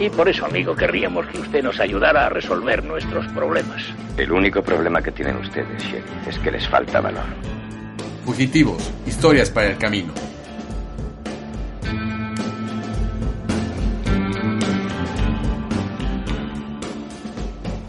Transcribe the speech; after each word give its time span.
Y 0.00 0.10
por 0.10 0.28
eso, 0.28 0.46
amigo, 0.46 0.76
querríamos 0.76 1.26
que 1.26 1.38
usted 1.38 1.62
nos 1.62 1.80
ayudara 1.80 2.26
a 2.26 2.28
resolver 2.28 2.84
nuestros 2.84 3.26
problemas. 3.32 3.82
El 4.16 4.30
único 4.30 4.62
problema 4.62 5.02
que 5.02 5.10
tienen 5.10 5.36
ustedes, 5.38 5.82
Sheriff, 5.82 6.28
es 6.28 6.38
que 6.38 6.52
les 6.52 6.68
falta 6.68 7.00
valor. 7.00 7.24
Fugitivos, 8.24 8.92
historias 9.06 9.50
para 9.50 9.70
el 9.70 9.78
camino. 9.78 10.12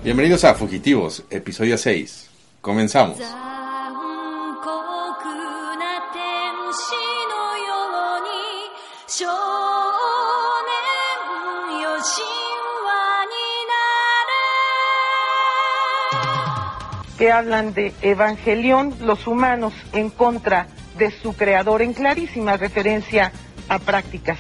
Bienvenidos 0.04 0.44
a 0.46 0.56
Fugitivos, 0.56 1.24
episodio 1.30 1.78
6. 1.78 2.30
Comenzamos. 2.62 3.20
Que 17.20 17.34
hablan 17.34 17.74
de 17.74 17.94
evangelión, 18.02 18.96
los 19.02 19.28
humanos 19.28 19.74
en 19.92 20.10
contra 20.10 20.68
de 20.98 21.12
su 21.12 21.34
creador, 21.34 21.82
en 21.82 21.94
clarísima 21.94 22.56
referencia 22.56 23.34
a 23.68 23.78
prácticas 23.78 24.40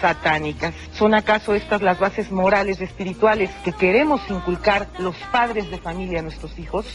satánicas. 0.00 0.72
¿Son 0.92 1.12
acaso 1.12 1.56
estas 1.56 1.82
las 1.82 1.98
bases 1.98 2.30
morales, 2.30 2.80
espirituales 2.80 3.50
que 3.64 3.72
queremos 3.72 4.20
inculcar 4.30 4.86
los 5.00 5.16
padres 5.32 5.68
de 5.72 5.78
familia 5.78 6.20
a 6.20 6.22
nuestros 6.22 6.56
hijos? 6.56 6.86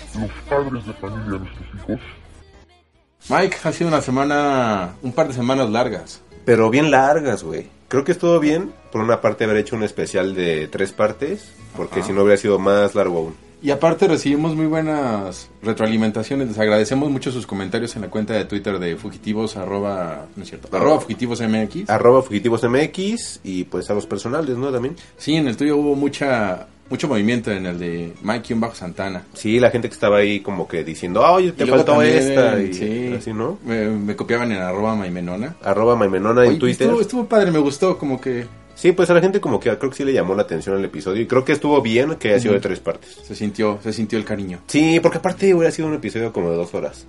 Mike, 3.30 3.58
ha 3.66 3.72
sido 3.74 3.90
una 3.90 4.02
semana, 4.02 4.96
un 5.02 5.12
par 5.12 5.28
de 5.28 5.34
semanas 5.34 5.70
largas. 5.70 6.22
Pero 6.46 6.70
bien 6.70 6.92
largas, 6.92 7.44
güey. 7.44 7.68
Creo 7.90 8.06
que 8.06 8.14
estuvo 8.14 8.40
bien, 8.40 8.74
por 8.90 9.02
una 9.02 9.20
parte, 9.20 9.44
haber 9.44 9.58
hecho 9.58 9.76
un 9.76 9.84
especial 9.84 10.34
de 10.34 10.70
tres 10.70 10.94
partes, 10.94 11.54
porque 11.76 12.00
Ajá. 12.00 12.08
si 12.08 12.14
no 12.14 12.24
hubiera 12.24 12.38
sido 12.38 12.58
más 12.58 12.96
largo 12.96 13.18
aún. 13.18 13.45
Y 13.62 13.72
aparte 13.72 14.08
recibimos 14.08 14.56
muy 14.56 14.68
buenas 14.68 15.50
retroalimentaciones. 15.64 16.50
Les 16.50 16.60
agradecemos 16.60 17.10
mucho 17.10 17.32
sus 17.32 17.48
comentarios 17.48 17.96
en 17.96 18.04
la 18.04 18.10
cuenta 18.10 18.34
de 18.34 18.46
Twitter 18.46 18.78
de 18.80 18.96
fugitivos 18.96 19.58
arroba, 19.58 20.26
no 20.36 20.44
es 20.44 20.50
cierto, 20.50 20.76
arroba 20.76 21.00
fugitivos 21.00 21.42
MX. 21.42 21.90
Arroba 21.90 22.22
Fugitivos 22.22 22.64
MX 22.64 23.40
y 23.44 23.64
pues 23.64 23.90
a 23.90 23.94
los 23.94 24.06
personales, 24.06 24.58
¿no? 24.58 24.72
También. 24.72 24.96
Sí, 25.18 25.36
en 25.36 25.48
el 25.48 25.58
tuyo 25.58 25.78
hubo 25.78 25.96
mucha 25.96 26.68
mucho 26.90 27.08
movimiento 27.08 27.52
en 27.52 27.66
el 27.66 27.80
de 27.80 28.14
Mike 28.22 28.54
y 28.54 28.60
bajo 28.60 28.76
Santana. 28.76 29.24
Sí, 29.34 29.60
la 29.60 29.72
gente 29.72 29.88
que 29.90 29.94
estaba 29.96 30.18
ahí 30.18 30.42
como 30.42 30.68
que 30.68 30.84
diciendo, 30.84 31.26
"Ah, 31.26 31.32
oye, 31.32 31.52
te 31.52 31.66
faltó 31.66 32.02
esta. 32.02 32.62
Y 32.62 32.74
sí, 32.76 33.14
así, 33.18 33.34
¿no? 33.34 33.58
Me, 33.66 33.90
me 33.90 34.16
copiaban 34.16 34.52
en 34.52 34.60
arroba 34.60 34.96
maimenona. 34.96 35.56
Arroba 35.64 35.96
Maimenona 35.96 36.42
Oye, 36.42 36.52
en 36.52 36.60
Twitter. 36.60 36.86
Estuvo, 36.88 37.02
estuvo 37.02 37.26
padre, 37.26 37.50
me 37.52 37.58
gustó, 37.60 37.98
como 37.98 38.22
que 38.22 38.46
Sí, 38.76 38.92
pues 38.92 39.10
a 39.10 39.14
la 39.14 39.22
gente 39.22 39.40
como 39.40 39.60
que 39.60 39.76
creo 39.78 39.90
que 39.90 39.96
sí 39.98 40.04
le 40.04 40.14
llamó 40.14 40.36
la 40.36 40.44
atención 40.44 40.78
el 40.78 40.86
episodio 40.86 41.22
y 41.22 41.26
creo 41.28 41.44
que 41.46 41.54
estuvo 41.54 41.82
bien 41.82 42.16
que 42.16 42.30
haya 42.30 42.40
sido 42.40 42.54
de 42.54 42.60
tres 42.60 42.80
partes. 42.80 43.18
se 43.26 43.34
sintió, 43.36 43.80
se 43.82 43.94
sintió 43.94 44.20
el 44.20 44.26
cariño. 44.26 44.60
Sí, 44.68 45.00
porque 45.02 45.18
aparte 45.20 45.54
hubiera 45.54 45.72
sido 45.72 45.88
un 45.88 45.94
episodio 45.96 46.32
como 46.34 46.52
de 46.52 46.58
dos 46.58 46.74
horas. 46.74 47.06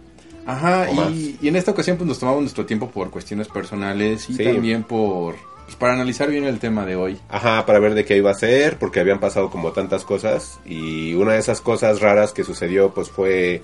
Ajá, 0.46 0.88
y, 1.10 1.36
y 1.42 1.48
en 1.48 1.56
esta 1.56 1.72
ocasión 1.72 1.96
pues 1.96 2.06
nos 2.06 2.20
tomamos 2.20 2.40
nuestro 2.42 2.64
tiempo 2.66 2.88
por 2.88 3.10
cuestiones 3.10 3.48
personales 3.48 4.30
y 4.30 4.34
Sí. 4.34 4.44
también 4.44 4.84
por 4.84 5.34
pues, 5.64 5.74
para 5.76 5.94
analizar 5.94 6.30
bien 6.30 6.44
el 6.44 6.60
tema 6.60 6.86
de 6.86 6.94
hoy. 6.94 7.18
Ajá, 7.28 7.66
para 7.66 7.80
ver 7.80 7.94
de 7.94 8.04
qué 8.04 8.16
iba 8.16 8.30
a 8.30 8.34
ser, 8.34 8.78
porque 8.78 9.00
habían 9.00 9.18
pasado 9.18 9.50
como 9.50 9.72
tantas 9.72 10.04
cosas. 10.04 10.60
Y 10.64 11.14
una 11.14 11.32
de 11.32 11.40
esas 11.40 11.60
cosas 11.60 12.00
raras 12.00 12.32
que 12.32 12.44
sucedió, 12.44 12.94
pues 12.94 13.10
fue 13.10 13.62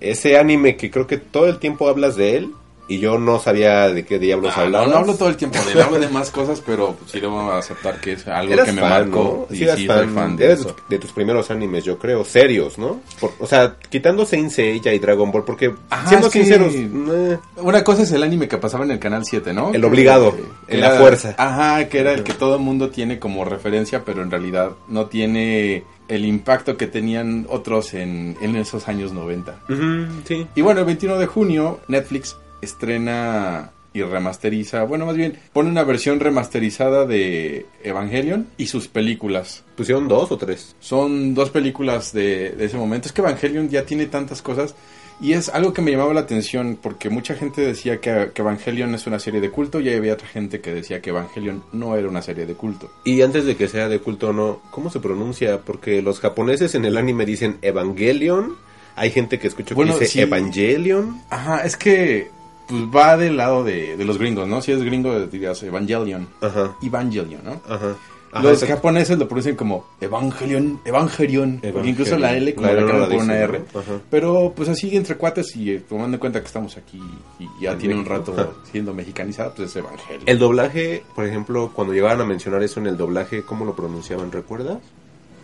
ese 0.00 0.38
anime 0.38 0.76
que 0.76 0.92
creo 0.92 1.08
que 1.08 1.16
todo 1.16 1.48
el 1.48 1.58
tiempo 1.58 1.88
hablas 1.88 2.14
de 2.14 2.36
él. 2.36 2.52
Y 2.92 2.98
yo 2.98 3.18
no 3.18 3.38
sabía 3.38 3.88
de 3.88 4.04
qué 4.04 4.18
diablos 4.18 4.52
Ah, 4.54 4.66
no, 4.66 4.86
no 4.86 4.96
hablo 4.98 5.14
todo 5.14 5.28
el 5.30 5.36
tiempo 5.36 5.56
de 5.64 5.72
él, 5.72 5.80
hablo 5.80 5.98
de 5.98 6.08
más 6.08 6.30
cosas, 6.30 6.60
pero 6.64 6.94
sí 7.06 7.20
debo 7.20 7.50
aceptar 7.52 8.00
que 8.00 8.12
es 8.12 8.26
algo 8.28 8.52
Eras 8.52 8.66
que 8.66 8.72
me 8.72 8.80
fan, 8.82 8.90
marcó. 8.90 9.46
¿no? 9.48 9.54
y 9.54 9.58
Sí, 9.60 9.66
sí, 9.76 9.86
fan, 9.86 9.98
soy 9.98 10.08
fan 10.08 10.36
de 10.36 10.44
eres 10.44 10.60
eso. 10.60 10.76
de 10.88 10.98
tus 10.98 11.12
primeros 11.12 11.50
animes, 11.50 11.84
yo 11.84 11.98
creo, 11.98 12.24
serios, 12.24 12.76
¿no? 12.78 13.00
Por- 13.18 13.32
o 13.38 13.46
sea, 13.46 13.76
quitando 13.88 14.26
Saint 14.26 14.50
Seiya 14.50 14.92
y 14.92 14.98
Dragon 14.98 15.30
Ball, 15.30 15.44
porque 15.44 15.72
Ajá, 15.88 16.06
siendo 16.08 16.26
es 16.26 16.32
que- 16.34 16.40
sinceros, 16.40 16.74
eh, 16.74 17.38
Una 17.56 17.82
cosa 17.82 18.02
es 18.02 18.10
el 18.12 18.22
anime 18.22 18.46
que 18.46 18.58
pasaba 18.58 18.84
en 18.84 18.90
el 18.90 18.98
canal 18.98 19.24
7, 19.24 19.52
¿no? 19.54 19.72
El 19.72 19.84
obligado, 19.86 20.36
en 20.68 20.80
la 20.80 20.90
fuerza. 20.90 21.34
Ajá, 21.38 21.88
que 21.88 21.98
era 21.98 22.12
el 22.12 22.22
que 22.24 22.34
todo 22.34 22.56
el 22.56 22.60
mundo 22.60 22.90
tiene 22.90 23.18
como 23.18 23.44
referencia, 23.46 24.04
pero 24.04 24.22
en 24.22 24.30
realidad 24.30 24.72
no 24.88 25.06
tiene 25.06 25.84
el 26.08 26.24
impacto 26.26 26.76
que 26.76 26.86
tenían 26.88 27.46
otros 27.48 27.94
en, 27.94 28.36
en 28.42 28.56
esos 28.56 28.86
años 28.88 29.12
90. 29.12 29.60
ujú, 29.70 30.06
sí. 30.26 30.46
Y 30.54 30.60
bueno, 30.60 30.80
el 30.80 30.86
21 30.86 31.18
de 31.18 31.26
junio 31.26 31.80
Netflix 31.88 32.36
estrena 32.62 33.72
y 33.94 34.02
remasteriza, 34.02 34.84
bueno, 34.84 35.04
más 35.06 35.16
bien 35.16 35.38
pone 35.52 35.68
una 35.68 35.84
versión 35.84 36.18
remasterizada 36.18 37.04
de 37.04 37.66
Evangelion 37.84 38.46
y 38.56 38.66
sus 38.66 38.88
películas. 38.88 39.64
¿Pusieron 39.76 40.08
dos 40.08 40.32
o 40.32 40.38
tres? 40.38 40.74
Son 40.80 41.34
dos 41.34 41.50
películas 41.50 42.12
de, 42.12 42.52
de 42.52 42.64
ese 42.64 42.78
momento. 42.78 43.08
Es 43.08 43.12
que 43.12 43.20
Evangelion 43.20 43.68
ya 43.68 43.84
tiene 43.84 44.06
tantas 44.06 44.40
cosas 44.40 44.74
y 45.20 45.34
es 45.34 45.50
algo 45.50 45.72
que 45.72 45.82
me 45.82 45.90
llamaba 45.90 46.14
la 46.14 46.20
atención 46.20 46.78
porque 46.80 47.10
mucha 47.10 47.34
gente 47.34 47.60
decía 47.60 48.00
que, 48.00 48.30
que 48.34 48.42
Evangelion 48.42 48.94
es 48.94 49.06
una 49.06 49.18
serie 49.18 49.40
de 49.40 49.50
culto 49.50 49.78
y 49.78 49.90
había 49.90 50.14
otra 50.14 50.26
gente 50.26 50.60
que 50.60 50.72
decía 50.72 51.00
que 51.02 51.10
Evangelion 51.10 51.62
no 51.72 51.96
era 51.96 52.08
una 52.08 52.22
serie 52.22 52.46
de 52.46 52.54
culto. 52.54 52.90
Y 53.04 53.20
antes 53.22 53.44
de 53.44 53.56
que 53.56 53.68
sea 53.68 53.88
de 53.88 54.00
culto 54.00 54.30
o 54.30 54.32
no, 54.32 54.62
¿cómo 54.70 54.90
se 54.90 55.00
pronuncia? 55.00 55.60
Porque 55.60 56.00
los 56.02 56.18
japoneses 56.18 56.74
en 56.74 56.84
el 56.86 56.96
anime 56.96 57.26
dicen 57.26 57.58
Evangelion. 57.62 58.56
Hay 58.94 59.10
gente 59.10 59.38
que 59.38 59.48
escucho 59.48 59.74
Bueno, 59.74 59.94
que 59.94 60.00
dice 60.00 60.12
sí. 60.12 60.20
Evangelion. 60.20 61.22
Ajá, 61.30 61.64
es 61.64 61.76
que 61.76 62.30
pues 62.72 62.84
va 62.94 63.16
del 63.16 63.36
lado 63.36 63.62
de, 63.62 63.96
de 63.96 64.04
los 64.04 64.18
gringos, 64.18 64.48
¿no? 64.48 64.60
Si 64.62 64.72
es 64.72 64.82
gringo 64.82 65.18
dirías 65.26 65.62
Evangelion. 65.62 66.26
Ajá, 66.40 66.76
Evangelion, 66.82 67.40
¿no? 67.44 67.60
ajá. 67.68 67.94
Ajá, 68.34 68.44
Los 68.44 68.54
exacto. 68.54 68.76
japoneses 68.76 69.18
lo 69.18 69.26
pronuncian 69.28 69.56
como 69.56 69.84
Evangelion, 70.00 70.80
Evangelion, 70.86 71.60
porque 71.70 71.90
incluso 71.90 72.16
la 72.18 72.34
L 72.34 72.54
como 72.54 72.66
La 72.66 72.72
la, 72.72 72.80
la 72.80 73.06
por 73.06 73.16
una 73.16 73.34
R. 73.36 73.58
¿no? 73.74 73.80
Ajá. 73.80 73.92
Pero 74.10 74.54
pues 74.56 74.70
así 74.70 74.96
entre 74.96 75.16
cuates 75.18 75.54
y 75.54 75.70
eh, 75.72 75.82
tomando 75.86 76.14
en 76.16 76.18
cuenta 76.18 76.40
que 76.40 76.46
estamos 76.46 76.74
aquí 76.78 76.98
y 77.38 77.46
ya 77.60 77.72
En 77.72 77.78
tiene 77.78 77.94
un 77.94 78.06
rato 78.06 78.34
siendo 78.72 78.94
mexicanizada, 78.94 79.52
pues 79.54 79.68
es 79.68 79.76
Evangelion. 79.76 80.22
El 80.24 80.38
doblaje, 80.38 81.02
por 81.14 81.26
ejemplo, 81.26 81.72
cuando 81.74 81.92
llegaban 81.92 82.22
a 82.22 82.24
mencionar 82.24 82.62
eso 82.62 82.80
en 82.80 82.86
el 82.86 82.96
doblaje, 82.96 83.42
¿cómo 83.42 83.66
lo 83.66 83.76
pronunciaban? 83.76 84.32
¿Recuerdas? 84.32 84.78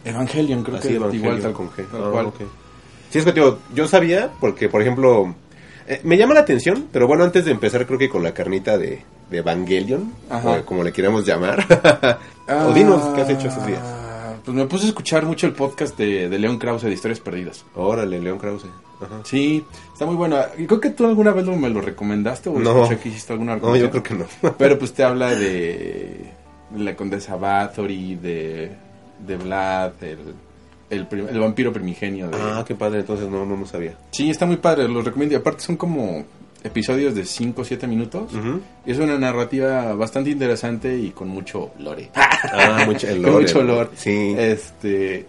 Evangelion, 0.07 0.63
creo 0.63 0.79
Así, 0.79 0.89
que 0.89 0.95
Evangelion 0.95 1.25
igual 1.27 1.43
tal, 1.43 1.53
con 1.53 1.69
G. 1.71 1.87
tal 1.91 2.03
Ah, 2.05 2.09
cual. 2.11 2.33
Sí, 3.11 3.19
es 3.19 3.25
que 3.27 3.33
digo, 3.33 3.59
yo 3.75 3.87
sabía, 3.87 4.31
porque 4.41 4.69
por 4.71 4.81
ejemplo, 4.81 5.35
eh, 5.89 6.01
me 6.05 6.17
llama 6.17 6.35
la 6.35 6.41
atención, 6.41 6.87
pero 6.93 7.07
bueno, 7.07 7.25
antes 7.25 7.45
de 7.45 7.51
empezar 7.53 7.87
creo 7.87 7.99
que 7.99 8.09
con 8.09 8.23
la 8.23 8.33
carnita 8.35 8.77
de, 8.79 9.03
de 9.31 9.39
Evangelion, 9.39 10.13
o 10.31 10.65
como 10.65 10.83
le 10.83 10.93
queramos 10.93 11.25
llamar. 11.27 11.65
o 12.49 12.73
dinos, 12.73 13.03
¿qué 13.15 13.23
has 13.23 13.31
hecho 13.31 13.49
esos 13.49 13.67
días? 13.67 13.81
Ah, 13.83 14.35
Pues 14.45 14.57
me 14.57 14.67
puse 14.67 14.85
a 14.87 14.89
escuchar 14.89 15.25
mucho 15.27 15.47
el 15.47 15.53
podcast 15.55 15.97
de, 15.99 16.29
de 16.29 16.39
León 16.39 16.59
Krause 16.59 16.83
de 16.85 16.93
Historias 16.93 17.21
Perdidas. 17.21 17.65
Órale, 17.75 18.21
León 18.21 18.39
Krause. 18.39 18.67
Ajá. 19.01 19.21
Sí, 19.25 19.65
está 19.93 20.07
muy 20.07 20.17
bueno. 20.17 20.37
Y 20.59 20.67
creo 20.67 20.81
que 20.81 20.91
tú 20.91 21.07
alguna 21.07 21.31
vez 21.33 21.47
lo- 21.47 21.57
me 21.57 21.71
lo 21.71 21.81
recomendaste 21.81 22.49
o 22.49 22.59
No. 22.59 22.83
escuché 22.85 23.01
que 23.01 23.09
hiciste 23.11 23.33
alguna 23.33 23.57
No, 23.57 23.77
yo 23.77 23.91
creo 23.91 24.03
que 24.03 24.15
no. 24.15 24.25
Pero 24.59 24.79
pues 24.79 24.93
te 24.93 25.05
habla 25.05 25.31
de, 25.35 26.33
de 26.71 26.79
la 26.85 26.97
condesa 26.97 27.37
Bathory, 27.37 28.17
de, 28.17 28.73
de 29.27 29.37
Vlad, 29.37 29.93
el, 30.03 30.19
el, 30.91 31.07
el 31.11 31.39
vampiro 31.39 31.73
primigenio. 31.73 32.29
De... 32.29 32.37
Ah, 32.41 32.65
qué 32.67 32.75
padre, 32.75 33.01
entonces 33.01 33.29
no, 33.29 33.45
no, 33.45 33.57
no 33.57 33.67
sabía. 33.67 33.95
Sí, 34.13 34.31
está 34.31 34.47
muy 34.47 34.57
padre, 34.57 34.89
los 34.89 35.05
recomiendo. 35.05 35.35
Y 35.35 35.39
aparte 35.39 35.61
son 35.63 35.77
como 35.77 36.25
episodios 36.65 37.15
de 37.15 37.25
5 37.25 37.61
o 37.61 37.65
7 37.65 37.87
minutos. 37.87 38.31
Y 38.87 38.91
es 38.91 38.99
una 38.99 39.19
narrativa 39.19 39.95
bastante 39.95 40.31
interesante 40.31 40.97
y 40.97 41.11
con 41.11 41.29
mucho 41.29 41.71
lore. 41.79 42.11
Ah, 42.15 42.83
mucho, 42.87 43.07
el 43.09 43.23
con 43.23 43.33
lore, 43.33 43.45
mucho 43.47 43.63
lore. 43.63 43.91
Sí, 43.95 44.35
Este... 44.39 45.27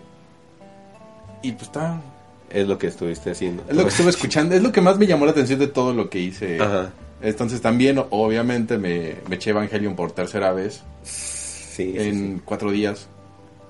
Y 1.41 1.51
pues 1.53 1.63
está... 1.63 2.01
es 2.49 2.67
lo 2.67 2.77
que 2.77 2.87
estuviste 2.87 3.31
haciendo. 3.31 3.63
Es 3.69 3.75
lo 3.75 3.83
que 3.83 3.89
estuve 3.89 4.09
escuchando, 4.09 4.55
es 4.55 4.61
lo 4.63 4.71
que 4.71 4.81
más 4.81 4.97
me 4.97 5.07
llamó 5.07 5.25
la 5.25 5.31
atención 5.31 5.59
de 5.59 5.67
todo 5.67 5.94
lo 5.94 6.09
que 6.09 6.19
hice. 6.19 6.59
Ajá. 6.59 6.89
Entonces 7.21 7.62
también, 7.62 8.01
obviamente, 8.09 8.77
me, 8.77 9.15
me 9.27 9.35
eché 9.35 9.50
Evangelion 9.51 9.95
por 9.95 10.12
tercera 10.13 10.51
vez 10.53 10.83
Sí, 11.03 11.94
sí, 11.94 11.94
en 11.97 12.35
sí. 12.38 12.41
cuatro 12.45 12.71
días. 12.71 13.07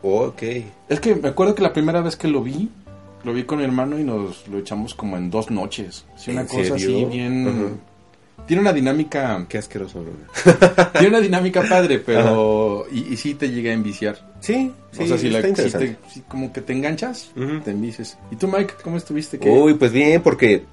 Ok. 0.02 0.44
Es 0.90 1.00
que 1.00 1.16
me 1.16 1.30
acuerdo 1.30 1.56
que 1.56 1.62
la 1.62 1.74
primera 1.74 2.02
vez 2.02 2.16
que 2.16 2.28
lo 2.28 2.42
vi, 2.42 2.70
lo 3.24 3.34
vi 3.34 3.44
con 3.44 3.58
mi 3.60 3.66
hermano 3.66 4.00
y 4.00 4.04
nos 4.04 4.48
lo 4.48 4.58
echamos 4.60 4.94
como 4.94 5.18
en 5.18 5.30
dos 5.30 5.52
noches. 5.52 6.06
Sí, 6.18 6.32
una 6.32 6.42
¿En 6.42 6.48
cosa 6.48 6.76
así 6.76 7.06
bien... 7.06 7.80
Tiene 8.48 8.62
una 8.62 8.74
dinámica... 8.74 9.46
Qué 9.48 9.60
asqueroso, 9.60 10.02
bro. 10.04 10.14
tiene 10.94 11.10
una 11.10 11.20
dinámica 11.22 11.62
padre, 11.70 12.00
pero... 12.00 12.86
Y, 12.92 13.14
y 13.14 13.18
sí 13.18 13.36
te 13.36 13.50
llega 13.52 13.70
a 13.70 13.74
enviciar. 13.74 14.34
Sí, 14.40 14.72
sí, 14.92 15.04
o 15.04 15.08
sea, 15.08 15.18
si, 15.20 15.30
la, 15.30 15.42
si 15.42 15.48
interesante. 15.50 15.88
te- 15.90 16.10
si 16.12 16.22
como 16.22 16.52
que 16.52 16.62
te 16.62 16.74
enganchas, 16.74 17.30
te 17.64 17.70
envices. 17.72 18.18
¿Y 18.32 18.38
tú, 18.38 18.48
Mike, 18.48 18.74
cómo 18.84 18.98
estuviste? 18.98 19.38
¿Qué? 19.38 19.50
Uy, 19.52 19.76
pues 19.76 19.92
bien, 19.92 20.24
porque 20.24 20.64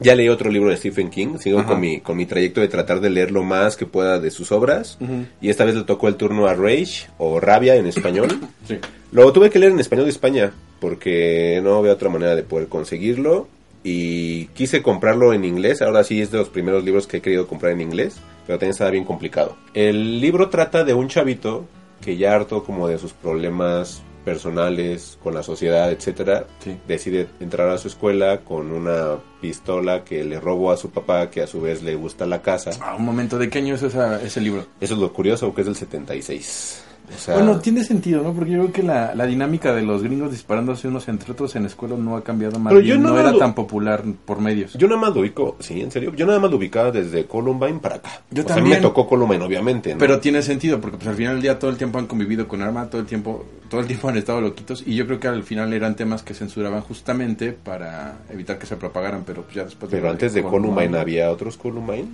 ya 0.00 0.14
leí 0.14 0.28
otro 0.28 0.50
libro 0.50 0.70
de 0.70 0.76
Stephen 0.76 1.10
King. 1.10 1.38
Sigo 1.38 1.60
Ajá. 1.60 1.68
con 1.68 1.80
mi, 1.80 2.00
con 2.00 2.16
mi 2.16 2.26
trayecto 2.26 2.60
de 2.60 2.68
tratar 2.68 3.00
de 3.00 3.10
leer 3.10 3.30
lo 3.30 3.42
más 3.42 3.76
que 3.76 3.86
pueda 3.86 4.18
de 4.18 4.30
sus 4.30 4.52
obras. 4.52 4.98
Y 5.40 5.48
esta 5.50 5.64
vez 5.64 5.74
le 5.74 5.84
tocó 5.84 6.08
el 6.08 6.16
turno 6.16 6.46
a 6.46 6.54
Rage, 6.54 7.08
o 7.18 7.40
Rabia 7.40 7.76
en 7.76 7.86
español. 7.86 8.28
Sí. 8.66 8.78
lo 9.12 9.32
tuve 9.32 9.50
que 9.50 9.58
leer 9.58 9.72
en 9.72 9.80
español 9.80 10.04
de 10.06 10.10
España, 10.10 10.52
porque 10.80 11.60
no 11.62 11.76
había 11.76 11.92
otra 11.92 12.08
manera 12.08 12.34
de 12.34 12.42
poder 12.42 12.68
conseguirlo. 12.68 13.48
Y 13.84 14.46
quise 14.46 14.82
comprarlo 14.82 15.32
en 15.32 15.44
inglés. 15.44 15.80
Ahora 15.80 16.02
sí 16.02 16.20
es 16.20 16.32
de 16.32 16.38
los 16.38 16.48
primeros 16.48 16.82
libros 16.84 17.06
que 17.06 17.18
he 17.18 17.20
querido 17.22 17.46
comprar 17.46 17.72
en 17.72 17.80
inglés. 17.80 18.16
Pero 18.46 18.58
también 18.58 18.72
estaba 18.72 18.90
bien 18.90 19.04
complicado. 19.04 19.56
El 19.74 20.20
libro 20.20 20.48
trata 20.48 20.82
de 20.84 20.92
un 20.94 21.08
chavito 21.08 21.66
que 22.00 22.16
ya 22.16 22.34
harto 22.34 22.64
como 22.64 22.88
de 22.88 22.98
sus 22.98 23.12
problemas 23.12 24.02
personales 24.26 25.18
con 25.22 25.32
la 25.34 25.42
sociedad, 25.42 25.90
etcétera, 25.90 26.46
Sí. 26.58 26.76
decide 26.86 27.28
entrar 27.40 27.68
a 27.70 27.78
su 27.78 27.88
escuela 27.88 28.40
con 28.40 28.70
una 28.72 29.16
pistola 29.40 30.04
que 30.04 30.24
le 30.24 30.38
robó 30.40 30.72
a 30.72 30.76
su 30.76 30.90
papá, 30.90 31.30
que 31.30 31.42
a 31.42 31.46
su 31.46 31.60
vez 31.60 31.82
le 31.82 31.94
gusta 31.94 32.26
la 32.26 32.42
casa. 32.42 32.70
Ah, 32.82 32.96
un 32.98 33.04
momento, 33.04 33.38
¿de 33.38 33.48
qué 33.48 33.58
año 33.60 33.74
es 33.76 33.82
esa- 33.82 34.20
ese 34.22 34.40
libro? 34.40 34.66
Eso 34.80 34.94
es 34.94 35.00
lo 35.00 35.12
curioso, 35.12 35.54
que 35.54 35.62
es 35.62 35.66
del 35.66 35.76
76. 35.76 36.82
O 37.14 37.18
sea, 37.18 37.34
Bueno, 37.34 37.58
tiene 37.60 37.84
sentido, 37.84 38.22
¿no? 38.22 38.32
Porque 38.32 38.50
yo 38.52 38.58
creo 38.62 38.72
que 38.72 38.82
la, 38.82 39.14
la 39.14 39.26
dinámica 39.26 39.74
de 39.74 39.82
los 39.82 40.02
gringos 40.02 40.30
disparándose 40.32 40.88
unos 40.88 41.06
entre 41.08 41.32
otros 41.32 41.54
en 41.56 41.62
la 41.62 41.68
escuela 41.68 41.96
no 41.96 42.16
ha 42.16 42.24
cambiado 42.24 42.58
más 42.58 42.72
Pero 42.72 42.82
bien, 42.82 42.96
yo 42.96 43.02
no 43.02 43.14
no 43.14 43.20
era 43.20 43.32
lo- 43.32 43.38
tan 43.38 43.54
popular 43.54 44.02
por 44.24 44.40
medios. 44.40 44.74
yo 44.74 44.88
nada 44.88 45.00
más 45.00 45.14
lo 45.14 45.20
ubico, 45.20 45.56
sí, 45.60 45.80
en 45.80 45.90
serio, 45.90 46.12
yo 46.14 46.26
nada 46.26 46.38
más 46.40 46.50
lo 46.50 46.56
ubicaba 46.56 46.90
desde 46.90 47.24
Columbine 47.26 47.78
para 47.78 47.96
acá. 47.96 48.22
Yo 48.30 48.42
o 48.42 48.46
sea, 48.46 48.56
también. 48.56 48.76
me 48.78 48.82
tocó 48.82 49.06
Columbine, 49.06 49.42
obviamente, 49.44 49.92
¿no? 49.94 49.98
Pero 49.98 50.18
tiene 50.20 50.42
sentido, 50.42 50.80
porque 50.80 50.96
pues 50.96 51.08
al 51.08 51.14
final 51.16 51.34
del 51.34 51.42
día 51.42 51.58
todo 51.58 51.70
el 51.70 51.76
tiempo 51.76 51.98
han 51.98 52.06
convivido 52.06 52.46
con 52.48 52.60
arma, 52.62 52.86
todo 52.90 53.00
el 53.00 53.06
tiempo, 53.06 53.44
todo 53.70 53.80
el 53.80 53.86
tiempo 53.86 54.08
han 54.08 54.16
estado 54.16 54.40
loquitos, 54.40 54.82
y 54.86 54.94
yo 54.96 55.06
creo 55.06 55.20
que 55.20 55.28
al 55.28 55.42
final 55.44 55.72
eran 55.72 55.94
temas 55.96 56.22
que 56.22 56.34
censuraban 56.34 56.80
justamente 56.82 57.52
para 57.52 58.18
evitar 58.30 58.58
que 58.58 58.66
se 58.66 58.76
propagaran, 58.76 59.22
pero 59.24 59.42
pues 59.42 59.54
ya 59.54 59.64
después 59.64 59.90
Pero 59.90 60.10
antes 60.10 60.34
de 60.34 60.42
Columbine 60.42 60.98
había 60.98 61.30
otros 61.30 61.56
Columbine. 61.56 62.08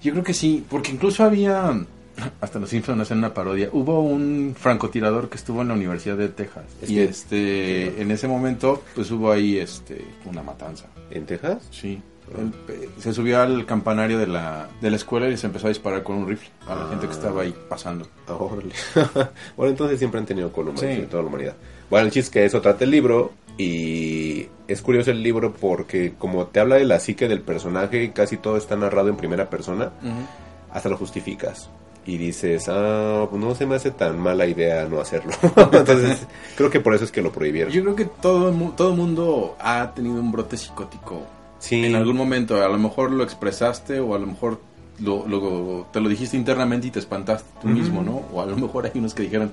Yo 0.00 0.12
creo 0.12 0.22
que 0.22 0.32
sí, 0.34 0.64
porque 0.70 0.92
incluso 0.92 1.24
había, 1.24 1.72
hasta 2.40 2.58
los 2.58 2.70
Simpsons 2.70 3.00
hacen 3.02 3.18
una 3.18 3.34
parodia, 3.34 3.68
hubo 3.72 4.00
un 4.00 4.54
francotirador 4.58 5.28
que 5.28 5.36
estuvo 5.36 5.62
en 5.62 5.68
la 5.68 5.74
Universidad 5.74 6.16
de 6.16 6.28
Texas, 6.28 6.64
Es 6.82 6.90
y 6.90 7.00
este, 7.00 8.00
en 8.00 8.10
ese 8.10 8.28
momento, 8.28 8.82
pues 8.94 9.10
hubo 9.10 9.30
ahí 9.30 9.58
este, 9.58 10.04
una 10.24 10.42
matanza. 10.42 10.86
¿En 11.10 11.26
Texas? 11.26 11.66
Sí. 11.70 12.00
Él, 12.38 12.52
eh, 12.68 12.90
se 12.98 13.14
subió 13.14 13.40
al 13.40 13.64
campanario 13.64 14.18
de 14.18 14.26
la, 14.26 14.68
de 14.82 14.90
la 14.90 14.96
escuela 14.96 15.28
y 15.30 15.36
se 15.38 15.46
empezó 15.46 15.66
a 15.66 15.70
disparar 15.70 16.02
con 16.02 16.16
un 16.16 16.28
rifle 16.28 16.50
a 16.66 16.74
la 16.74 16.88
gente 16.88 17.06
que 17.06 17.12
estaba 17.14 17.40
ahí 17.40 17.54
pasando. 17.70 18.06
Ah, 18.26 18.34
órale. 18.34 18.72
bueno, 19.56 19.70
entonces 19.70 19.98
siempre 19.98 20.20
han 20.20 20.26
tenido 20.26 20.52
Columbine 20.52 20.94
Sí. 20.94 21.00
en 21.00 21.08
toda 21.08 21.22
la 21.22 21.28
humanidad. 21.30 21.54
Bueno, 21.88 22.04
el 22.04 22.12
chiste 22.12 22.20
es 22.20 22.30
que 22.30 22.44
eso 22.44 22.60
trata 22.60 22.84
el 22.84 22.90
libro 22.90 23.32
y 23.56 24.46
es 24.68 24.82
curioso 24.82 25.10
el 25.10 25.22
libro 25.22 25.54
porque 25.54 26.12
como 26.18 26.46
te 26.48 26.60
habla 26.60 26.76
de 26.76 26.84
la 26.84 27.00
psique 27.00 27.28
del 27.28 27.40
personaje, 27.40 28.12
casi 28.12 28.36
todo 28.36 28.58
está 28.58 28.76
narrado 28.76 29.08
en 29.08 29.16
primera 29.16 29.48
persona, 29.48 29.90
hasta 30.70 30.90
lo 30.90 30.98
justificas. 30.98 31.70
Y 32.08 32.16
dices, 32.16 32.68
ah, 32.70 33.26
pues 33.28 33.38
no 33.42 33.54
se 33.54 33.66
me 33.66 33.74
hace 33.74 33.90
tan 33.90 34.18
mala 34.18 34.46
idea 34.46 34.86
no 34.86 34.98
hacerlo. 34.98 35.30
Entonces, 35.72 36.26
creo 36.56 36.70
que 36.70 36.80
por 36.80 36.94
eso 36.94 37.04
es 37.04 37.12
que 37.12 37.20
lo 37.20 37.30
prohibieron. 37.32 37.70
Yo 37.70 37.82
creo 37.82 37.96
que 37.96 38.06
todo 38.06 38.50
todo 38.76 38.96
mundo 38.96 39.56
ha 39.60 39.92
tenido 39.94 40.14
un 40.14 40.32
brote 40.32 40.56
psicótico 40.56 41.22
sí, 41.58 41.84
en 41.84 41.94
algún 41.94 42.16
momento. 42.16 42.64
A 42.64 42.68
lo 42.68 42.78
mejor 42.78 43.10
lo 43.10 43.22
expresaste 43.24 44.00
o 44.00 44.14
a 44.14 44.18
lo 44.18 44.26
mejor 44.26 44.58
lo, 45.00 45.26
lo- 45.28 45.86
te 45.92 46.00
lo 46.00 46.08
dijiste 46.08 46.38
internamente 46.38 46.86
y 46.86 46.90
te 46.90 46.98
espantaste 46.98 47.46
tú 47.60 47.68
mismo, 47.68 48.02
¿no? 48.02 48.22
O 48.32 48.40
a 48.40 48.46
lo 48.46 48.56
mejor 48.56 48.86
hay 48.86 48.92
unos 48.94 49.12
que 49.12 49.24
dijeron, 49.24 49.52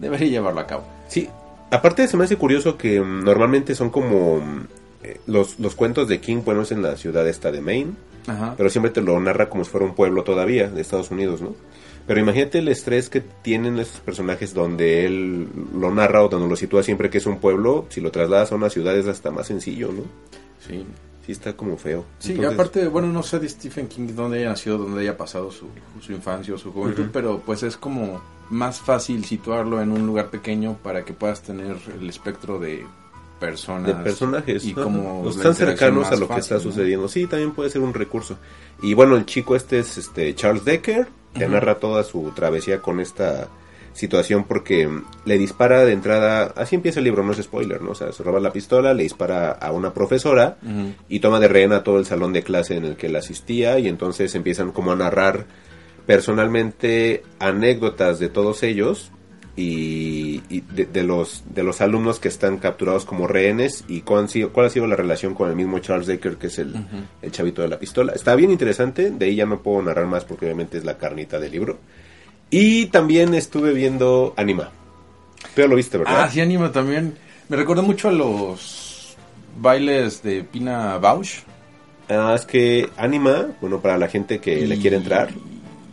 debería 0.00 0.26
llevarlo 0.28 0.58
a 0.60 0.66
cabo. 0.66 0.82
Sí, 1.06 1.28
aparte 1.70 2.08
se 2.08 2.16
me 2.16 2.24
hace 2.24 2.34
curioso 2.36 2.76
que 2.76 3.00
mm, 3.00 3.22
normalmente 3.24 3.76
son 3.76 3.90
como 3.90 4.38
mm, 4.38 4.66
eh, 5.04 5.20
los, 5.28 5.60
los 5.60 5.76
cuentos 5.76 6.08
de 6.08 6.20
King, 6.20 6.38
bueno, 6.44 6.62
es 6.62 6.72
en 6.72 6.82
la 6.82 6.96
ciudad 6.96 7.28
esta 7.28 7.52
de 7.52 7.60
Maine, 7.60 7.92
Ajá. 8.30 8.54
pero 8.56 8.70
siempre 8.70 8.90
te 8.90 9.00
lo 9.02 9.18
narra 9.20 9.48
como 9.48 9.64
si 9.64 9.70
fuera 9.70 9.86
un 9.86 9.94
pueblo 9.94 10.22
todavía 10.24 10.68
de 10.68 10.80
Estados 10.80 11.10
Unidos, 11.10 11.40
¿no? 11.42 11.54
Pero 12.06 12.20
imagínate 12.20 12.58
el 12.58 12.68
estrés 12.68 13.08
que 13.08 13.20
tienen 13.20 13.78
esos 13.78 14.00
personajes 14.00 14.52
donde 14.54 15.04
él 15.06 15.48
lo 15.78 15.92
narra 15.94 16.24
o 16.24 16.28
donde 16.28 16.48
lo 16.48 16.56
sitúa 16.56 16.82
siempre 16.82 17.08
que 17.10 17.18
es 17.18 17.26
un 17.26 17.38
pueblo, 17.38 17.86
si 17.90 18.00
lo 18.00 18.10
trasladas 18.10 18.50
a 18.52 18.56
una 18.56 18.70
ciudad 18.70 18.96
es 18.96 19.06
hasta 19.06 19.30
más 19.30 19.46
sencillo, 19.46 19.92
¿no? 19.92 20.02
Sí. 20.66 20.84
Sí 21.26 21.32
está 21.32 21.52
como 21.52 21.76
feo. 21.76 22.04
Sí, 22.18 22.32
Entonces, 22.32 22.54
aparte, 22.54 22.88
bueno, 22.88 23.08
no 23.08 23.22
sé 23.22 23.38
de 23.38 23.48
Stephen 23.48 23.86
King 23.88 24.08
dónde 24.16 24.38
haya 24.38 24.48
nacido, 24.48 24.78
dónde 24.78 25.02
haya 25.02 25.16
pasado 25.16 25.50
su, 25.52 25.66
su 26.00 26.12
infancia 26.12 26.54
o 26.54 26.58
su 26.58 26.72
juventud, 26.72 27.02
Ujú. 27.04 27.10
pero 27.12 27.38
pues 27.44 27.62
es 27.62 27.76
como 27.76 28.20
más 28.48 28.80
fácil 28.80 29.24
situarlo 29.24 29.80
en 29.80 29.92
un 29.92 30.06
lugar 30.06 30.30
pequeño 30.30 30.78
para 30.82 31.04
que 31.04 31.12
puedas 31.12 31.42
tener 31.42 31.76
el 32.00 32.08
espectro 32.08 32.58
de 32.58 32.84
personas. 33.40 33.86
de 33.88 33.94
personajes 34.04 34.64
y 34.64 34.74
como 34.74 35.28
están 35.28 35.54
cercanos 35.54 36.06
a 36.12 36.16
lo 36.16 36.28
que 36.28 36.38
está 36.40 36.56
¿no? 36.56 36.60
sucediendo 36.60 37.08
sí 37.08 37.26
también 37.26 37.52
puede 37.52 37.70
ser 37.70 37.80
un 37.80 37.94
recurso 37.94 38.36
y 38.82 38.94
bueno 38.94 39.16
el 39.16 39.24
chico 39.26 39.56
este 39.56 39.78
es 39.80 39.96
este 39.98 40.32
Charles 40.34 40.64
Decker 40.64 41.08
te 41.32 41.44
Ujú. 41.46 41.54
narra 41.54 41.76
toda 41.80 42.02
su 42.04 42.30
travesía 42.36 42.80
con 42.82 43.00
esta 43.00 43.48
situación 43.92 44.44
porque 44.44 44.88
le 45.24 45.36
dispara 45.38 45.84
de 45.84 45.92
entrada 45.92 46.52
así 46.56 46.76
empieza 46.76 47.00
el 47.00 47.04
libro 47.04 47.24
no 47.24 47.32
es 47.32 47.38
spoiler 47.42 47.82
no 47.82 47.90
o 47.90 47.94
sea 47.96 48.12
se 48.12 48.22
roba 48.22 48.38
la 48.38 48.52
pistola 48.52 48.94
le 48.94 49.02
dispara 49.02 49.50
a 49.50 49.72
una 49.72 49.92
profesora 49.92 50.58
y 51.08 51.18
toma 51.20 51.40
de 51.40 51.48
rehén 51.48 51.72
a 51.72 51.82
todo 51.82 51.98
el 51.98 52.06
salón 52.06 52.32
de 52.32 52.42
clase 52.44 52.76
en 52.76 52.84
el 52.84 52.96
que 52.96 53.06
él 53.08 53.16
asistía 53.16 53.78
y 53.80 53.88
entonces 53.88 54.34
empiezan 54.36 54.70
como 54.70 54.92
a 54.92 54.96
narrar 54.96 55.46
personalmente 56.06 57.22
anécdotas 57.38 58.18
de 58.18 58.28
todos 58.28 58.62
ellos 58.62 59.10
y, 59.60 60.42
y 60.48 60.60
de, 60.60 60.86
de 60.86 61.02
los 61.02 61.44
de 61.54 61.62
los 61.62 61.80
alumnos 61.80 62.18
que 62.18 62.28
están 62.28 62.58
capturados 62.58 63.04
como 63.04 63.26
rehenes 63.26 63.84
y 63.88 64.00
cuál, 64.00 64.20
han 64.20 64.28
sido- 64.28 64.50
cuál 64.52 64.66
ha 64.66 64.70
sido 64.70 64.86
la 64.86 64.96
relación 64.96 65.34
con 65.34 65.48
el 65.50 65.56
mismo 65.56 65.78
Charles 65.80 66.06
Decker 66.06 66.36
que 66.36 66.46
es 66.48 66.58
el, 66.58 66.74
el 67.22 67.30
chavito 67.30 67.62
de 67.62 67.68
la 67.68 67.78
pistola 67.78 68.12
está 68.12 68.34
bien 68.34 68.50
interesante 68.50 69.10
de 69.10 69.26
ahí 69.26 69.36
ya 69.36 69.46
no 69.46 69.60
puedo 69.60 69.82
narrar 69.82 70.06
más 70.06 70.24
porque 70.24 70.46
obviamente 70.46 70.78
es 70.78 70.84
la 70.84 70.96
carnita 70.98 71.38
del 71.38 71.52
libro 71.52 71.78
y 72.50 72.86
también 72.86 73.34
estuve 73.34 73.72
viendo 73.72 74.34
Anima 74.36 74.70
pero 75.54 75.68
lo 75.68 75.76
viste 75.76 75.98
verdad 75.98 76.22
Ah, 76.24 76.30
sí, 76.30 76.40
anima 76.40 76.70
también. 76.72 77.14
Me 77.48 77.56
recordó 77.56 77.82
mucho 77.82 78.08
a 78.08 78.12
los 78.12 79.16
bailes 79.60 80.22
de 80.22 80.44
Pina 80.44 80.98
Bausch. 80.98 81.40
Ah, 82.08 82.32
es 82.34 82.44
que 82.44 82.88
Anima, 82.96 83.48
bueno, 83.60 83.80
para 83.80 83.96
la 83.98 84.08
gente 84.08 84.38
que 84.38 84.66
le 84.66 84.78
quiere 84.78 84.96
entrar, 84.96 85.30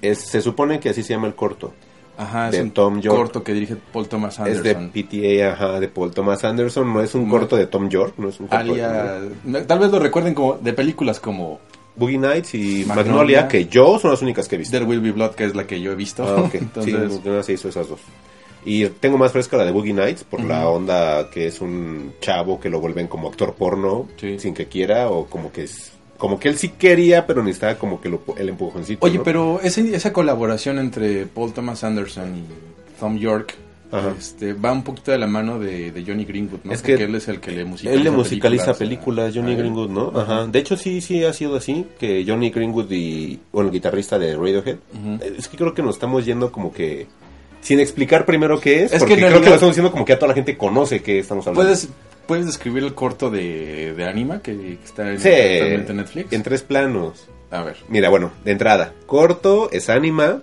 es, 0.01 0.19
se 0.19 0.41
supone 0.41 0.79
que 0.79 0.89
así 0.89 1.01
se 1.03 1.13
llama 1.13 1.27
el 1.27 1.35
corto. 1.35 1.73
Ajá, 2.17 2.47
es 2.49 2.55
de 2.55 2.61
un 2.63 2.71
Tom 2.71 2.99
York. 2.99 3.15
corto 3.15 3.43
que 3.43 3.53
dirige 3.53 3.75
Paul 3.75 4.07
Thomas 4.07 4.39
Es 4.39 4.63
de 4.63 4.71
Anderson. 4.75 4.89
PTA, 4.91 5.51
ajá, 5.53 5.79
de 5.79 5.87
Paul 5.87 6.11
Thomas 6.11 6.43
Anderson. 6.43 6.91
No 6.91 7.01
es 7.01 7.13
un 7.15 7.25
No. 7.25 7.31
corto 7.31 7.55
de 7.55 7.67
Tom 7.67 7.87
York, 7.89 8.15
no 8.17 8.29
es 8.29 8.39
un 8.39 8.47
corto 8.47 8.73
de 8.73 8.83
Alia- 8.83 9.65
tal 9.67 9.79
vez 9.79 9.91
lo 9.91 9.99
recuerden 9.99 10.33
como 10.33 10.55
de 10.55 10.73
películas 10.73 11.19
como 11.19 11.59
Boogie 11.95 12.17
Nights 12.17 12.55
y 12.55 12.85
Magnolia. 12.85 13.11
Magnolia, 13.11 13.47
que 13.47 13.65
yo 13.67 13.97
son 13.99 14.11
las 14.11 14.21
únicas 14.21 14.47
que 14.47 14.55
he 14.55 14.57
visto. 14.57 14.71
There 14.77 14.85
Will 14.85 14.99
Be 15.01 15.11
Blood, 15.11 15.31
que 15.31 15.45
es 15.45 15.55
la 15.55 15.65
que 15.67 15.79
yo 15.81 15.91
he 15.91 15.95
visto. 15.95 16.23
Ah, 16.23 16.41
ok. 16.41 16.53
Entonces, 16.55 17.13
sí, 17.13 17.21
no 17.25 17.43
se 17.43 17.53
hizo 17.53 17.69
esas 17.69 17.87
dos. 17.89 17.99
Y 18.65 18.85
tengo 18.87 19.17
más 19.17 19.31
fresca 19.31 19.55
la 19.55 19.63
de 19.65 19.71
Boogie 19.71 19.93
Nights 19.93 20.23
por 20.25 20.43
la 20.43 20.67
onda 20.67 21.29
que 21.29 21.47
es 21.47 21.61
un 21.61 22.13
chavo 22.19 22.59
que 22.59 22.69
lo 22.69 22.81
vuelven 22.81 23.07
como 23.07 23.29
actor 23.29 23.53
porno 23.53 24.07
Sí. 24.17 24.37
sin 24.39 24.53
que 24.53 24.65
quiera 24.65 25.09
o 25.09 25.25
como 25.27 25.51
que 25.51 25.63
es 25.63 25.91
como 26.17 26.39
que 26.39 26.49
él 26.49 26.57
sí 26.57 26.69
quería 26.69 27.25
pero 27.27 27.43
necesitaba 27.43 27.75
como 27.75 28.01
que 28.01 28.09
lo- 28.09 28.21
el 28.37 28.49
empujoncito. 28.49 29.05
Oye, 29.05 29.17
¿no? 29.17 29.23
pero 29.23 29.59
ese- 29.61 29.95
esa 29.95 30.11
colaboración 30.13 30.79
entre 30.79 31.25
Paul 31.25 31.53
Thomas 31.53 31.83
Anderson 31.83 32.35
y 32.37 32.99
Tom 32.99 33.17
York 33.17 33.53
Ajá. 33.91 34.13
este, 34.19 34.51
va 34.53 34.71
un 34.73 34.83
poquito 34.83 35.11
de 35.11 35.17
la 35.17 35.27
mano 35.27 35.59
de, 35.59 35.91
de 35.91 36.03
Johnny 36.05 36.25
Greenwood, 36.25 36.59
¿no? 36.65 36.73
Es 36.73 36.81
Porque 36.81 36.97
que 36.97 37.03
él 37.05 37.15
es 37.15 37.27
el 37.29 37.39
que 37.39 37.51
le 37.51 37.63
musicaliza 37.63 37.97
Él 37.97 38.03
le 38.03 38.11
musicaliza 38.11 38.73
películas, 38.73 39.31
películas, 39.31 39.35
Johnny 39.35 39.53
a. 39.53 39.57
Greenwood, 39.57 39.89
¿no? 39.89 40.19
Ajá. 40.19 40.45
De 40.47 40.59
hecho, 40.59 40.75
sí, 40.75 40.99
sí 40.99 41.23
ha 41.23 41.31
sido 41.31 41.55
así, 41.55 41.85
que 41.99 42.25
Johnny 42.27 42.49
Greenwood 42.49 42.91
y, 42.91 43.39
bueno, 43.51 43.69
el 43.69 43.73
guitarrista 43.73 44.19
de 44.19 44.35
Radiohead, 44.35 44.75
Ujú. 44.93 45.23
es 45.37 45.47
que 45.47 45.55
creo 45.57 45.73
que 45.73 45.81
nos 45.83 45.95
estamos 45.95 46.25
yendo 46.25 46.51
como 46.51 46.73
que, 46.73 47.07
sin 47.61 47.79
explicar 47.79 48.25
primero 48.25 48.59
qué 48.59 48.83
es, 48.83 48.91
Es 48.91 48.91
que 48.91 48.99
porque 48.99 49.13
en 49.13 49.19
creo 49.29 49.41
que 49.41 49.49
lo 49.49 49.53
estamos 49.55 49.73
diciendo 49.75 49.91
como 49.91 50.03
que 50.05 50.13
ya 50.13 50.19
toda 50.19 50.29
la 50.29 50.35
gente 50.35 50.57
conoce 50.57 51.01
que 51.01 51.19
estamos 51.19 51.47
hablando. 51.47 51.63
¿Puedes, 51.69 51.87
¿Puedes 52.27 52.45
describir 52.45 52.83
el 52.83 52.93
corto 52.93 53.29
de, 53.29 53.93
de 53.95 54.05
Anima 54.05 54.41
que, 54.41 54.55
que 54.55 54.79
está 54.83 55.11
en, 55.11 55.19
Sí, 55.19 55.29
en 55.31 55.95
Netflix? 55.97 56.31
en 56.33 56.43
tres 56.43 56.61
planos. 56.63 57.27
A 57.49 57.63
ver. 57.63 57.77
Mira, 57.87 58.09
bueno, 58.09 58.31
de 58.43 58.51
entrada, 58.51 58.93
corto, 59.05 59.69
es 59.71 59.89
Anima, 59.89 60.41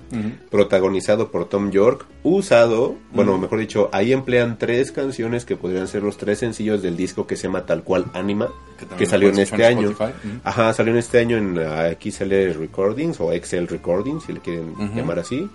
protagonizado 0.51 1.31
por 1.31 1.47
Tom 1.51 1.71
York, 1.71 2.07
usado, 2.23 2.95
bueno, 3.13 3.37
mejor 3.37 3.59
dicho, 3.59 3.91
ahí 3.93 4.13
emplean 4.15 4.57
tres 4.59 4.91
canciones 4.91 5.45
que 5.45 5.55
podrían 5.57 5.87
ser 5.87 6.03
los 6.03 6.17
tres 6.17 6.39
sencillos 6.39 6.81
del 6.81 6.97
disco 6.97 7.27
que 7.27 7.37
se 7.37 7.43
llama 7.43 7.67
tal 7.67 7.83
cual 7.83 8.07
Anima, 8.15 8.49
Que 8.97 9.05
salió 9.05 9.29
en 9.29 9.39
este 9.39 9.67
año. 9.67 9.95
Ajá, 10.45 10.73
salió 10.73 10.93
en 10.95 10.99
este 10.99 11.19
año 11.19 11.37
en 11.37 11.59
uh, 11.59 11.95
XL 12.01 12.59
Recordings 12.59 13.21
o 13.21 13.33
XL 13.33 13.67
Recordings, 13.67 14.25
si 14.25 14.33
le 14.33 14.41
quieren 14.41 14.75
llamar 14.95 15.19
así. 15.19 15.47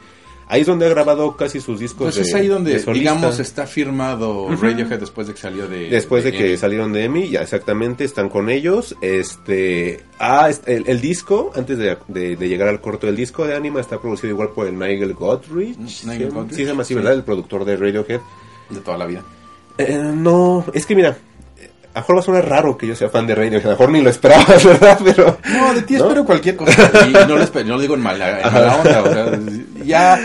Ahí 0.51 0.61
es 0.61 0.67
donde 0.67 0.87
ha 0.87 0.89
grabado 0.89 1.37
casi 1.37 1.61
sus 1.61 1.79
discos 1.79 2.05
Pues 2.07 2.15
de 2.15 2.21
es 2.23 2.33
ahí 2.33 2.47
donde, 2.47 2.79
de 2.79 2.93
digamos, 2.93 3.37
está 3.39 3.67
firmado. 3.67 4.47
Radiohead 4.59 4.99
después 4.99 5.27
de 5.27 5.33
que 5.35 5.39
salió 5.39 5.67
de... 5.67 5.89
Después 5.89 6.23
de 6.23 6.31
que 6.31 6.47
Emmy. 6.47 6.57
salieron 6.57 6.91
de 6.91 7.03
Emmy, 7.03 7.29
ya 7.29 7.41
exactamente, 7.43 8.03
están 8.03 8.29
con 8.29 8.49
ellos. 8.49 8.95
Este, 8.99 10.03
ah, 10.17 10.47
este, 10.49 10.77
el, 10.77 10.85
el 10.87 11.01
disco, 11.01 11.51
antes 11.55 11.77
de, 11.77 11.97
de- 12.07 12.35
de 12.35 12.49
llegar 12.49 12.67
al 12.67 12.81
corto, 12.81 13.07
el 13.07 13.15
disco 13.15 13.45
de 13.45 13.55
Anima 13.55 13.79
está 13.79 14.01
producido 14.01 14.29
igual 14.33 14.49
por 14.49 14.65
el 14.65 14.77
Nigel 14.79 15.13
Godrich. 15.13 15.77
Nigel. 16.05 16.31
Godrich, 16.31 16.49
Sí, 16.55 16.63
se 16.63 16.65
llama 16.65 16.81
así, 16.81 16.89
sí. 16.89 16.95
¿verdad? 16.95 17.13
El 17.13 17.23
productor 17.23 17.63
de 17.63 17.77
Radiohead. 17.77 18.19
De 18.71 18.79
toda 18.79 18.97
la 18.97 19.05
vida. 19.05 19.21
Eh, 19.77 19.97
no, 20.15 20.65
es 20.73 20.85
que 20.87 20.95
mira, 20.95 21.09
a 21.93 21.99
lo 21.99 22.01
mejor 22.01 22.15
va 22.15 22.19
a 22.19 22.23
sonar 22.23 22.47
raro 22.49 22.77
que 22.77 22.87
yo 22.87 22.95
sea 22.95 23.09
fan 23.09 23.25
de 23.27 23.35
Radiohead, 23.35 23.61
a 23.61 23.65
lo 23.65 23.71
mejor 23.71 23.89
ni 23.91 24.01
lo 24.01 24.09
esperabas, 24.09 24.63
¿verdad? 24.65 24.99
Pero, 25.03 25.37
No, 25.47 25.73
de 25.75 25.81
ti 25.83 25.93
¿no? 25.95 26.05
espero 26.05 26.25
cualquier 26.25 26.55
cosa. 26.55 26.91
Y 27.07 27.11
no 27.13 27.37
lo, 27.37 27.43
espe- 27.43 27.63
no 27.65 27.75
lo 27.75 27.81
digo 27.81 27.93
en 27.95 28.01
mala, 28.01 28.41
en 28.41 28.51
mala 28.53 28.75
onda. 28.77 29.03
O 29.03 29.13
sea, 29.13 29.39
ya 29.85 30.19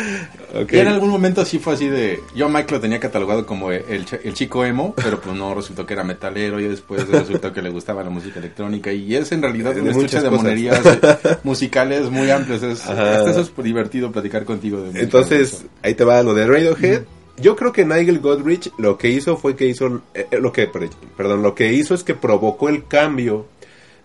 Y 0.70 0.78
en 0.78 0.88
algún 0.88 1.10
momento 1.10 1.44
sí 1.44 1.58
fue 1.58 1.74
así 1.74 1.88
de... 1.88 2.20
Yo 2.34 2.46
a 2.46 2.48
Mike 2.48 2.72
lo 2.74 2.80
tenía 2.80 3.00
catalogado 3.00 3.44
como 3.46 3.72
el, 3.72 4.04
el 4.22 4.34
chico 4.34 4.64
emo, 4.64 4.94
pero 4.96 5.20
pues 5.20 5.36
no, 5.36 5.54
resultó 5.54 5.86
que 5.86 5.94
era 5.94 6.04
metalero 6.04 6.60
y 6.60 6.64
después 6.64 7.06
resultó 7.08 7.52
que 7.52 7.62
le 7.62 7.70
gustaba 7.70 8.02
la 8.04 8.10
música 8.10 8.38
electrónica 8.38 8.92
y 8.92 9.14
es 9.16 9.32
en 9.32 9.42
realidad 9.42 9.76
un 9.76 9.88
estuche 9.88 10.20
de 10.20 10.30
monerías 10.30 10.80
eh, 10.84 10.98
musicales 11.44 12.10
muy 12.10 12.30
amplios. 12.30 12.62
Es, 12.62 12.86
hasta 12.86 13.30
eso 13.30 13.40
es 13.40 13.52
divertido 13.64 14.12
platicar 14.12 14.44
contigo. 14.44 14.80
De. 14.80 15.00
Entonces, 15.00 15.64
ahí 15.82 15.94
te 15.94 16.04
va 16.04 16.22
lo 16.22 16.34
de 16.34 16.46
Radiohead. 16.46 17.02
Yo 17.36 17.56
creo 17.56 17.72
que 17.72 17.84
Nigel 17.84 18.20
Godrich 18.20 18.70
lo 18.78 18.96
que 18.96 19.08
hizo 19.08 19.36
fue 19.36 19.56
que 19.56 19.66
hizo, 19.66 20.02
eh, 20.14 20.28
eh, 20.30 20.38
lo 20.40 20.52
que, 20.52 20.68
per- 20.68 20.88
perdón, 21.16 21.42
lo 21.42 21.52
que 21.56 21.72
hizo 21.72 21.92
es 21.92 22.04
que 22.04 22.14
provocó 22.14 22.68
el 22.68 22.86
cambio 22.86 23.46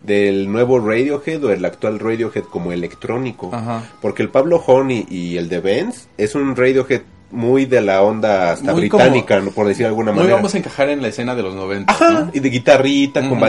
del 0.01 0.51
nuevo 0.51 0.79
Radiohead 0.79 1.43
o 1.43 1.51
el 1.51 1.63
actual 1.65 1.99
Radiohead 1.99 2.43
como 2.43 2.71
electrónico. 2.71 3.49
Ajá. 3.53 3.83
Porque 4.01 4.23
el 4.23 4.29
Pablo 4.29 4.57
Honey 4.65 5.05
y 5.09 5.37
el 5.37 5.49
de 5.49 5.59
Benz 5.59 6.07
es 6.17 6.35
un 6.35 6.55
Radiohead 6.55 7.01
muy 7.31 7.65
de 7.65 7.79
la 7.81 8.01
onda 8.01 8.53
hasta 8.53 8.71
Muy 8.71 8.89
británica, 8.89 9.39
por 9.53 9.67
decir 9.67 9.83
de 9.83 9.89
alguna 9.89 10.11
Muy 10.11 10.21
manera. 10.21 10.37
vamos 10.37 10.55
a 10.55 10.57
encajar 10.57 10.89
en 10.89 11.01
la 11.03 11.09
escena 11.09 11.35
de 11.35 11.43
los 11.43 11.53
90. 11.53 11.93
Ajá, 11.93 12.11
¿no? 12.11 12.31
y 12.33 12.39
de 12.39 12.49
guitarrita, 12.49 13.21
con 13.29 13.39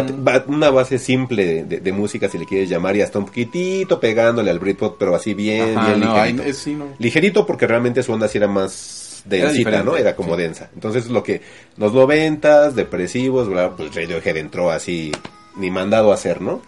una 0.55 0.69
base 0.71 0.99
simple 0.99 1.65
de, 1.65 1.93
música, 1.93 2.29
si 2.29 2.37
le 2.37 2.45
quieres 2.45 2.69
llamar, 2.69 2.95
y 2.97 3.01
hasta 3.01 3.19
un 3.19 3.25
poquitito 3.25 3.99
pegándole 3.99 4.51
al 4.51 4.59
Britpop, 4.59 4.97
pero 4.99 5.15
así 5.15 5.33
bien, 5.33 5.79
Ajá, 5.79 5.89
bien 5.95 6.01
no, 6.01 6.13
ligerito. 6.15 6.43
es- 6.43 6.59
sí, 6.59 6.75
no. 6.75 6.89
Ligerito 6.99 7.47
porque 7.47 7.67
realmente 7.67 8.03
su 8.03 8.13
onda 8.13 8.29
sí 8.29 8.37
era 8.37 8.49
más 8.49 9.23
densita, 9.25 9.83
¿no? 9.83 9.97
Era 9.97 10.15
como 10.15 10.37
sí. 10.37 10.43
densa. 10.43 10.69
Entonces 10.75 11.09
lo 11.09 11.23
que 11.23 11.41
los 11.79 11.95
noventas, 11.95 12.75
depresivos, 12.75 13.49
bla, 13.49 13.71
pues 13.71 13.95
Radiohead 13.95 14.37
entró 14.37 14.71
así, 14.71 15.11
ni 15.57 15.71
mandado 15.71 16.11
a 16.11 16.15
hacer, 16.15 16.41
¿no? 16.41 16.61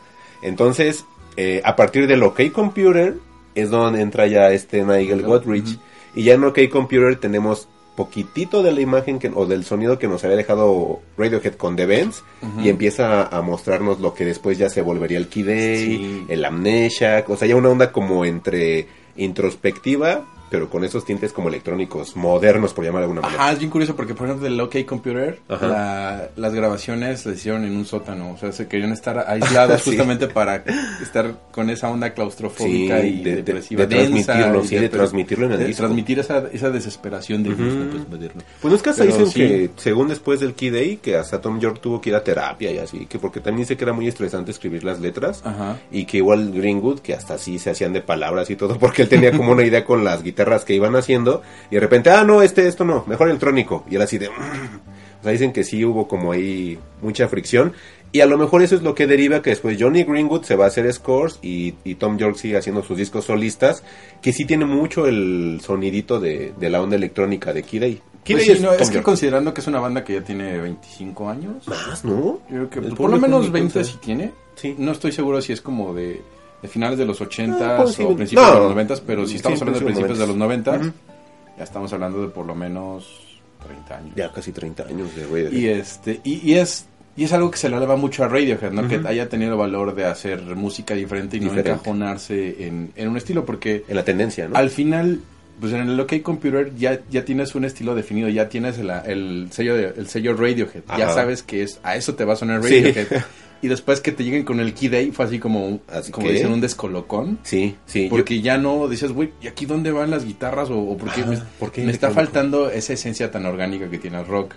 Entonces, 0.43 1.05
eh, 1.37 1.61
a 1.65 1.77
partir 1.77 2.07
del 2.07 2.23
OK 2.23 2.51
Computer 2.53 3.15
es 3.55 3.71
donde 3.71 4.01
entra 4.03 4.27
ya 4.27 4.51
este 4.51 4.83
Nigel 4.85 5.23
Godrich. 5.23 5.79
Y 6.15 6.25
ya 6.25 6.35
en 6.35 6.45
OK 6.45 6.59
Computer 6.71 7.17
tenemos 7.17 7.69
poquitito 7.97 8.63
de 8.63 8.73
la 8.73 8.81
imagen 8.81 9.19
que, 9.19 9.31
o 9.35 9.45
del 9.47 9.65
sonido 9.65 9.99
que 9.99 10.09
nos 10.09 10.25
había 10.25 10.37
dejado 10.39 11.01
Radiohead 11.19 11.55
con 11.55 11.77
The 11.77 11.85
Vents 11.87 12.25
y 12.63 12.71
empieza 12.71 13.23
a, 13.23 13.39
a 13.39 13.43
mostrarnos 13.43 14.01
lo 14.01 14.15
que 14.15 14.25
después 14.25 14.57
ya 14.57 14.71
se 14.71 14.81
volvería 14.81 15.19
el 15.19 15.29
Key 15.29 15.43
Day, 15.43 15.77
Sí. 15.77 16.25
el 16.29 16.45
Amnesia, 16.45 17.23
o 17.29 17.37
sea, 17.37 17.47
ya 17.47 17.55
una 17.57 17.69
onda 17.69 17.93
como 17.93 18.25
entre 18.25 18.87
introspectiva, 19.17 20.25
pero 20.53 20.69
con 20.69 20.85
esos 20.85 21.05
tintes 21.07 21.33
como 21.33 21.49
electrónicos 21.49 22.15
modernos, 22.15 22.75
por 22.75 22.85
llamar 22.85 23.01
de 23.01 23.05
alguna 23.05 23.23
manera. 23.23 23.43
Ajá, 23.43 23.53
es 23.53 23.59
bien 23.59 23.71
curioso 23.71 23.97
porque, 23.97 24.15
por 24.15 24.27
ejemplo, 24.27 24.45
del 24.49 24.61
OK 24.61 24.85
Computer, 24.87 25.41
la- 25.49 26.29
las 26.37 26.53
grabaciones 26.55 27.21
se 27.21 27.31
hicieron 27.31 27.65
en 27.65 27.75
un 27.75 27.87
sótano. 27.87 28.33
O 28.33 28.37
sea, 28.37 28.53
se 28.53 28.69
querían 28.69 28.93
estar 28.93 29.19
aislados 29.27 29.81
Sí. 29.83 29.91
justamente 29.91 30.29
para 30.29 30.63
estar 31.03 31.35
con 31.51 31.71
esa 31.71 31.89
onda 31.91 32.11
claustrofóbica 32.13 33.01
Sí, 33.01 33.07
y 33.09 33.23
de- 33.25 33.31
de- 33.37 33.43
depresiva. 33.43 33.87
de 33.87 33.97
densa 33.97 34.35
transmitirlo, 34.35 34.63
y 34.65 34.69
sí, 34.69 34.77
de 34.77 34.89
transmitirlo 34.91 35.47
en 35.47 35.53
el 35.53 35.59
de 35.59 35.65
disco. 35.67 35.81
Transmitir 35.85 36.19
esa, 36.19 36.45
esa 36.53 36.69
desesperación 36.71 37.43
del 37.43 37.55
pues, 37.55 38.09
moderno. 38.09 38.43
Pues 38.61 38.71
no 38.71 38.77
es 38.77 38.83
que 38.83 38.91
hasta 38.91 39.05
Pero 39.05 39.17
dicen 39.17 39.33
sí. 39.33 39.39
que, 39.41 39.71
según 39.77 40.09
después 40.09 40.41
del 40.41 40.53
Key 40.53 40.69
Day, 40.69 40.97
que 40.99 41.17
hasta 41.17 41.41
Tom 41.41 41.59
York 41.61 41.79
tuvo 41.81 42.01
que 42.01 42.11
ir 42.11 42.17
a 42.17 42.23
terapia 42.23 42.71
y 42.71 42.79
así, 42.79 43.07
que 43.07 43.19
porque 43.19 43.41
también 43.41 43.63
dice 43.65 43.77
que 43.79 43.85
era 43.85 43.95
muy 43.95 44.07
estresante 44.07 44.51
escribir 44.51 44.85
las 44.85 45.01
letras, 45.01 45.41
Ajá. 45.45 45.79
y 45.91 46.05
que 46.05 46.19
igual 46.19 46.53
Greenwood, 46.53 47.01
que 47.01 47.15
hasta 47.15 47.35
así 47.35 47.59
se 47.59 47.71
hacían 47.71 47.93
de 47.95 48.03
palabras 48.03 48.51
y 48.51 48.57
todo, 48.57 48.77
porque 48.79 49.03
él 49.03 49.09
tenía 49.09 49.33
como 49.35 49.53
una 49.53 49.63
idea 49.63 49.85
con 49.87 50.05
las 50.05 50.23
guitarras 50.23 50.42
que 50.65 50.75
iban 50.75 50.97
haciendo, 50.97 51.43
y 51.71 51.77
de 51.77 51.81
repente, 51.81 52.11
ah, 52.11 52.25
no, 52.25 52.43
este, 52.43 52.69
esto 52.69 52.85
no, 52.85 53.05
mejor 53.07 53.29
electrónico, 53.29 53.85
y 53.91 53.97
él 53.97 54.03
así 54.03 54.19
de... 54.19 54.29
O 54.29 55.23
sea, 55.23 55.31
dicen 55.31 55.53
que 55.53 55.63
sí 55.63 55.85
hubo 55.85 56.09
como 56.09 56.33
ahí 56.33 56.81
mucha 57.01 57.29
fricción, 57.29 57.75
y 58.13 58.21
a 58.21 58.27
lo 58.27 58.37
mejor 58.37 58.63
eso 58.63 58.77
es 58.77 58.83
lo 58.83 58.95
que 58.95 59.07
deriva 59.07 59.41
que 59.41 59.51
después 59.51 59.79
Johnny 59.81 60.05
Greenwood 60.05 60.43
se 60.43 60.55
va 60.55 60.67
a 60.67 60.69
hacer 60.69 60.93
scores 60.93 61.39
y, 61.41 61.75
y 61.83 61.95
Tom 61.95 62.19
York 62.19 62.37
sigue 62.37 62.59
haciendo 62.59 62.83
sus 62.83 62.99
discos 62.99 63.25
solistas, 63.25 63.83
que 64.21 64.35
sí 64.35 64.45
tiene 64.45 64.67
mucho 64.67 65.07
el 65.07 65.61
sonidito 65.63 66.21
de, 66.21 66.53
de 66.59 66.71
la 66.71 66.83
onda 66.83 66.97
electrónica 66.97 67.55
de. 67.55 67.63
Key 67.63 68.01
Pues 68.27 68.61
no, 68.61 68.73
es 68.73 68.91
que 68.91 69.03
considerando 69.03 69.55
que 69.55 69.63
es 69.63 69.67
una 69.67 69.81
banda 69.81 70.05
que 70.05 70.15
ya 70.15 70.23
tiene 70.23 70.61
25 70.61 71.29
años, 71.29 71.67
Más, 71.67 72.05
¿no? 72.05 72.41
creo 72.49 72.69
que 72.69 72.81
por 72.83 73.11
lo 73.11 73.19
menos 73.19 73.47
ni 73.47 73.51
20 73.51 73.73
cuenta. 73.73 73.91
sí 73.91 73.99
tiene. 74.03 74.33
Sí. 74.57 74.75
No 74.77 74.93
estoy 74.93 75.13
seguro 75.13 75.41
si 75.41 75.55
es 75.55 75.63
como 75.63 75.95
de, 75.95 76.21
de 76.63 76.69
finales 76.69 76.97
de 76.99 77.05
los 77.05 77.21
80 77.21 77.75
Ah, 77.77 77.83
pues 77.83 77.99
o 78.01 78.15
principios 78.15 78.47
no. 78.47 78.55
de 78.55 78.61
los 78.61 78.71
90, 78.71 78.95
pero 79.07 79.25
si 79.25 79.31
Sí, 79.33 79.37
estamos 79.37 79.61
hablando 79.61 79.81
de 79.81 79.85
principios 79.87 80.19
principios 80.19 80.19
de 80.19 80.27
los 80.27 80.29
los 80.29 80.37
90, 80.37 80.71
Ujú. 80.89 80.93
ya 81.59 81.65
estamos 81.65 81.93
hablando 81.93 82.23
de 82.23 82.29
por 82.29 82.47
lo 82.47 82.55
menos 82.55 83.21
30 83.67 83.97
años. 83.97 84.13
Ya 84.17 84.33
casi 84.33 84.53
30 84.53 84.85
años 84.85 85.15
de 85.17 85.23
Radiohead. 85.25 85.53
Y 85.53 85.69
este 85.69 86.21
y, 86.25 86.51
y 86.53 86.55
es 86.59 86.87
y 87.17 87.25
es 87.25 87.33
algo 87.35 87.51
que 87.51 87.59
se 87.59 87.69
le 87.69 87.77
eleva 87.77 87.97
mucho 87.97 88.25
a 88.25 88.29
Radiohead, 88.29 88.73
¿no? 88.73 88.89
Que 88.89 89.01
haya 89.07 89.29
tenido 89.29 89.53
el 89.53 89.59
valor 89.59 89.95
de 89.95 90.07
hacer 90.07 90.41
música 90.57 90.95
diferente 90.95 91.37
y 91.37 91.41
no 91.41 91.53
encajonarse 91.53 92.67
en, 92.67 92.91
en 92.97 93.09
un 93.09 93.17
estilo, 93.19 93.45
porque 93.45 93.85
En 93.87 93.97
la 93.97 94.05
tendencia, 94.05 94.49
¿no? 94.49 94.57
al 94.57 94.71
final, 94.71 95.21
pues 95.61 95.75
en 95.75 95.81
el 95.91 96.01
OK 96.01 96.23
Computer 96.23 96.75
ya, 96.75 97.01
ya 97.11 97.23
tienes 97.25 97.55
un 97.55 97.67
estilo 97.67 97.95
definido, 97.95 98.31
ya 98.31 98.49
tienes 98.49 98.79
el, 98.79 98.89
el 98.91 99.49
sello 99.51 99.77
de- 99.77 99.93
el 99.95 100.07
sello 100.09 100.35
Radiohead, 100.35 100.85
ya 100.97 101.11
sabes 101.13 101.43
que 101.43 101.63
es 101.63 101.79
a 101.83 101.97
eso 101.97 102.15
te 102.15 102.25
va 102.25 102.33
a 102.33 102.37
sonar 102.37 102.63
Sí. 102.65 102.83
Y 103.63 103.69
después 103.69 104.01
que 104.01 104.11
te 104.13 104.25
lleguen 104.25 104.45
con 104.45 104.59
el 104.61 104.75
Key 104.75 104.89
Day 104.89 105.13
fue 105.13 105.25
así 105.25 105.39
como, 105.39 105.79
Así 105.89 106.11
como 106.11 106.27
que- 106.27 106.33
dicen, 106.35 106.53
un 106.53 106.61
descolocón. 106.61 107.39
Sí, 107.45 107.77
sí. 107.87 108.05
yo- 108.05 108.11
Porque 108.11 108.41
ya 108.43 108.59
no 108.59 108.89
dices, 108.89 109.13
güey, 109.13 109.31
¿y 109.41 109.47
aquí 109.47 109.67
dónde 109.67 109.93
van 109.93 110.11
las 110.11 110.25
guitarras? 110.25 110.69
O, 110.71 110.79
o 110.81 110.97
por 110.97 111.13
qué 111.13 111.25
me, 111.25 111.39
¿por 111.61 111.71
qué 111.71 111.85
me 111.85 111.93
está 111.93 112.11
faltando 112.11 112.69
esa 112.71 112.93
esencia 112.93 113.31
tan 113.31 113.47
orgánica 113.47 113.89
que 113.89 113.99
tiene 113.99 114.19
el 114.19 114.27
rock? 114.27 114.55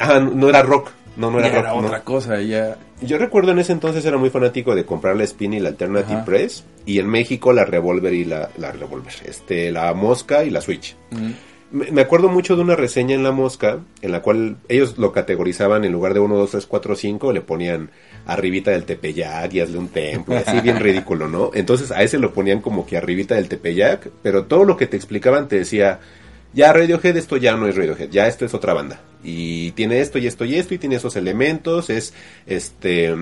Ah, 0.00 0.18
no, 0.20 0.48
era 0.48 0.62
rock. 0.62 0.90
No, 1.16 1.30
no 1.30 1.40
era 1.40 1.48
rock. 1.48 1.58
era 1.58 1.70
no. 1.72 1.86
otra 1.86 2.04
cosa, 2.04 2.40
ya... 2.40 2.78
Yo 3.02 3.18
recuerdo 3.18 3.50
en 3.52 3.58
ese 3.58 3.72
entonces 3.72 4.04
era 4.04 4.16
muy 4.16 4.30
fanático 4.30 4.74
de 4.74 4.84
comprar 4.84 5.16
la 5.16 5.24
Spin 5.24 5.52
y 5.52 5.60
la 5.60 5.68
Alternative 5.68 6.14
Ajá. 6.16 6.24
Press. 6.24 6.64
Y 6.86 7.00
en 7.00 7.08
México 7.08 7.52
la 7.52 7.64
Revolver 7.64 8.14
y 8.14 8.24
la, 8.24 8.50
la 8.56 8.72
Revolver. 8.72 9.12
Este, 9.26 9.70
la 9.72 9.92
Mosca 9.94 10.44
y 10.44 10.50
la 10.50 10.60
Switch. 10.60 10.96
Me 11.70 11.90
me 11.90 12.00
acuerdo 12.00 12.28
mucho 12.30 12.56
de 12.56 12.62
una 12.62 12.76
reseña 12.76 13.14
en 13.14 13.22
La 13.22 13.30
Mosca, 13.30 13.80
en 14.00 14.10
la 14.12 14.22
cual 14.22 14.56
ellos 14.70 14.96
lo 14.96 15.12
categorizaban 15.12 15.84
en 15.84 15.92
lugar 15.92 16.14
de 16.14 16.20
1, 16.20 16.34
2, 16.34 16.50
3, 16.52 16.64
4, 16.66 16.96
5, 16.96 17.32
le 17.34 17.40
ponían 17.42 17.90
arribita 18.28 18.70
del 18.70 18.84
Tepeyac 18.84 19.54
y 19.54 19.60
hazle 19.60 19.78
un 19.78 19.88
templo, 19.88 20.36
así 20.36 20.60
bien 20.60 20.78
ridículo, 20.78 21.28
¿no? 21.28 21.50
Entonces 21.54 21.90
a 21.90 22.02
ese 22.02 22.18
lo 22.18 22.34
ponían 22.34 22.60
como 22.60 22.86
que 22.86 22.98
arribita 22.98 23.34
del 23.34 23.48
Tepeyac, 23.48 24.10
pero 24.22 24.44
todo 24.44 24.64
lo 24.64 24.76
que 24.76 24.86
te 24.86 24.96
explicaban 24.96 25.48
te 25.48 25.56
decía, 25.56 25.98
ya 26.52 26.72
Radiohead 26.72 27.16
esto 27.16 27.38
ya 27.38 27.56
no 27.56 27.66
es 27.66 27.74
Radiohead, 27.74 28.10
ya 28.10 28.26
esto 28.26 28.44
es 28.44 28.52
otra 28.52 28.74
banda. 28.74 29.00
Y 29.24 29.72
tiene 29.72 30.00
esto 30.00 30.18
y 30.18 30.26
esto 30.26 30.44
y 30.44 30.56
esto 30.56 30.74
y 30.74 30.78
tiene 30.78 30.96
esos 30.96 31.16
elementos, 31.16 31.88
es 31.88 32.12
este 32.46 33.14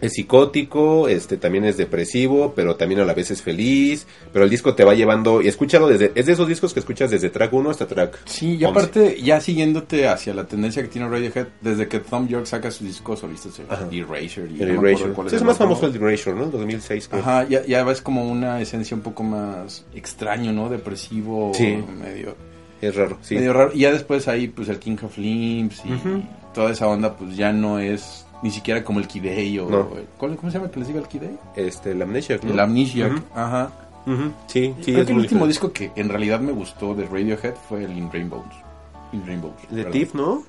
es 0.00 0.12
psicótico, 0.14 1.08
este 1.08 1.36
también 1.36 1.64
es 1.64 1.76
depresivo, 1.76 2.52
pero 2.54 2.76
también 2.76 3.00
a 3.00 3.04
la 3.04 3.14
vez 3.14 3.30
es 3.30 3.42
feliz, 3.42 4.06
pero 4.32 4.44
el 4.44 4.50
disco 4.50 4.74
te 4.74 4.84
va 4.84 4.94
llevando 4.94 5.42
y 5.42 5.48
escúchalo 5.48 5.88
desde 5.88 6.12
es 6.14 6.26
de 6.26 6.32
esos 6.32 6.46
discos 6.46 6.72
que 6.72 6.80
escuchas 6.80 7.10
desde 7.10 7.30
track 7.30 7.52
1 7.52 7.70
hasta 7.70 7.86
track 7.86 8.18
Sí, 8.26 8.50
y 8.52 8.64
11. 8.64 8.66
aparte, 8.66 9.20
ya 9.22 9.40
siguiéndote 9.40 10.06
hacia 10.08 10.32
la 10.34 10.46
tendencia 10.46 10.82
que 10.82 10.88
tiene 10.88 11.08
Radiohead, 11.08 11.48
desde 11.60 11.88
que 11.88 11.98
Tom 12.00 12.28
York 12.28 12.46
saca 12.46 12.70
solistas, 12.70 13.58
el 13.58 13.66
Ajá. 13.68 13.88
Erasure 13.90 14.48
y 14.52 14.62
el 14.62 14.74
no 14.76 14.86
Erasure. 14.86 15.12
cuál 15.12 15.26
es 15.26 15.32
el 15.32 15.44
más 15.44 15.56
famoso 15.58 15.86
el 15.86 15.96
Erasure, 15.96 16.36
¿no? 16.36 16.44
El 16.44 16.50
2006 16.52 17.08
creo. 17.08 17.20
Ajá, 17.20 17.48
ya, 17.48 17.64
ya 17.66 17.82
ves 17.84 18.00
como 18.00 18.30
una 18.30 18.60
esencia 18.60 18.96
un 18.96 19.02
poco 19.02 19.22
más 19.22 19.84
extraño, 19.94 20.52
¿no? 20.52 20.68
Depresivo, 20.68 21.52
Sí. 21.54 21.76
medio, 22.00 22.36
Es 22.80 22.94
raro, 22.94 23.18
sí. 23.22 23.34
medio 23.34 23.52
raro. 23.52 23.72
Y 23.74 23.80
ya 23.80 23.92
después 23.92 24.28
ahí, 24.28 24.48
pues 24.48 24.68
el 24.68 24.78
King 24.78 24.96
of 25.02 25.18
Limbs 25.18 25.82
y 25.84 25.90
toda 26.54 26.70
esa 26.70 26.86
onda, 26.86 27.16
pues 27.16 27.36
ya 27.36 27.52
no 27.52 27.78
es 27.78 28.24
ni 28.42 28.50
siquiera 28.50 28.82
como 28.84 28.98
el 29.00 29.06
Kidei 29.08 29.58
o... 29.58 29.68
No. 29.68 29.88
¿cuál- 30.16 30.36
¿Cómo 30.36 30.50
se 30.50 30.58
llama 30.58 30.70
que 30.70 30.78
les 30.78 30.88
diga 30.88 31.00
el 31.00 31.08
Kidei? 31.08 31.36
Este, 31.56 31.92
el 31.92 32.02
Amnesia, 32.02 32.38
¿no? 32.42 32.52
El 32.52 32.60
Amnesiac, 32.60 33.22
ajá. 33.34 33.70
Sí, 34.46 34.74
sí, 34.80 34.92
Creo 34.92 35.00
es 35.00 35.06
que 35.06 35.12
el 35.12 35.18
último 35.18 35.46
diferente. 35.46 35.46
disco 35.48 35.72
que 35.72 35.90
en 36.00 36.08
realidad 36.08 36.40
me 36.40 36.52
gustó 36.52 36.94
de 36.94 37.04
Radiohead 37.06 37.54
fue 37.68 37.84
el 37.84 37.96
In 37.98 38.10
Rainbows. 38.10 38.46
In 39.12 39.26
Rainbows. 39.26 39.54
de. 39.70 39.84
Tiff, 39.86 40.14
¿no? 40.14 40.44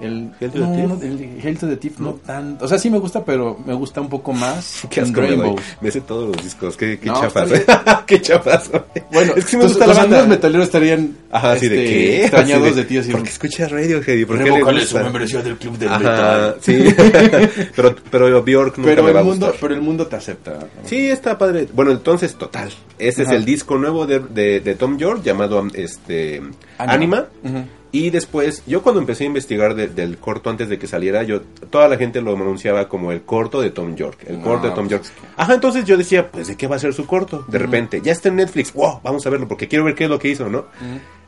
El 0.00 0.30
to 0.38 0.46
no, 0.58 0.70
the 0.70 0.76
Thief. 0.76 1.44
no, 1.44 1.58
to 1.60 1.66
the 1.68 1.76
Thief 1.76 1.98
no 1.98 2.12
tanto. 2.14 2.64
O 2.64 2.68
sea, 2.68 2.78
sí 2.78 2.88
me 2.90 2.98
gusta, 2.98 3.24
pero 3.24 3.58
me 3.66 3.74
gusta 3.74 4.00
un 4.00 4.08
poco 4.08 4.32
más 4.32 4.84
In 4.96 5.02
asco 5.02 5.56
me 5.80 5.90
sé 5.90 6.00
todos 6.02 6.28
los 6.34 6.44
discos, 6.44 6.76
qué, 6.76 6.98
qué 6.98 7.06
No, 7.06 7.20
chafas. 7.20 7.50
está 7.50 8.04
qué 8.06 8.20
chafas. 8.22 8.70
Bueno, 9.12 9.32
es 9.36 9.44
que 9.44 9.50
sí 9.50 9.56
me 9.56 9.64
gusta 9.64 9.84
tus 9.86 9.94
la 9.96 10.02
banda. 10.02 10.26
metaleros 10.26 10.66
estarían 10.66 11.16
Ajá, 11.30 11.52
así 11.52 11.68
de 11.68 11.84
este, 11.84 11.94
qué? 11.94 12.20
extrañados 12.22 12.66
Así 12.68 12.76
de 12.76 12.84
ti. 12.84 12.98
Así 12.98 13.10
¿Por 13.10 13.22
qué 13.22 13.28
escuchas 13.30 13.70
Radiohead 13.72 14.16
y 14.16 14.24
por 14.24 14.38
qué 14.38 14.44
le 14.44 14.50
Revócale 14.50 14.80
su 14.80 14.94
gusta? 14.94 15.02
membresía 15.02 15.42
del 15.42 15.56
club 15.56 15.78
del 15.78 15.88
Ajá, 15.88 15.98
metal. 15.98 16.56
sí. 16.60 16.94
pero, 17.76 17.96
pero 18.10 18.42
Bjork 18.42 18.78
nunca 18.78 18.90
Pero 18.90 19.02
me 19.02 19.12
va 19.12 19.18
a 19.20 19.22
el, 19.22 19.28
mundo, 19.28 19.46
gustar. 19.46 19.60
pero 19.60 19.74
el 19.74 19.80
mundo 19.82 20.06
te 20.06 20.16
acepta. 20.16 20.58
Sí, 20.84 21.10
está 21.10 21.36
padre. 21.36 21.66
Bueno, 21.72 21.90
entonces, 21.90 22.34
total. 22.36 22.70
Ese 22.98 23.22
Ajá. 23.22 23.32
es 23.32 23.38
el 23.38 23.44
disco 23.44 23.76
nuevo 23.78 24.06
de, 24.06 24.20
de, 24.20 24.60
de 24.60 24.74
Tom 24.74 24.96
York 24.96 25.22
llamado 25.24 25.66
este 25.74 26.36
Anima. 26.78 26.92
Anima. 26.94 27.26
Ujú. 27.42 27.64
Y 27.98 28.10
después, 28.10 28.62
yo 28.66 28.82
cuando 28.82 29.00
empecé 29.00 29.24
a 29.24 29.26
investigar 29.26 29.74
de- 29.74 29.88
del 29.88 30.18
corto 30.18 30.50
antes 30.50 30.68
de 30.68 30.78
que 30.78 30.86
saliera, 30.86 31.22
yo 31.24 31.40
toda 31.70 31.88
la 31.88 31.96
gente 31.96 32.20
lo 32.20 32.34
anunciaba 32.34 32.88
como 32.88 33.10
el 33.10 33.22
corto 33.22 33.60
de 33.60 33.70
Tom 33.70 33.96
York. 33.96 34.18
El 34.26 34.38
No, 34.38 34.44
corto 34.44 34.68
de 34.68 34.74
Tom 34.74 34.84
pues 34.86 34.90
York. 34.90 35.04
es 35.04 35.10
que- 35.10 35.26
Ajá, 35.36 35.54
entonces 35.54 35.84
yo 35.84 35.96
decía, 35.96 36.30
pues, 36.30 36.46
¿de 36.48 36.56
qué 36.56 36.66
va 36.68 36.76
a 36.76 36.78
ser 36.78 36.92
su 36.94 37.06
corto? 37.06 37.44
De 37.48 37.58
repente, 37.58 38.00
ya 38.02 38.12
está 38.12 38.28
en 38.28 38.36
Netflix. 38.36 38.72
Wow, 38.72 39.00
vamos 39.02 39.26
a 39.26 39.30
verlo 39.30 39.48
porque 39.48 39.66
quiero 39.66 39.84
ver 39.84 39.94
qué 39.94 40.04
es 40.04 40.10
lo 40.10 40.18
que 40.18 40.28
hizo, 40.28 40.48
¿no? 40.48 40.66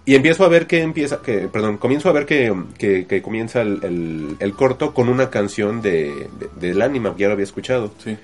Y 0.06 0.14
empiezo 0.14 0.44
a 0.44 0.48
ver 0.48 0.66
que 0.66 0.80
empieza, 0.80 1.20
que, 1.20 1.48
perdón, 1.48 1.76
comienzo 1.76 2.08
a 2.08 2.12
ver 2.12 2.24
que, 2.24 2.54
que, 2.78 3.06
que 3.06 3.20
comienza 3.20 3.60
el, 3.60 3.80
el- 3.82 4.36
el 4.38 4.52
corto 4.54 4.94
con 4.94 5.08
una 5.08 5.28
canción 5.28 5.82
de, 5.82 6.28
de- 6.38 6.68
del 6.72 6.82
que 7.14 7.20
ya 7.22 7.26
lo 7.28 7.34
había 7.34 7.44
escuchado. 7.44 7.92
Sí. 8.02 8.16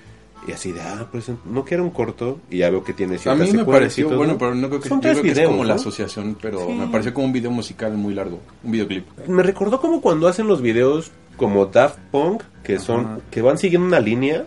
Y 0.47 0.53
así 0.53 0.71
de, 0.73 0.81
ah, 0.81 1.09
pues 1.11 1.31
no 1.45 1.65
que 1.65 1.75
era 1.75 1.83
un 1.83 1.91
corto. 1.91 2.39
Y 2.51 2.59
ya 2.59 2.71
veo 2.71 2.85
que 2.85 2.93
tiene 2.93 3.17
A 3.17 3.19
ciertas 3.19 3.51
mí 3.51 3.57
me 3.57 3.65
pareció, 3.65 4.07
todo. 4.07 4.19
bueno, 4.19 4.37
pero 4.39 4.55
no 4.55 4.69
creo 4.69 4.81
que, 4.81 4.89
Son 4.89 4.99
yo 4.99 5.03
tres 5.03 5.15
creo 5.15 5.23
que 5.25 5.31
videos, 5.31 5.51
es 5.51 5.57
como 5.57 5.65
la 5.65 5.75
asociación, 5.75 6.37
pero 6.41 6.61
Sí. 6.67 6.73
me 6.73 6.87
pareció 6.87 7.13
como 7.13 7.27
un 7.27 7.33
video 7.33 7.51
musical 7.51 7.93
muy 7.95 8.15
largo, 8.15 8.41
un 8.63 8.71
videoclip. 8.71 9.07
Me 9.27 9.43
recordó 9.43 9.81
como 9.81 10.01
cuando 10.01 10.29
hacen 10.29 10.47
los 10.47 10.63
videos 10.63 11.11
como 11.37 11.67
Daft 11.67 11.99
Punk, 12.13 12.43
que 12.63 12.79
son 12.79 13.01
Ajá. 13.05 13.19
que 13.31 13.43
van 13.43 13.59
siguiendo 13.59 13.87
una 13.89 14.01
línea, 14.01 14.45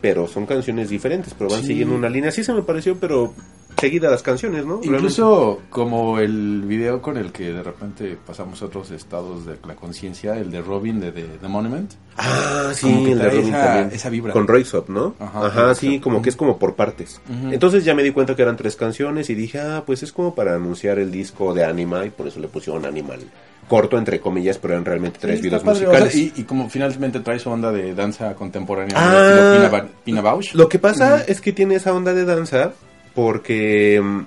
pero 0.00 0.26
son 0.26 0.46
canciones 0.46 0.88
diferentes, 0.88 1.34
pero 1.34 1.50
van 1.50 1.60
Sí. 1.60 1.68
siguiendo 1.68 1.94
una 1.94 2.08
línea. 2.08 2.30
Así 2.30 2.42
se 2.42 2.52
me 2.54 2.62
pareció, 2.62 2.96
pero 2.98 3.34
seguida 3.78 4.10
las 4.10 4.22
canciones, 4.22 4.64
¿no? 4.64 4.80
Incluso 4.82 5.60
como 5.70 6.18
el 6.18 6.62
video 6.66 7.00
con 7.02 7.16
el 7.16 7.32
que 7.32 7.52
de 7.52 7.62
repente 7.62 8.16
pasamos 8.26 8.60
a 8.62 8.66
otros 8.66 8.90
estados 8.90 9.46
de 9.46 9.56
la 9.66 9.74
conciencia, 9.74 10.36
el 10.38 10.50
de 10.50 10.62
Robin 10.62 11.00
de, 11.00 11.12
The 11.12 11.48
Monument. 11.48 11.92
Ah, 12.16 12.70
sí, 12.74 12.86
Como 12.86 13.04
que 13.04 13.12
el 13.12 13.18
de 13.18 13.28
Robin 13.30 13.48
esa- 13.48 13.64
también. 13.66 13.90
esa 13.92 14.08
vibra. 14.10 14.32
Con 14.32 14.46
Royce 14.46 14.76
Up, 14.76 14.84
¿no? 14.88 15.14
Ajá, 15.20 15.46
Ajá, 15.46 15.74
sí, 15.74 16.00
como 16.00 16.22
que 16.22 16.30
es 16.30 16.36
como 16.36 16.58
por 16.58 16.74
partes. 16.74 17.20
Entonces 17.50 17.84
ya 17.84 17.94
me 17.94 18.02
di 18.02 18.10
cuenta 18.12 18.34
que 18.34 18.42
eran 18.42 18.56
tres 18.56 18.76
canciones 18.76 19.28
y 19.30 19.34
dije, 19.34 19.60
ah, 19.60 19.82
pues 19.84 20.02
es 20.02 20.12
como 20.12 20.34
para 20.34 20.54
anunciar 20.54 20.98
el 20.98 21.10
disco 21.10 21.52
de 21.54 21.64
Anima 21.64 22.04
y 22.04 22.10
por 22.10 22.26
eso 22.26 22.40
le 22.40 22.48
pusieron 22.48 22.86
Animal. 22.86 23.20
Corto, 23.68 23.98
entre 23.98 24.20
comillas, 24.20 24.58
pero 24.58 24.74
eran 24.74 24.84
realmente 24.84 25.18
tres 25.20 25.40
Sí, 25.40 25.46
videos 25.46 25.64
musicales. 25.64 26.06
o 26.06 26.10
sea, 26.12 26.20
y, 26.20 26.32
y 26.36 26.42
como 26.44 26.70
finalmente 26.70 27.18
trae 27.18 27.40
su 27.40 27.50
onda 27.50 27.72
de 27.72 27.94
danza 27.96 28.32
contemporánea, 28.36 28.94
Ah. 28.96 29.84
Pina 30.04 30.20
Bausch. 30.20 30.54
Lo 30.54 30.68
que 30.68 30.78
pasa 30.78 31.22
es 31.24 31.40
que 31.40 31.52
tiene 31.52 31.74
esa 31.74 31.92
onda 31.92 32.14
de 32.14 32.24
danza 32.24 32.72
porque 33.16 34.00
mm, 34.00 34.20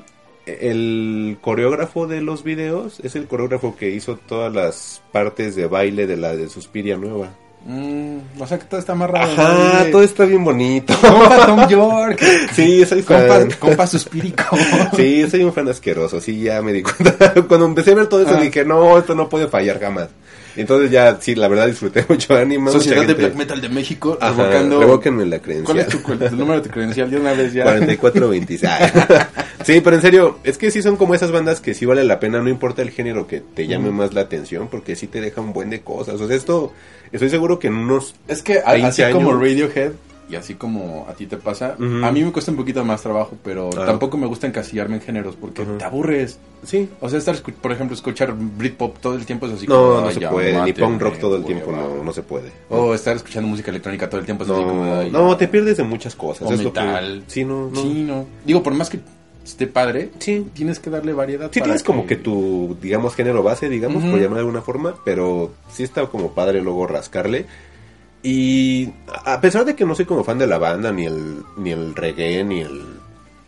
el 0.47 1.37
coreógrafo 1.39 2.07
de 2.07 2.21
los 2.21 2.43
videos 2.43 2.99
es 3.01 3.15
el 3.15 3.27
coreógrafo 3.27 3.77
que 3.77 3.91
hizo 3.91 4.17
todas 4.17 4.53
las 4.53 5.01
partes 5.13 5.55
de 5.55 5.67
baile 5.67 6.07
de 6.07 6.17
la 6.17 6.35
de 6.35 6.49
Suspiria 6.49 6.97
Nueva. 6.97 7.29
Mm, 7.65 8.17
o 8.39 8.47
sea 8.47 8.57
que 8.57 8.65
todo 8.65 8.79
está 8.79 8.93
amarrado. 8.93 9.31
Ajá, 9.33 9.83
¿no? 9.85 9.91
todo 9.91 10.01
está 10.03 10.25
bien 10.25 10.43
bonito. 10.43 10.93
Compa 10.99 11.45
Tom 11.45 11.67
York. 11.67 12.21
Sí, 12.53 12.85
soy 12.85 13.03
compa, 13.03 13.27
fan. 13.27 13.49
compa 13.59 13.85
Suspírico. 13.87 14.57
Sí, 14.95 15.29
soy 15.29 15.43
un 15.43 15.53
fan 15.53 15.67
asqueroso, 15.69 16.19
sí, 16.19 16.41
ya 16.41 16.61
me 16.61 16.73
di 16.73 16.81
cuenta. 16.81 17.33
Cuando 17.47 17.65
empecé 17.67 17.91
a 17.91 17.95
ver 17.95 18.07
todo 18.07 18.21
eso 18.21 18.35
Ah. 18.35 18.41
dije, 18.41 18.65
no, 18.65 18.97
esto 18.97 19.13
no 19.13 19.29
puede 19.29 19.47
fallar 19.47 19.79
jamás. 19.79 20.09
Entonces 20.55 20.91
ya, 20.91 21.17
sí, 21.21 21.35
la 21.35 21.47
verdad 21.47 21.67
disfruté 21.67 22.03
mucho 22.09 22.35
Anima. 22.35 22.71
Sociedad 22.71 23.05
de 23.05 23.13
Black 23.13 23.35
Metal 23.35 23.61
de 23.61 23.69
México, 23.69 24.17
Ajá, 24.19 24.35
revocando... 24.35 24.79
revóquenme 24.79 25.25
la 25.25 25.39
creencia. 25.39 25.65
¿Cuál 25.65 25.79
es 25.79 25.87
tu, 25.87 25.99
tu 26.29 26.35
número 26.35 26.59
de 26.61 26.67
tu 26.67 26.73
credencial? 26.73 27.09
De 27.09 27.17
una 27.17 27.33
vez 27.33 27.53
ya. 27.53 27.63
4426. 27.63 28.71
sí, 29.63 29.81
pero 29.81 29.95
en 29.95 30.01
serio, 30.01 30.39
es 30.43 30.57
que 30.57 30.71
sí 30.71 30.81
son 30.81 30.97
como 30.97 31.15
esas 31.15 31.31
bandas 31.31 31.61
que 31.61 31.73
sí 31.73 31.85
vale 31.85 32.03
la 32.03 32.19
pena, 32.19 32.39
no 32.41 32.49
importa 32.49 32.81
el 32.81 32.89
género 32.91 33.27
que 33.27 33.39
te 33.41 33.67
llame 33.67 33.91
más 33.91 34.13
la 34.13 34.21
atención, 34.21 34.67
porque 34.69 34.95
sí 34.95 35.07
te 35.07 35.21
deja 35.21 35.39
un 35.39 35.53
buen 35.53 35.69
de 35.69 35.81
cosas. 35.81 36.19
O 36.19 36.27
sea, 36.27 36.35
esto, 36.35 36.73
estoy 37.11 37.29
seguro 37.29 37.59
que 37.59 37.67
en 37.67 37.75
unos... 37.75 38.15
Es 38.27 38.41
que 38.41 38.59
a- 38.65 38.73
20 38.73 38.87
así 38.87 39.13
como 39.13 39.29
años. 39.29 39.41
Radiohead 39.41 39.91
y 40.29 40.35
así 40.35 40.53
como 40.55 41.07
a 41.09 41.13
ti 41.13 41.25
te 41.25 41.37
pasa, 41.37 41.75
a 41.79 42.11
mí 42.11 42.23
me 42.23 42.31
cuesta 42.31 42.51
un 42.51 42.57
poquito 42.57 42.83
más 42.85 43.01
trabajo, 43.01 43.35
pero 43.43 43.69
Ah. 43.77 43.85
tampoco 43.85 44.17
me 44.17 44.27
gusta 44.27 44.45
encasillarme 44.47 44.95
en 44.97 45.01
géneros 45.01 45.35
porque 45.35 45.63
te 45.63 45.83
aburres. 45.83 46.37
Sí. 46.63 46.89
O 47.01 47.09
sea, 47.09 47.19
estar, 47.19 47.35
por 47.61 47.71
ejemplo, 47.71 47.95
escuchar 47.95 48.33
Britpop 48.37 48.97
todo 48.99 49.15
el 49.15 49.25
tiempo 49.25 49.47
es 49.47 49.53
así 49.53 49.65
No, 49.67 49.75
como, 49.75 50.01
no 50.01 50.07
"Ay, 50.07 50.13
se 50.13 50.27
puede, 50.27 50.61
ni 50.63 50.73
punk 50.73 51.01
rock 51.01 51.17
todo 51.17 51.35
el 51.37 51.45
tiempo, 51.45 51.71
va". 51.71 51.77
no, 51.79 52.03
no 52.03 52.13
se 52.13 52.21
puede. 52.21 52.51
O 52.69 52.93
estar 52.93 53.15
escuchando 53.15 53.47
música 53.47 53.71
electrónica 53.71 54.09
todo 54.09 54.19
el 54.19 54.25
tiempo 54.25 54.43
es 54.43 54.49
así 54.49 54.61
como, 54.61 54.85
No, 54.85 54.99
"Ay, 54.99 55.09
no, 55.09 55.31
ya". 55.31 55.37
te 55.37 55.47
pierdes 55.47 55.77
de 55.77 55.83
muchas 55.83 56.15
cosas. 56.15 56.47
O 56.49 56.53
es 56.53 56.61
lo 56.63 56.71
que- 56.73 56.79
metal. 56.81 57.23
Sí, 57.27 57.43
no, 57.45 57.69
no. 57.69 57.81
Sí, 57.81 58.03
no. 58.07 58.25
Digo, 58.45 58.61
por 58.61 58.73
más 58.73 58.89
que 58.89 58.99
esté 59.45 59.65
padre, 59.67 60.11
Sí. 60.19 60.45
tienes 60.53 60.79
que 60.79 60.89
darle 60.91 61.13
variedad. 61.13 61.49
Sí 61.51 61.61
tienes 61.61 61.81
como 61.81 62.05
que 62.05 62.17
tu, 62.17 62.77
digamos, 62.81 63.15
género 63.15 63.41
base, 63.41 63.67
digamos, 63.69 64.03
por 64.03 64.19
llamar 64.19 64.35
de 64.35 64.39
alguna 64.41 64.61
forma, 64.61 64.95
pero 65.05 65.53
sí 65.73 65.81
está 65.83 66.05
como 66.07 66.33
padre 66.33 66.61
luego 66.61 66.85
rascarle. 66.85 67.45
Y 68.23 68.89
a 69.25 69.39
pesar 69.39 69.65
de 69.65 69.75
que 69.75 69.85
no 69.85 69.95
soy 69.95 70.05
como 70.05 70.23
fan 70.23 70.37
de 70.37 70.47
la 70.47 70.57
banda, 70.57 70.91
ni 70.91 71.05
el, 71.05 71.43
ni 71.57 71.71
el 71.71 71.95
reggae, 71.95 72.43
ni 72.43 72.59
el, 72.61 72.81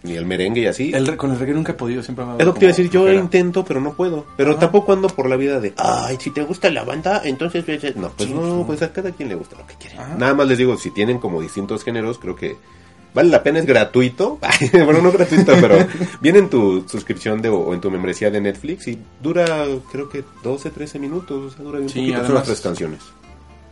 ni 0.04 0.14
el 0.16 0.26
merengue 0.26 0.62
y 0.62 0.66
así, 0.68 0.92
El 0.94 1.18
con 1.18 1.32
el 1.32 1.40
reggae 1.40 1.54
nunca 1.54 1.74
he 1.74 1.76
podido, 1.76 2.02
siempre 2.02 2.24
me 2.26 2.32
ha 2.32 2.38
es 2.38 2.46
lo 2.46 2.54
que 2.54 2.60
te 2.62 2.66
iba 2.68 2.74
a 2.74 2.76
decir, 2.78 2.90
yo 2.90 3.12
intento, 3.12 3.66
pero 3.66 3.82
no 3.82 3.94
puedo. 3.94 4.26
Pero 4.38 4.52
Ajá. 4.52 4.62
tampoco 4.62 4.94
ando 4.94 5.10
por 5.10 5.28
la 5.30 5.36
vida 5.36 5.60
de, 5.60 5.74
ay, 5.78 6.18
si 6.22 6.30
te 6.32 6.42
gusta 6.44 6.70
la 6.70 6.84
banda, 6.86 7.22
entonces... 7.26 7.66
ves 7.66 7.84
es-". 7.84 7.96
No, 7.98 8.10
pues 8.10 8.30
Sí, 8.30 8.34
no, 8.36 8.60
sí. 8.60 8.64
pues 8.66 8.82
a 8.82 8.94
cada 8.94 9.12
quien 9.12 9.28
le 9.30 9.36
gusta 9.36 9.58
lo 9.58 9.68
que 9.68 9.76
quiere. 9.76 9.98
Ajá. 9.98 10.16
Nada 10.18 10.34
más 10.34 10.48
les 10.48 10.58
digo, 10.58 10.78
si 10.78 10.90
tienen 10.92 11.20
como 11.20 11.42
distintos 11.42 11.84
géneros, 11.84 12.18
creo 12.18 12.38
que 12.38 12.56
vale 13.14 13.30
la 13.30 13.44
pena, 13.44 13.60
es 13.60 13.66
gratuito. 13.66 14.40
bueno, 14.72 15.02
no 15.02 15.12
gratuito, 15.12 15.52
pero 15.60 15.76
viene 16.22 16.40
en 16.40 16.50
tu 16.50 16.88
suscripción 16.88 17.42
de, 17.42 17.50
o 17.50 17.74
en 17.74 17.82
tu 17.82 17.92
membresía 17.92 18.32
de 18.32 18.40
Netflix 18.40 18.88
y 18.88 18.98
dura, 19.22 19.66
creo 19.92 20.08
que 20.08 20.24
12, 20.44 20.70
13 20.70 20.98
minutos, 20.98 21.52
o 21.54 21.56
sea, 21.56 21.66
dura 21.66 21.80
bien 21.80 21.90
Sí, 21.90 22.00
poquito, 22.00 22.16
son 22.20 22.26
además- 22.26 22.40
las 22.40 22.48
tres 22.48 22.62
canciones. 22.62 23.00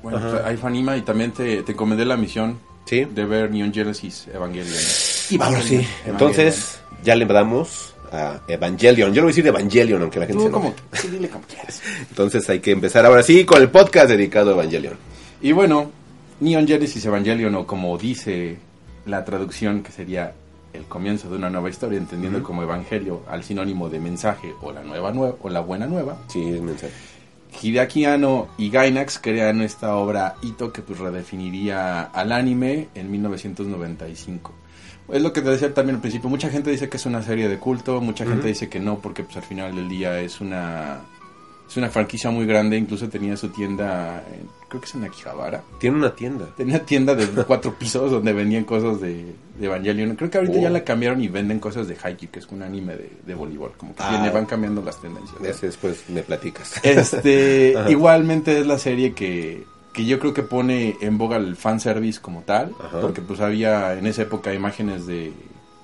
Bueno, 0.03 0.19
pues, 0.21 0.33
ahí 0.45 0.57
fue 0.57 0.69
anima 0.69 0.95
y 0.97 1.01
también 1.01 1.31
te, 1.31 1.63
te 1.63 1.71
encomendé 1.73 2.05
la 2.05 2.17
misión 2.17 2.57
Sí. 2.85 3.05
de 3.05 3.25
ver 3.25 3.51
Neon 3.51 3.71
Genesis 3.73 4.27
Evangelion. 4.33 4.67
Ahora 4.73 5.61
sí, 5.61 5.75
Evangelion. 5.75 5.85
entonces 6.05 6.79
ya 7.03 7.15
le 7.15 7.25
damos 7.25 7.93
a 8.11 8.39
Evangelion. 8.47 9.13
Yo 9.13 9.21
lo 9.21 9.25
voy 9.27 9.29
a 9.31 9.33
decir 9.35 9.45
Evangelion, 9.47 10.01
aunque 10.01 10.19
la 10.19 10.25
gente 10.25 10.49
como, 10.49 10.73
sí, 10.93 11.07
dile 11.09 11.29
como 11.29 11.43
quieras. 11.45 11.81
Entonces 12.09 12.49
hay 12.49 12.59
que 12.59 12.71
empezar 12.71 13.05
ahora 13.05 13.21
sí 13.21 13.45
con 13.45 13.61
el 13.61 13.69
podcast 13.69 14.09
dedicado 14.09 14.49
a 14.49 14.53
Evangelion. 14.53 14.95
Y 15.41 15.51
bueno, 15.51 15.91
Neon 16.39 16.67
Genesis 16.67 17.05
Evangelion, 17.05 17.53
o 17.55 17.67
como 17.67 17.95
dice 17.99 18.57
la 19.05 19.23
traducción, 19.25 19.83
que 19.83 19.91
sería 19.91 20.33
el 20.73 20.83
comienzo 20.85 21.29
de 21.29 21.35
una 21.35 21.49
nueva 21.51 21.69
historia, 21.69 21.97
entendiendo 21.99 22.41
como 22.41 22.63
evangelio 22.63 23.21
al 23.29 23.43
sinónimo 23.43 23.89
de 23.89 23.99
mensaje 23.99 24.53
o 24.61 24.71
la 24.71 24.81
nueva 24.83 25.11
nueva 25.11 25.35
o 25.41 25.49
la 25.49 25.59
buena 25.59 25.85
nueva. 25.85 26.17
Sí, 26.27 26.41
es 26.49 26.61
mensaje. 26.61 26.93
Hideaki 27.61 28.05
Anno 28.05 28.49
y 28.57 28.69
Gainax 28.69 29.19
crean 29.19 29.61
esta 29.61 29.95
obra 29.95 30.35
hito 30.41 30.71
que 30.71 30.81
pues 30.81 30.99
redefiniría 30.99 32.01
al 32.01 32.31
anime 32.31 32.89
en 32.95 33.11
1995. 33.11 34.53
Es 35.11 35.21
lo 35.21 35.33
que 35.33 35.41
te 35.41 35.49
decía 35.49 35.73
también 35.73 35.95
al 35.95 36.01
principio, 36.01 36.29
mucha 36.29 36.49
gente 36.49 36.69
dice 36.69 36.87
que 36.87 36.97
es 36.97 37.05
una 37.05 37.23
serie 37.23 37.47
de 37.49 37.57
culto, 37.57 37.99
mucha 37.99 38.25
gente 38.25 38.47
dice 38.47 38.69
que 38.69 38.79
no 38.79 38.99
porque 38.99 39.23
pues 39.23 39.37
al 39.37 39.43
final 39.43 39.75
del 39.75 39.89
día 39.89 40.19
es 40.19 40.39
una 40.39 41.01
es 41.69 41.77
una 41.77 41.89
franquicia 41.89 42.31
muy 42.31 42.45
grande, 42.47 42.77
incluso 42.77 43.07
tenía 43.09 43.37
su 43.37 43.49
tienda, 43.49 44.23
en- 44.33 44.47
creo 44.67 44.81
que 44.81 44.87
es 44.87 44.95
en 44.95 45.03
Akihabara. 45.03 45.61
Tiene 45.79 45.97
una 45.97 46.15
tienda. 46.15 46.47
Tenía 46.57 46.83
tienda 46.85 47.13
de 47.15 47.27
cuatro 47.45 47.75
pisos 47.77 48.11
donde 48.11 48.33
vendían 48.33 48.63
cosas 48.63 48.99
de, 48.99 49.33
de 49.59 49.65
Evangelion. 49.65 50.15
Creo 50.15 50.29
que 50.31 50.37
ahorita 50.39 50.57
Oh. 50.57 50.61
ya 50.61 50.69
la 50.71 50.83
cambiaron 50.83 51.21
y 51.21 51.27
venden 51.27 51.59
cosas 51.59 51.87
de 51.87 51.95
Haikyuu, 52.01 52.31
que 52.31 52.39
es 52.39 52.47
un 52.47 52.63
anime 52.63 52.95
de, 52.95 53.11
de 53.25 53.35
voleibol. 53.35 53.71
Como 53.77 53.95
que 53.95 54.01
Ah. 54.03 54.31
van 54.33 54.45
cambiando 54.47 54.81
las 54.81 54.99
tendencias. 54.99 55.61
después 55.61 56.03
me 56.09 56.23
platicas. 56.23 56.73
Este, 56.83 57.75
igualmente 57.89 58.59
es 58.59 58.65
la 58.67 58.79
serie 58.79 59.13
que, 59.13 59.63
que 59.93 60.05
yo 60.05 60.19
creo 60.19 60.33
que 60.33 60.43
pone 60.43 60.97
en 61.01 61.17
boga 61.17 61.37
el 61.37 61.55
fanservice 61.55 62.19
como 62.19 62.41
tal, 62.41 62.73
Ajá. 62.79 62.99
porque 63.01 63.21
pues 63.21 63.39
había 63.41 63.93
en 63.93 64.07
esa 64.07 64.23
época 64.23 64.53
imágenes 64.53 65.05
de, 65.07 65.33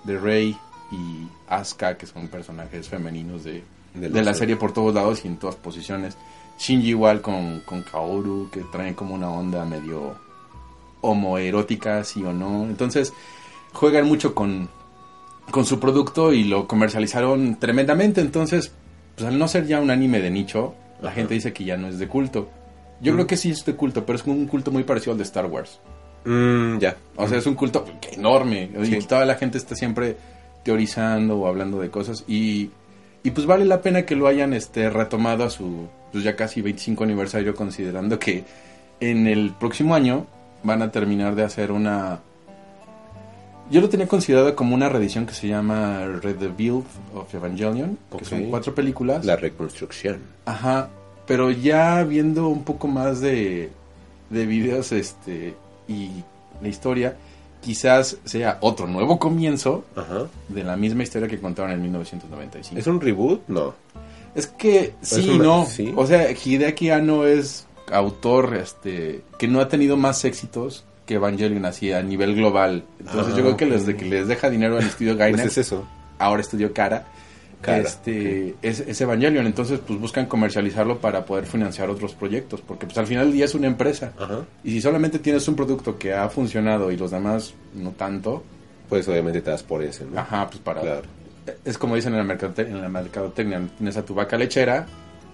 de 0.03 0.17
Rey 0.19 0.57
y 0.91 1.27
Asuka, 1.47 1.97
que 1.97 2.05
son 2.05 2.27
personajes 2.27 2.87
femeninos 2.87 3.43
de, 3.43 3.63
De 3.95 4.09
de, 4.09 4.23
la 4.23 4.33
serie. 4.33 4.55
por 4.55 4.73
todos 4.73 4.93
lados 4.93 5.23
y 5.25 5.27
en 5.27 5.37
todas 5.37 5.55
posiciones. 5.55 6.17
Shinji 6.59 6.89
igual 6.89 7.21
con, 7.21 7.61
con 7.65 7.81
Kaoru, 7.83 8.49
que 8.51 8.61
traen 8.71 8.93
como 8.93 9.15
una 9.15 9.29
onda 9.29 9.65
medio 9.65 10.15
homoerótica, 11.01 12.03
sí 12.03 12.23
o 12.23 12.33
no. 12.33 12.63
Entonces, 12.65 13.13
juegan 13.73 14.05
mucho 14.07 14.33
con, 14.33 14.69
con 15.51 15.65
su 15.65 15.79
producto 15.79 16.33
y 16.33 16.43
lo 16.45 16.67
comercializaron 16.67 17.57
tremendamente. 17.59 18.21
Entonces, 18.21 18.71
pues 19.15 19.27
al 19.27 19.37
no 19.37 19.47
ser 19.47 19.67
ya 19.67 19.79
un 19.79 19.91
anime 19.91 20.19
de 20.19 20.31
nicho, 20.31 20.73
la 21.01 21.09
Ajá. 21.09 21.17
gente 21.17 21.33
dice 21.35 21.53
que 21.53 21.63
ya 21.63 21.77
no 21.77 21.87
es 21.87 21.99
de 21.99 22.07
culto. 22.07 22.49
Yo 23.01 23.11
Mm. 23.11 23.15
creo 23.15 23.27
que 23.27 23.37
sí 23.37 23.51
es 23.51 23.65
de 23.65 23.75
culto, 23.75 24.05
pero 24.05 24.17
es 24.17 24.25
un 24.25 24.47
culto 24.47 24.71
muy 24.71 24.83
parecido 24.83 25.11
al 25.11 25.17
de 25.17 25.23
Star 25.25 25.45
Wars. 25.45 25.79
Mm, 26.25 26.77
ya. 26.79 26.95
O 27.17 27.27
sea, 27.27 27.37
es 27.37 27.45
un 27.45 27.55
culto 27.55 27.85
enorme. 28.13 28.71
Sí. 28.83 28.95
Y 28.95 29.01
toda 29.03 29.25
la 29.25 29.35
gente 29.35 29.57
está 29.57 29.75
siempre 29.75 30.17
teorizando 30.63 31.37
o 31.37 31.47
hablando 31.47 31.79
de 31.79 31.89
cosas. 31.91 32.23
Y, 32.27 32.71
y 33.25 33.31
pues 33.31 33.45
vale 33.45 33.65
la 33.65 33.81
pena 33.81 34.05
que 34.05 34.15
lo 34.15 34.27
hayan 34.27 34.53
este, 34.53 34.89
retomado 34.89 35.43
a 35.43 35.49
su 35.49 35.87
pues 36.11 36.23
ya 36.23 36.35
casi 36.37 36.61
25 36.61 37.03
aniversario, 37.03 37.53
considerando 37.55 38.17
que 38.19 38.45
en 39.01 39.27
el 39.27 39.51
próximo 39.59 39.95
año 39.95 40.27
van 40.63 40.81
a 40.81 40.91
terminar 40.91 41.35
de 41.35 41.43
hacer 41.43 41.71
una... 41.71 42.19
Yo 43.69 43.81
lo 43.81 43.89
tenía 43.89 44.07
considerado 44.07 44.55
como 44.55 44.75
una 44.75 44.87
reedición 44.87 45.25
que 45.25 45.33
se 45.33 45.47
llama 45.47 46.05
Red 46.21 46.35
the 46.37 46.47
Build 46.47 46.85
of 47.15 47.33
Evangelion, 47.33 47.97
Ok. 48.11 48.19
que 48.19 48.25
son 48.25 48.43
cuatro 48.45 48.73
películas. 48.75 49.25
La 49.25 49.35
reconstrucción. 49.35 50.19
Ajá, 50.45 50.89
pero 51.25 51.49
ya 51.51 52.03
viendo 52.03 52.47
un 52.47 52.63
poco 52.63 52.87
más 52.87 53.19
de, 53.21 53.71
de 54.29 54.45
videos 54.45 54.91
este 54.91 55.55
y 55.87 56.11
la 56.61 56.67
historia, 56.67 57.17
quizás 57.65 58.17
sea 58.23 58.59
otro 58.61 58.85
nuevo 58.87 59.17
comienzo 59.17 59.83
Ajá. 59.95 60.27
de 60.49 60.63
la 60.63 60.77
misma 60.77 61.01
historia 61.03 61.27
que 61.27 61.39
contaron 61.39 61.71
en 61.71 61.81
1995. 61.81 62.79
¿Es 62.79 62.85
un 62.87 63.01
reboot? 63.01 63.41
No. 63.47 63.73
Es 64.35 64.47
que 64.47 64.93
sí, 65.01 65.29
una- 65.31 65.43
no. 65.43 65.65
sí. 65.65 65.91
O 65.95 66.05
sea, 66.05 66.27
Hideaki 66.31 66.91
Anno 66.91 67.25
es 67.25 67.65
autor 67.91 68.55
este 68.55 69.21
que 69.39 69.47
no 69.47 69.59
ha 69.61 69.67
tenido 69.67 69.97
más 69.97 70.23
éxitos 70.25 70.85
que 71.05 71.15
Evangelion 71.15 71.65
así 71.65 71.91
a 71.91 72.01
nivel 72.03 72.35
global. 72.35 72.83
Entonces 72.99 73.33
Ah, 73.33 73.37
yo 73.37 73.43
creo 73.43 73.57
que 73.57 73.65
ok. 73.65 73.71
desde 73.71 73.95
que 73.95 74.05
les 74.05 74.27
deja 74.27 74.49
dinero 74.49 74.77
al 74.77 74.83
estudio 74.85 75.13
Pues 75.17 75.19
Gainax, 75.19 75.45
es 75.51 75.57
eso. 75.59 75.87
ahora 76.19 76.41
estudio 76.41 76.73
Cara, 76.73 77.05
Este 77.67 78.55
es, 78.61 78.79
es 78.81 79.01
Evangelion. 79.01 79.45
Entonces, 79.45 79.79
pues 79.85 79.99
buscan 79.99 80.25
comercializarlo 80.25 80.99
para 80.99 81.25
poder 81.25 81.45
financiar 81.45 81.89
otros 81.89 82.13
proyectos. 82.13 82.61
Porque 82.61 82.85
pues 82.85 82.97
al 82.97 83.07
final 83.07 83.25
del 83.25 83.33
día 83.33 83.45
es 83.45 83.55
una 83.55 83.67
empresa. 83.67 84.13
Ajá. 84.19 84.45
Y 84.63 84.71
si 84.71 84.81
solamente 84.81 85.19
tienes 85.19 85.47
un 85.47 85.55
producto 85.55 85.97
que 85.97 86.13
ha 86.13 86.27
funcionado 86.29 86.91
y 86.91 86.97
los 86.97 87.11
demás 87.11 87.53
no 87.73 87.91
tanto, 87.91 88.43
Pues 88.89 89.07
obviamente 89.07 89.41
te 89.41 89.49
das 89.49 89.63
por 89.63 89.81
ese, 89.83 90.05
¿no? 90.05 90.19
ajá, 90.19 90.47
pues 90.47 90.59
para... 90.59 90.81
Claro. 90.81 91.01
Es 91.63 91.77
como 91.77 91.95
dicen 91.95 92.13
en 92.15 92.27
la, 92.27 92.35
mercate- 92.35 92.67
en 92.67 92.81
la 92.81 92.89
mercadotecnia, 92.89 93.61
tienes 93.77 93.97
a 93.97 94.05
tu 94.05 94.13
vaca 94.15 94.37
lechera 94.37 94.85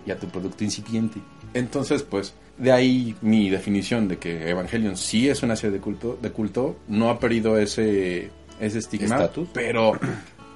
y 0.06 0.12
a 0.12 0.18
tu 0.18 0.28
producto 0.28 0.64
incipiente. 0.64 1.20
Entonces, 1.54 2.04
pues, 2.04 2.34
de 2.58 2.72
ahí 2.72 3.16
mi 3.22 3.50
definición 3.50 4.08
de 4.08 4.18
que 4.18 4.50
Evangelion 4.50 4.96
sí 4.98 5.28
es 5.30 5.44
una 5.44 5.56
serie 5.56 5.78
de 5.78 5.82
culto, 5.82 6.18
de 6.22 6.32
culto 6.32 6.78
no 6.88 7.10
ha 7.10 7.20
perdido 7.20 7.58
ese, 7.58 8.30
ese 8.60 8.80
estigma, 8.80 9.16
¿Estatus? 9.16 9.50
pero 9.54 9.94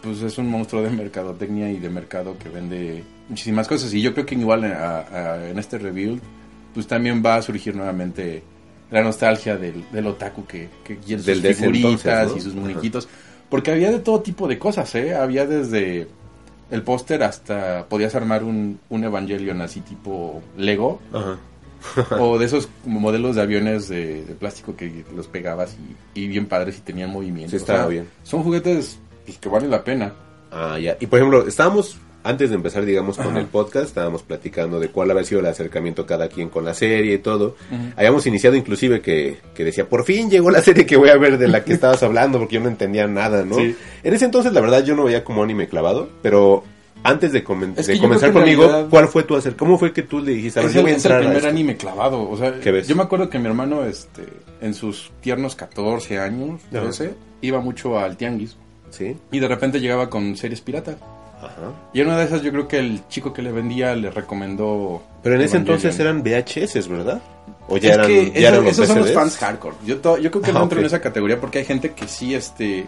pues 0.05 0.21
es 0.21 0.37
un 0.37 0.47
monstruo 0.49 0.81
de 0.83 0.89
mercadotecnia 0.91 1.69
y 1.71 1.79
de 1.79 1.89
mercado 1.89 2.37
que 2.37 2.47
vende 2.49 3.03
muchísimas 3.27 3.67
cosas. 3.67 3.93
Y 3.93 4.01
yo 4.01 4.13
creo 4.13 4.25
que 4.25 4.35
igual 4.35 4.63
a- 4.65 4.99
a- 5.33 5.49
en 5.49 5.59
este 5.59 5.77
rebuild, 5.77 6.21
pues 6.73 6.87
también 6.87 7.21
va 7.25 7.35
a 7.35 7.41
surgir 7.41 7.75
nuevamente 7.75 8.43
la 8.91 9.01
nostalgia 9.01 9.57
del, 9.57 9.83
del 9.91 10.07
otaku 10.07 10.45
que, 10.45 10.69
que 10.83 10.97
sus 11.17 11.25
Del 11.25 11.41
figuritas 11.55 12.05
entonces, 12.05 12.31
¿no? 12.31 12.37
y 12.37 12.41
sus 12.41 12.55
muñequitos. 12.55 13.07
Porque 13.49 13.71
había 13.71 13.91
de 13.91 13.99
todo 13.99 14.21
tipo 14.21 14.47
de 14.47 14.57
cosas, 14.59 14.93
¿eh? 14.95 15.15
Había 15.15 15.45
desde 15.45 16.07
el 16.71 16.81
póster 16.83 17.23
hasta 17.23 17.85
podías 17.87 18.15
armar 18.15 18.43
un, 18.43 18.79
un 18.89 19.03
Evangelion 19.03 19.61
así 19.61 19.81
tipo 19.81 20.41
Lego. 20.57 21.01
Ajá. 21.13 21.37
o 22.19 22.39
de 22.39 22.45
esos 22.45 22.67
modelos 22.85 23.35
de 23.35 23.43
aviones 23.43 23.87
de, 23.87 24.25
de 24.25 24.33
plástico 24.33 24.75
que 24.75 25.05
los 25.15 25.27
pegabas 25.27 25.75
y, 26.15 26.19
y 26.23 26.27
bien 26.27 26.47
padres 26.47 26.79
y 26.79 26.81
tenían 26.81 27.11
movimiento. 27.11 27.51
Sí, 27.51 27.57
estaba 27.57 27.85
bien. 27.87 28.07
Son 28.23 28.41
juguetes 28.41 28.97
pues, 29.25 29.37
que 29.37 29.49
valen 29.49 29.69
la 29.71 29.83
pena. 29.83 30.13
Ah, 30.51 30.77
ya. 30.79 30.95
Y 30.99 31.07
por 31.07 31.19
ejemplo, 31.19 31.47
estábamos, 31.47 31.97
antes 32.23 32.49
de 32.49 32.55
empezar, 32.55 32.85
digamos, 32.85 33.17
con 33.17 33.35
el 33.37 33.45
podcast, 33.45 33.87
estábamos 33.87 34.23
platicando 34.23 34.79
de 34.79 34.87
cuál 34.89 35.11
había 35.11 35.23
sido 35.23 35.41
el 35.41 35.47
acercamiento 35.47 36.05
cada 36.05 36.27
quien 36.29 36.49
con 36.49 36.63
la 36.65 36.73
serie 36.73 37.13
y 37.15 37.17
todo. 37.17 37.55
Habíamos 37.97 38.25
iniciado 38.25 38.55
inclusive 38.55 39.01
que, 39.01 39.37
que 39.53 39.63
decía, 39.63 39.87
por 39.89 40.05
fin 40.05 40.29
llegó 40.29 40.49
la 40.51 40.61
serie 40.61 40.85
que 40.85 40.95
voy 40.97 41.09
a 41.09 41.17
ver 41.17 41.37
de 41.37 41.47
la 41.47 41.63
que 41.63 41.73
estabas 41.73 42.01
hablando, 42.03 42.39
porque 42.39 42.55
yo 42.55 42.61
no 42.61 42.69
entendía 42.69 43.05
nada, 43.07 43.43
¿no? 43.43 43.55
Sí. 43.55 43.75
En 44.03 44.13
ese 44.13 44.25
entonces, 44.25 44.53
la 44.53 44.61
verdad, 44.61 44.83
yo 44.83 44.95
no 44.95 45.03
veía 45.03 45.23
como 45.23 45.43
anime 45.43 45.67
clavado, 45.67 46.07
pero 46.21 46.63
antes 47.03 47.31
de, 47.33 47.43
comen- 47.43 47.73
Es 47.77 47.85
de 47.87 47.93
que 47.93 47.99
yo 47.99 48.03
comenzar 48.05 48.31
conmigo, 48.33 48.63
realidad- 48.63 48.89
¿cuál 48.89 49.07
fue 49.07 49.23
tu 49.23 49.35
acer? 49.35 49.55
¿Cómo 49.55 49.77
fue 49.77 49.93
que 49.93 50.01
tú 50.01 50.19
le 50.21 50.31
dijiste, 50.31 50.59
a 50.59 50.63
ver, 50.63 50.69
Es 50.69 50.75
yo 50.75 50.81
voy 50.81 50.91
a 50.91 50.95
es 50.95 51.05
el 51.05 51.11
a 51.11 51.17
primer 51.19 51.37
esto"? 51.37 51.49
anime 51.49 51.77
clavado. 51.77 52.27
O 52.29 52.35
sea, 52.37 52.59
yo 52.61 52.95
me 52.95 53.03
acuerdo 53.03 53.29
que 53.29 53.37
mi 53.37 53.45
hermano, 53.47 53.83
este, 53.85 54.23
en 54.61 54.73
sus 54.73 55.11
tiernos 55.21 55.55
14 55.55 56.17
años, 56.17 56.61
Ajá. 56.71 56.81
13, 56.81 57.13
iba 57.41 57.59
mucho 57.59 57.99
al 57.99 58.17
tianguis. 58.17 58.57
Sí. 58.97 59.15
Y 59.31 59.39
de 59.39 59.47
repente 59.47 59.79
llegaba 59.79 60.09
con 60.09 60.35
series 60.37 60.61
pirata. 60.61 60.95
Ajá. 61.37 61.73
Y 61.93 62.01
en 62.01 62.07
una 62.07 62.17
de 62.17 62.25
esas 62.25 62.41
yo 62.41 62.51
creo 62.51 62.67
que 62.67 62.79
el 62.79 63.07
chico 63.09 63.33
que 63.33 63.41
le 63.41 63.51
vendía 63.51 63.93
le 63.95 64.09
recomendó... 64.09 65.03
Pero 65.21 65.35
en 65.35 65.41
ese 65.41 65.57
entonces 65.57 65.99
eran 65.99 66.23
VHS, 66.23 66.87
¿verdad? 66.87 67.21
O 67.67 67.77
ya 67.77 67.89
es 67.89 67.95
eran, 67.95 68.07
que 68.07 68.25
ya 68.31 68.39
eso- 68.39 68.47
eran 68.47 68.63
los 68.63 68.71
esos 68.73 68.87
son 68.87 68.97
los 68.99 69.11
fans 69.11 69.37
hardcore. 69.37 69.75
Yo, 69.85 69.97
to- 69.99 70.17
yo 70.17 70.31
creo 70.31 70.41
que 70.43 70.53
no 70.53 70.59
Ah, 70.59 70.63
entro 70.63 70.79
en 70.79 70.85
esa 70.85 71.01
categoría 71.01 71.39
porque 71.39 71.59
hay 71.59 71.65
gente 71.65 71.91
que 71.91 72.07
sí 72.07 72.33
este, 72.33 72.87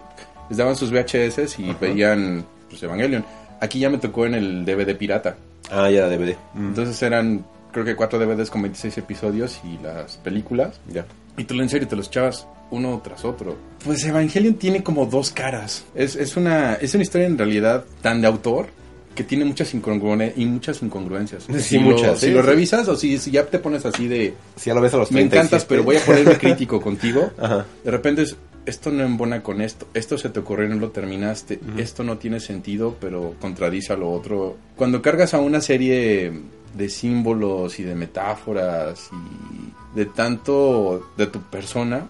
les 0.49 0.57
daban 0.57 0.75
sus 0.75 0.91
VHS 0.91 1.59
y 1.59 1.73
veían 1.79 2.45
pues, 2.69 2.81
Evangelion. 2.81 3.25
Aquí 3.59 3.79
ya 3.79 3.89
me 3.89 3.97
tocó 3.97 4.25
en 4.25 4.35
el 4.35 4.65
DVD 4.65 4.95
pirata. 4.95 5.35
Ah, 5.69 5.89
ya 5.89 6.05
era 6.05 6.09
DVD. 6.09 6.35
Mm, 6.53 6.67
Entonces 6.69 7.01
eran, 7.01 7.45
creo 7.71 7.83
que 7.83 7.95
cuatro 7.95 8.17
DVDs 8.17 8.49
con 8.49 8.61
26 8.61 8.97
episodios 8.99 9.59
y 9.65 9.77
las 9.83 10.17
películas. 10.17 10.79
ya. 10.87 11.05
Y 11.37 11.43
tú 11.43 11.53
en 11.61 11.69
serio 11.69 11.87
te 11.87 11.95
los 11.95 12.07
echabas 12.07 12.47
uno 12.71 13.01
tras 13.03 13.23
otro. 13.25 13.55
Pues 13.83 14.03
Evangelion 14.05 14.55
tiene 14.55 14.83
como 14.83 15.05
dos 15.05 15.31
caras. 15.31 15.85
Es, 15.95 16.15
es, 16.15 16.35
una, 16.37 16.73
es 16.75 16.93
una 16.93 17.03
historia 17.03 17.27
en 17.27 17.37
realidad 17.37 17.85
tan 18.01 18.21
de 18.21 18.27
autor 18.27 18.67
que 19.15 19.23
tiene 19.23 19.45
muchas, 19.45 19.73
incongruene- 19.73 20.33
y 20.35 20.45
muchas 20.45 20.81
incongruencias. 20.83 21.45
Sí, 21.47 21.59
si 21.59 21.79
muchas, 21.79 22.07
Lo, 22.11 22.15
sí, 22.17 22.25
si 22.27 22.31
lo 22.33 22.41
revisas 22.43 22.87
o 22.87 22.95
si, 22.95 23.17
si 23.17 23.31
ya 23.31 23.45
te 23.45 23.57
pones 23.57 23.83
así 23.85 24.07
de... 24.07 24.35
Si 24.55 24.67
ya 24.67 24.75
lo 24.75 24.81
ves 24.81 24.93
a 24.93 24.97
los 24.97 25.11
Me 25.11 25.21
37. 25.21 25.37
encantas, 25.37 25.65
pero 25.65 25.83
voy 25.83 25.95
a 25.95 26.01
ponerme 26.01 26.37
crítico 26.39 26.79
contigo. 26.79 27.31
Ajá. 27.39 27.65
De 27.83 27.89
repente 27.89 28.21
es, 28.21 28.35
esto 28.67 28.91
no 28.91 29.03
embona 29.03 29.41
con 29.41 29.61
esto, 29.61 29.87
esto 29.95 30.17
se 30.19 30.29
te 30.29 30.39
ocurrió 30.41 30.67
y 30.67 30.69
no 30.69 30.75
lo 30.75 30.89
terminaste, 30.91 31.59
esto 31.77 32.03
no 32.03 32.17
tiene 32.19 32.39
sentido, 32.39 32.95
pero 32.99 33.33
contradice 33.41 33.93
a 33.93 33.97
lo 33.97 34.11
otro. 34.11 34.57
Cuando 34.75 35.01
cargas 35.01 35.33
a 35.33 35.39
una 35.39 35.61
serie 35.61 36.31
de 36.75 36.89
símbolos 36.89 37.79
y 37.79 37.83
de 37.83 37.95
metáforas 37.95 39.09
y 39.11 39.97
de 39.97 40.05
tanto 40.05 41.09
de 41.17 41.25
tu 41.27 41.41
persona, 41.41 42.07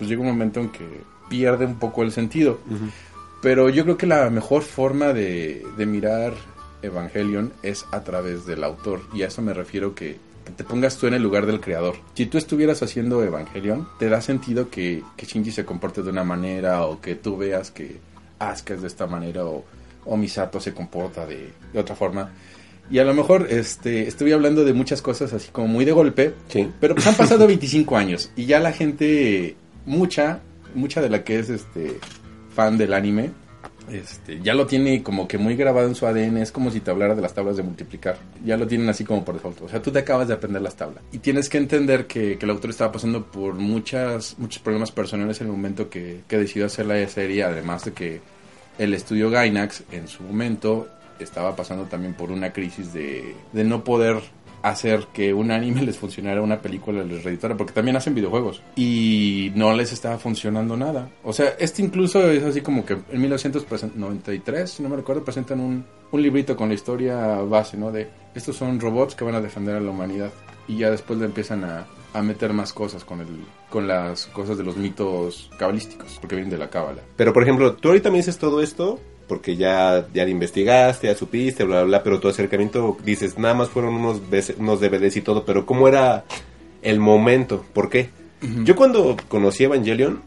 pues 0.00 0.08
llega 0.10 0.22
un 0.22 0.28
momento 0.28 0.58
en 0.60 0.70
que 0.70 0.86
pierde 1.28 1.64
un 1.66 1.78
poco 1.78 2.02
el 2.02 2.10
sentido. 2.10 2.58
Pero 3.42 3.68
yo 3.68 3.84
creo 3.84 3.96
que 3.96 4.06
la 4.06 4.28
mejor 4.30 4.62
forma 4.62 5.12
de, 5.12 5.64
de 5.76 5.86
mirar 5.86 6.32
Evangelion 6.82 7.52
es 7.62 7.84
a 7.92 8.00
través 8.02 8.46
del 8.46 8.64
autor. 8.64 9.02
Y 9.14 9.22
a 9.22 9.28
eso 9.28 9.42
me 9.42 9.54
refiero 9.54 9.94
que, 9.94 10.16
te 10.56 10.64
pongas 10.64 10.96
tú 10.96 11.06
en 11.06 11.14
el 11.14 11.22
lugar 11.22 11.46
del 11.46 11.60
creador. 11.60 11.96
Si 12.14 12.26
tú 12.26 12.36
estuvieras 12.38 12.82
haciendo 12.82 13.22
Evangelion, 13.22 13.86
te 13.98 14.08
da 14.08 14.20
sentido 14.20 14.68
que, 14.68 15.02
que 15.16 15.26
Shinji 15.26 15.52
se 15.52 15.64
comporte 15.64 16.02
de 16.02 16.10
una 16.10 16.24
manera 16.24 16.84
o 16.86 17.00
que 17.00 17.14
tú 17.14 17.36
veas 17.36 17.70
que 17.70 17.98
Asuka 18.40 18.74
es 18.74 18.80
de 18.80 18.88
esta 18.88 19.06
manera 19.06 19.44
o, 19.44 19.64
o 20.06 20.16
Misato 20.16 20.58
se 20.58 20.72
comporta 20.74 21.24
de, 21.26 21.50
de 21.72 21.78
otra 21.78 21.94
forma. 21.94 22.32
Y 22.90 22.98
a 22.98 23.04
lo 23.04 23.14
mejor 23.14 23.46
este, 23.50 24.08
estoy 24.08 24.32
hablando 24.32 24.64
de 24.64 24.72
muchas 24.72 25.00
cosas 25.02 25.32
así 25.32 25.50
como 25.52 25.68
muy 25.68 25.84
de 25.84 25.92
golpe, 25.92 26.34
Sí. 26.48 26.68
pero 26.80 26.94
pues 26.96 27.06
han 27.06 27.14
pasado 27.14 27.46
25 27.46 27.96
años 27.96 28.32
y 28.34 28.46
ya 28.46 28.58
la 28.58 28.72
gente, 28.72 29.54
mucha, 29.86 30.40
mucha 30.74 31.00
de 31.00 31.10
la 31.10 31.24
que 31.24 31.38
es 31.38 31.48
este 31.50 31.98
fan 32.54 32.78
del 32.78 32.92
anime, 32.94 33.30
este, 33.90 34.40
ya 34.40 34.54
lo 34.54 34.66
tiene 34.66 35.02
como 35.02 35.26
que 35.26 35.36
muy 35.36 35.56
grabado 35.56 35.88
en 35.88 35.94
su 35.94 36.06
ADN. 36.06 36.38
Es 36.38 36.52
como 36.52 36.70
si 36.70 36.80
te 36.80 36.90
hablara 36.90 37.14
de 37.14 37.22
las 37.22 37.34
tablas 37.34 37.56
de 37.56 37.62
multiplicar. 37.62 38.18
Ya 38.44 38.56
lo 38.56 38.66
tienen 38.66 38.88
así 38.88 39.04
como 39.04 39.24
por 39.24 39.34
default. 39.34 39.62
O 39.62 39.68
sea, 39.68 39.82
tú 39.82 39.90
te 39.90 39.98
acabas 39.98 40.28
de 40.28 40.34
aprender 40.34 40.62
las 40.62 40.76
tablas. 40.76 41.02
Y 41.12 41.18
tienes 41.18 41.48
que 41.48 41.58
entender 41.58 42.06
que, 42.06 42.38
el 42.40 42.50
autor 42.50 42.70
estaba 42.70 42.92
pasando 42.92 43.26
por 43.26 43.54
muchas, 43.54 44.36
muchos 44.38 44.62
problemas 44.62 44.92
personales 44.92 45.40
en 45.40 45.48
el 45.48 45.52
momento 45.52 45.90
que, 45.90 46.20
que 46.28 46.38
decidió 46.38 46.66
hacer 46.66 46.86
la 46.86 47.06
serie. 47.08 47.42
Además 47.44 47.84
de 47.84 47.92
que 47.92 48.20
el 48.78 48.94
estudio 48.94 49.30
Gainax 49.30 49.84
en 49.90 50.08
su 50.08 50.22
momento 50.22 50.88
estaba 51.18 51.54
pasando 51.54 51.84
también 51.84 52.14
por 52.14 52.30
una 52.30 52.52
crisis 52.52 52.92
de, 52.92 53.34
de 53.52 53.64
no 53.64 53.84
poder 53.84 54.20
hacer 54.62 55.06
que 55.12 55.32
un 55.32 55.50
anime 55.50 55.82
les 55.86 55.98
funcionara, 55.98 56.42
una 56.42 56.60
película 56.60 57.02
les 57.02 57.24
reeditara, 57.24 57.56
porque 57.56 57.72
también 57.72 57.96
hacen 57.96 58.14
videojuegos 58.14 58.62
y 58.76 59.52
no 59.54 59.72
les 59.74 59.92
estaba 59.92 60.18
funcionando 60.18 60.76
nada. 60.76 61.10
O 61.24 61.32
sea, 61.32 61.54
este 61.58 61.82
incluso 61.82 62.30
es 62.30 62.42
así 62.42 62.60
como 62.60 62.84
que 62.84 62.94
en 62.94 63.20
1993, 63.20 64.70
si 64.70 64.82
no 64.82 64.88
me 64.88 64.96
recuerdo, 64.96 65.24
presentan 65.24 65.60
un, 65.60 65.84
un 66.10 66.22
librito 66.22 66.56
con 66.56 66.68
la 66.68 66.74
historia 66.74 67.16
base, 67.42 67.76
¿no? 67.76 67.90
De 67.92 68.08
estos 68.34 68.56
son 68.56 68.80
robots 68.80 69.14
que 69.14 69.24
van 69.24 69.34
a 69.34 69.40
defender 69.40 69.76
a 69.76 69.80
la 69.80 69.90
humanidad 69.90 70.30
y 70.68 70.78
ya 70.78 70.90
después 70.90 71.18
le 71.18 71.26
empiezan 71.26 71.64
a, 71.64 71.86
a 72.12 72.22
meter 72.22 72.52
más 72.52 72.72
cosas 72.72 73.04
con 73.04 73.20
el 73.20 73.28
con 73.70 73.86
las 73.86 74.26
cosas 74.26 74.58
de 74.58 74.64
los 74.64 74.76
mitos 74.76 75.50
cabalísticos, 75.56 76.18
porque 76.20 76.34
vienen 76.34 76.50
de 76.50 76.58
la 76.58 76.68
cábala. 76.68 77.02
Pero, 77.16 77.32
por 77.32 77.44
ejemplo, 77.44 77.74
tú 77.76 77.88
ahorita 77.88 78.10
me 78.10 78.16
dices 78.16 78.36
todo 78.36 78.60
esto 78.60 78.98
porque 79.30 79.54
ya, 79.54 80.08
ya 80.12 80.26
investigaste, 80.28 81.06
ya 81.06 81.14
supiste, 81.14 81.62
bla, 81.62 81.76
bla, 81.76 81.84
bla, 81.84 82.02
pero 82.02 82.18
tu 82.18 82.26
acercamiento, 82.26 82.96
dices, 83.04 83.38
nada 83.38 83.54
más 83.54 83.68
fueron 83.68 83.94
unos, 83.94 84.20
unos 84.58 84.80
DVDs 84.80 85.18
y 85.18 85.20
todo, 85.20 85.44
pero 85.44 85.64
¿cómo 85.64 85.86
era 85.86 86.24
el 86.82 86.98
momento? 86.98 87.64
¿Por 87.72 87.88
qué? 87.88 88.10
Yo 88.64 88.74
cuando 88.74 89.16
conocí 89.28 89.62
Evangelion, 89.62 90.20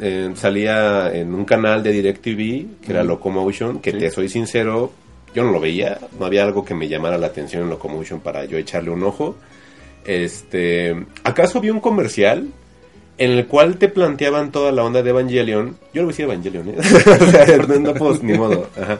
eh, 0.00 0.30
salía 0.36 1.12
en 1.12 1.34
un 1.34 1.44
canal 1.44 1.82
de 1.82 1.90
DirecTV, 1.90 2.80
que 2.80 2.90
era. 2.92 3.02
Locomotion, 3.02 3.80
que 3.80 3.90
Sí. 3.90 3.98
te 3.98 4.10
soy 4.12 4.28
sincero, 4.28 4.92
yo 5.34 5.42
no 5.42 5.50
lo 5.50 5.58
veía, 5.58 5.98
no 6.20 6.26
había 6.26 6.44
algo 6.44 6.64
que 6.64 6.74
me 6.74 6.86
llamara 6.86 7.18
la 7.18 7.26
atención 7.26 7.64
en 7.64 7.70
Locomotion 7.70 8.20
para 8.20 8.44
yo 8.44 8.56
echarle 8.56 8.90
un 8.90 9.02
ojo. 9.02 9.34
Este, 10.04 10.94
¿acaso 11.24 11.58
había 11.58 11.72
un 11.72 11.80
comercial 11.80 12.46
en 13.18 13.30
el 13.32 13.46
cual 13.46 13.76
te 13.76 13.88
planteaban 13.88 14.50
toda 14.52 14.72
la 14.72 14.82
onda 14.84 15.02
de 15.02 15.10
Evangelion? 15.10 15.76
Yo 15.92 16.02
lo 16.02 16.08
decía 16.08 16.24
Evangelion, 16.24 16.68
¿eh? 16.70 16.76
O 17.20 17.26
sea, 17.30 17.56
no, 17.58 17.78
no 17.78 17.94
puedo 17.94 18.18
ni 18.22 18.36
modo. 18.36 18.68
Ajá. 18.80 18.98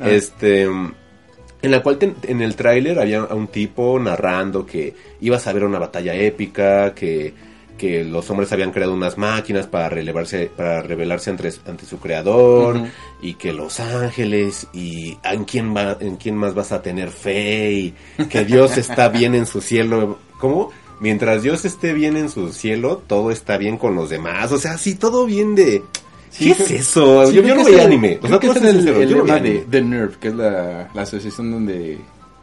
Ah. 0.00 0.08
Este, 0.10 0.62
en 0.62 1.70
la 1.70 1.82
cual 1.82 1.98
te- 1.98 2.14
en 2.28 2.42
el 2.42 2.54
tráiler 2.54 2.98
había 2.98 3.20
a 3.20 3.34
un 3.34 3.48
tipo 3.48 3.98
narrando 3.98 4.64
que 4.66 4.94
ibas 5.20 5.46
a 5.46 5.52
ver 5.52 5.64
una 5.64 5.78
batalla 5.78 6.14
épica, 6.14 6.94
que, 6.94 7.32
que 7.76 8.04
los 8.04 8.30
hombres 8.30 8.52
habían 8.52 8.70
creado 8.72 8.92
unas 8.94 9.18
máquinas 9.18 9.66
para 9.66 9.88
relevarse, 9.88 10.50
para 10.54 10.82
rebelarse 10.82 11.30
ante, 11.30 11.50
ante 11.66 11.84
su 11.86 11.98
creador, 11.98 12.82
y 13.20 13.34
que 13.34 13.52
los 13.52 13.80
ángeles, 13.80 14.66
y 14.72 15.16
en 15.24 15.44
quién 15.44 15.74
va, 15.74 15.96
en 16.00 16.16
quién 16.16 16.36
más 16.36 16.54
vas 16.54 16.72
a 16.72 16.82
tener 16.82 17.10
fe, 17.10 17.72
y 17.72 17.94
que 18.30 18.44
Dios 18.44 18.76
está 18.78 19.08
bien 19.08 19.34
en 19.34 19.46
su 19.46 19.60
cielo. 19.60 20.18
¿Cómo? 20.38 20.70
Mientras 21.00 21.42
Dios 21.42 21.64
esté 21.64 21.92
bien 21.92 22.16
en 22.16 22.30
su 22.30 22.52
cielo, 22.52 23.02
todo 23.06 23.30
está 23.30 23.58
bien 23.58 23.76
con 23.76 23.94
los 23.94 24.08
demás. 24.10 24.50
O 24.52 24.58
sea, 24.58 24.78
sí, 24.78 24.94
todo 24.94 25.26
bien 25.26 25.54
de. 25.54 25.82
Sí, 26.30 26.52
¿Qué 26.52 26.62
es 26.62 26.70
eso? 26.70 27.26
Sí, 27.26 27.34
yo 27.34 27.54
no 27.54 27.64
veía 27.64 27.84
anime. 27.84 28.18
O 28.22 28.28
sea, 28.28 28.38
que 28.38 28.48
es 28.48 28.56
el, 28.56 28.72
sincero, 28.72 29.00
el 29.00 29.08
yo 29.08 29.24
no 29.24 29.34
de, 29.34 29.64
de 29.68 29.82
NERV, 29.82 30.18
que 30.18 30.28
es 30.28 30.34
la, 30.34 30.88
la 30.92 31.02
asociación 31.02 31.50
donde 31.50 31.98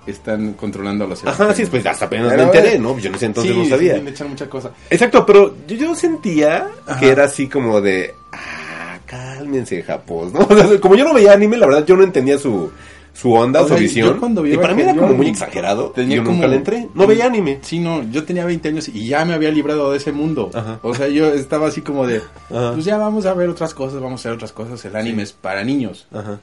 están 0.06 0.54
controlando 0.54 1.06
a 1.06 1.08
los 1.08 1.26
Ajá, 1.26 1.54
sí, 1.54 1.66
pues 1.66 1.86
hasta 1.86 2.06
apenas 2.06 2.36
me 2.36 2.44
enteré, 2.44 2.78
¿no? 2.78 2.98
Yo 3.00 3.10
en 3.10 3.16
ese 3.16 3.28
entonces 3.28 3.54
sí, 3.54 3.58
no 3.58 3.64
sí, 3.64 3.70
sabía. 3.70 3.98
le 3.98 4.10
echan 4.10 4.30
mucha 4.30 4.50
cosa. 4.50 4.72
Exacto, 4.90 5.26
pero 5.26 5.56
yo, 5.68 5.76
yo 5.76 5.96
sentía 5.96 6.68
Ajá. 6.86 7.00
que 7.00 7.10
era 7.10 7.26
así 7.26 7.48
como 7.48 7.80
de, 7.80 8.14
ah, 8.32 8.98
cálmense, 9.06 9.82
Japón, 9.84 10.32
¿no? 10.34 10.40
O 10.50 10.58
sea, 10.58 10.80
como 10.80 10.96
yo 10.96 11.06
no 11.06 11.14
veía 11.14 11.34
anime, 11.34 11.58
la 11.58 11.68
verdad 11.68 11.86
yo 11.86 11.96
no 11.96 12.04
entendía 12.04 12.38
su, 12.38 12.72
su 13.14 13.32
onda, 13.32 13.62
O 13.62 13.68
sea, 13.68 13.78
su 13.78 13.84
visión. 13.84 14.20
y 14.52 14.58
para 14.58 14.74
mí 14.74 14.82
era 14.82 14.96
como 14.96 15.14
muy 15.14 15.28
exagerado. 15.28 15.92
tenía 15.92 16.18
yo 16.18 16.24
como- 16.24 16.36
nunca 16.38 16.48
le 16.48 16.56
entré. 16.58 16.88
No 16.96 17.06
veía 17.08 17.28
anime. 17.28 17.60
Sí, 17.62 17.78
no, 17.80 18.02
yo 18.12 18.24
tenía 18.26 18.44
20 18.46 18.70
años 18.70 18.90
y 18.90 19.08
ya 19.08 19.24
me 19.24 19.34
había 19.34 19.52
librado 19.52 19.92
de 19.92 19.98
ese 19.98 20.12
mundo. 20.12 20.50
Ajá. 20.54 20.80
O 20.82 20.94
sea, 20.96 21.08
yo 21.08 21.28
estaba 21.34 21.68
así 21.68 21.82
como 21.82 22.08
de, 22.08 22.18
Ajá. 22.50 22.74
pues 22.74 22.86
ya 22.86 22.98
vamos 22.98 23.26
a 23.28 23.34
ver 23.36 23.50
otras 23.50 23.74
cosas, 23.74 24.02
vamos 24.02 24.20
a 24.20 24.22
hacer 24.22 24.32
otras 24.32 24.52
cosas. 24.52 24.84
El 24.86 24.96
anime 24.96 25.24
es 25.24 25.32
para 25.32 25.64
niños. 25.64 26.08
Ajá. 26.12 26.40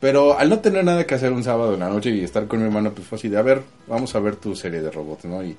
Pero 0.00 0.38
al 0.38 0.48
no 0.48 0.60
tener 0.60 0.84
nada 0.84 1.06
que 1.06 1.14
hacer 1.14 1.32
un 1.32 1.42
sábado 1.44 1.74
en 1.74 1.80
la 1.80 1.88
noche 1.88 2.10
y 2.10 2.22
estar 2.22 2.46
con 2.46 2.60
mi 2.60 2.64
hermano, 2.66 2.92
pues 2.92 3.06
fue 3.06 3.16
así 3.18 3.28
de, 3.28 3.36
a 3.36 3.42
ver, 3.42 3.62
vamos 3.86 4.14
a 4.14 4.20
ver 4.20 4.36
tu 4.36 4.54
serie 4.56 4.80
de 4.80 4.90
robots, 4.90 5.24
¿no? 5.24 5.42
Y 5.42 5.56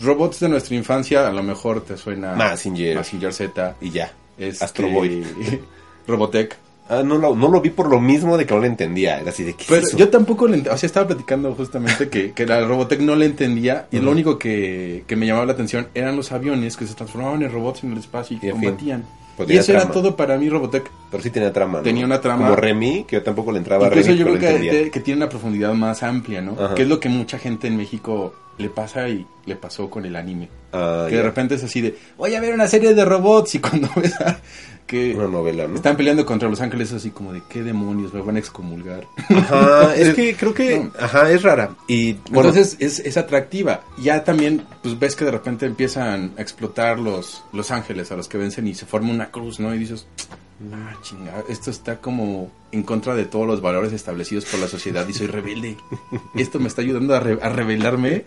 robots 0.00 0.38
de 0.40 0.48
nuestra 0.50 0.76
infancia, 0.76 1.26
a 1.26 1.32
lo 1.32 1.42
mejor 1.42 1.82
te 1.82 1.96
suena... 1.96 2.34
Mazinger. 2.34 2.94
Mazinger 2.96 3.32
Z. 3.32 3.76
Y 3.80 3.90
ya. 3.90 4.12
este, 4.38 4.64
Astro 4.64 4.88
Boy. 4.88 5.24
Robotech. 6.06 6.56
Ah, 6.90 7.02
no, 7.04 7.16
lo, 7.18 7.36
no 7.36 7.48
lo 7.48 7.60
vi 7.60 7.70
por 7.70 7.88
lo 7.88 8.00
mismo 8.00 8.36
de 8.36 8.44
que 8.46 8.52
no 8.52 8.60
le 8.60 8.66
entendía. 8.66 9.20
Era 9.20 9.30
así 9.30 9.44
de 9.44 9.54
que. 9.54 9.64
Pero 9.68 9.86
yo 9.96 10.08
tampoco 10.08 10.48
le 10.48 10.58
ent- 10.58 10.68
o 10.72 10.76
sea, 10.76 10.86
estaba 10.86 11.06
platicando 11.06 11.54
justamente 11.54 12.08
que, 12.08 12.32
que 12.32 12.44
la 12.46 12.60
Robotech 12.66 13.00
no 13.00 13.14
le 13.16 13.26
entendía 13.26 13.86
y 13.92 14.00
lo 14.00 14.10
único 14.10 14.38
que, 14.38 15.04
que 15.06 15.14
me 15.16 15.26
llamaba 15.26 15.46
la 15.46 15.52
atención 15.52 15.86
eran 15.94 16.16
los 16.16 16.32
aviones 16.32 16.76
que 16.76 16.86
se 16.86 16.94
transformaban 16.94 17.42
en 17.42 17.52
robots 17.52 17.84
en 17.84 17.92
el 17.92 17.98
espacio 17.98 18.38
y 18.42 18.46
Y 18.46 18.50
combatían. 18.50 19.04
pues 19.36 19.48
y 19.50 19.56
eso 19.56 19.72
era 19.72 19.88
todo 19.88 20.16
para 20.16 20.36
mí 20.36 20.48
Robotech. 20.50 20.90
Pero 21.10 21.22
sí 21.22 21.30
tenía 21.30 21.52
trama. 21.52 21.78
¿no? 21.78 21.84
Tenía 21.84 22.04
una 22.04 22.20
trama. 22.20 22.44
Como 22.44 22.56
Remy, 22.56 23.04
que 23.04 23.16
yo 23.16 23.22
tampoco 23.22 23.52
le 23.52 23.58
entraba 23.58 23.84
a 23.86 23.88
Incluso 23.88 24.08
Remy. 24.08 24.18
yo 24.18 24.24
creo 24.26 24.38
que, 24.38 24.46
entendía. 24.48 24.70
que- 24.72 24.90
que 24.90 25.00
tiene 25.00 25.18
una 25.18 25.28
profundidad 25.28 25.72
más 25.74 26.02
amplia, 26.02 26.40
¿no? 26.42 26.52
Ajá. 26.60 26.74
Que 26.74 26.82
es 26.82 26.88
lo 26.88 26.98
que 27.00 27.08
mucha 27.08 27.38
gente 27.38 27.68
en 27.68 27.76
México 27.76 28.34
le 28.60 28.68
pasa 28.70 29.08
y 29.08 29.26
le 29.46 29.56
pasó 29.56 29.90
con 29.90 30.04
el 30.06 30.14
anime. 30.16 30.48
Ah, 30.72 31.06
que 31.08 31.16
de 31.16 31.22
repente 31.22 31.56
es 31.56 31.64
así 31.64 31.80
de, 31.80 31.96
voy 32.16 32.34
a 32.34 32.40
ver 32.40 32.54
una 32.54 32.68
serie 32.68 32.94
de 32.94 33.04
robots 33.04 33.54
y 33.56 33.58
cuando 33.58 33.88
ves 33.96 34.14
a- 34.20 34.38
que 34.86 35.14
Una 35.14 35.28
novela, 35.28 35.68
¿no? 35.68 35.76
están 35.76 35.96
peleando 35.96 36.26
contra 36.26 36.48
los 36.48 36.60
ángeles 36.60 36.88
es 36.90 36.96
así 36.96 37.10
como 37.12 37.32
de, 37.32 37.40
¿qué 37.48 37.62
demonios? 37.62 38.12
Me 38.12 38.22
van 38.22 38.34
a 38.34 38.38
excomulgar. 38.40 39.04
Ajá, 39.28 39.94
es 39.96 40.14
que 40.14 40.34
creo 40.34 40.52
que. 40.52 40.80
No. 40.80 40.90
Ajá, 40.98 41.30
es 41.30 41.42
rara. 41.44 41.76
Y 41.86 42.14
bueno, 42.30 42.48
Entonces 42.48 42.76
es, 42.80 42.98
es 42.98 43.16
atractiva. 43.16 43.82
Ya 44.02 44.24
también, 44.24 44.64
pues 44.82 44.98
ves 44.98 45.14
que 45.14 45.24
de 45.24 45.30
repente 45.30 45.64
empiezan 45.66 46.32
a 46.36 46.42
explotar 46.42 46.98
los, 46.98 47.44
los 47.52 47.70
ángeles 47.70 48.10
a 48.10 48.16
los 48.16 48.26
que 48.26 48.36
vencen 48.38 48.66
y 48.66 48.74
se 48.74 48.84
forma 48.84 49.12
una 49.12 49.30
cruz, 49.30 49.60
¿no? 49.60 49.72
Y 49.72 49.78
dices, 49.78 50.08
ah, 50.72 50.96
chinga, 51.02 51.44
esto 51.48 51.70
está 51.70 52.00
como 52.00 52.50
en 52.72 52.82
contra 52.82 53.14
de 53.14 53.24
todos 53.24 53.46
los 53.46 53.60
valores 53.60 53.92
establecidos 53.92 54.44
por 54.44 54.60
la 54.60 54.68
sociedad 54.68 55.06
y 55.08 55.12
soy 55.12 55.26
rebelde. 55.26 55.76
Esto 56.36 56.60
me 56.60 56.68
está 56.68 56.82
ayudando 56.82 57.14
a, 57.16 57.20
re- 57.20 57.38
a 57.42 57.48
rebelarme. 57.48 58.24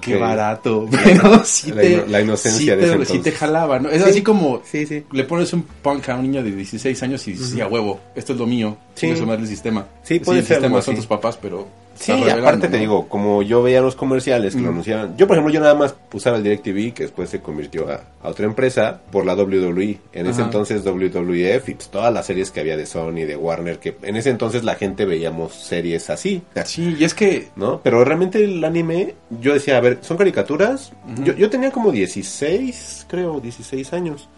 Qué 0.00 0.16
barato. 0.16 0.88
Pero 1.04 1.44
sí 1.44 1.70
La 1.70 1.82
te, 1.82 1.92
ino- 1.92 2.06
la 2.06 2.20
inocencia 2.20 2.74
sí 2.74 2.80
de 2.80 2.96
te, 2.96 3.04
sí 3.04 3.18
te 3.20 3.30
jalaba, 3.32 3.78
¿no? 3.78 3.88
Es 3.90 4.02
Sí. 4.02 4.10
así 4.10 4.22
como 4.22 4.62
le 4.72 5.24
pones 5.24 5.52
un 5.52 5.62
punk 5.62 6.08
a 6.08 6.16
un 6.16 6.22
niño 6.22 6.42
de 6.42 6.50
16 6.52 7.00
años 7.04 7.26
y 7.28 7.32
dices, 7.32 7.50
sí, 7.50 7.60
a 7.60 7.68
huevo, 7.68 8.00
esto 8.16 8.32
es 8.32 8.38
lo 8.38 8.46
mío. 8.46 8.76
Sí. 8.94 9.14
Sí. 9.14 9.22
el 9.22 9.46
sistema. 9.46 9.86
Sí, 10.02 10.18
puede 10.18 10.40
el 10.40 10.44
ser 10.46 10.56
sistema 10.56 10.76
algo 10.78 10.82
son 10.82 10.96
tus 10.96 11.06
papás, 11.06 11.38
pero... 11.40 11.68
Sí, 11.98 12.12
revelando, 12.12 12.46
aparte 12.46 12.68
te 12.68 12.78
digo, 12.78 13.08
como 13.08 13.42
yo 13.42 13.62
veía 13.62 13.80
los 13.80 13.96
comerciales 13.96 14.54
que 14.54 14.60
lo 14.60 14.68
Mm. 14.68 14.70
anunciaban. 14.70 15.16
Yo, 15.16 15.26
por 15.26 15.36
ejemplo, 15.36 15.52
yo 15.52 15.60
nada 15.60 15.74
más 15.74 15.94
usaba 16.12 16.36
el 16.36 16.42
DirecTV, 16.44 16.92
que 16.94 17.02
después 17.04 17.28
se 17.28 17.40
convirtió 17.40 17.90
a, 17.90 18.02
a 18.22 18.28
otra 18.28 18.46
empresa, 18.46 19.00
por 19.10 19.26
la 19.26 19.34
WWE. 19.34 19.98
En 20.12 20.26
ese 20.26 20.42
entonces 20.42 20.84
WWF 20.84 21.68
y 21.68 21.74
pues, 21.74 21.88
todas 21.88 22.12
las 22.12 22.26
series 22.26 22.50
que 22.50 22.60
había 22.60 22.76
de 22.76 22.86
Sony, 22.86 23.24
de 23.26 23.36
Warner, 23.36 23.78
que 23.78 23.96
en 24.02 24.16
ese 24.16 24.30
entonces 24.30 24.64
la 24.64 24.74
gente 24.76 25.04
veíamos 25.04 25.54
series 25.54 26.08
así. 26.10 26.42
Sí, 26.64 26.96
y 26.98 27.04
es 27.04 27.14
que 27.14 27.48
¿No? 27.56 27.80
Pero 27.82 28.04
realmente 28.04 28.42
el 28.44 28.62
anime, 28.64 29.14
yo 29.40 29.52
decía, 29.54 29.76
a 29.76 29.80
ver, 29.80 29.98
¿son 30.02 30.16
caricaturas? 30.16 30.92
Yo, 31.24 31.32
yo 31.34 31.50
tenía 31.50 31.70
como 31.70 31.90
16, 31.90 33.06
creo, 33.08 33.40
16 33.40 33.92
años. 33.92 34.28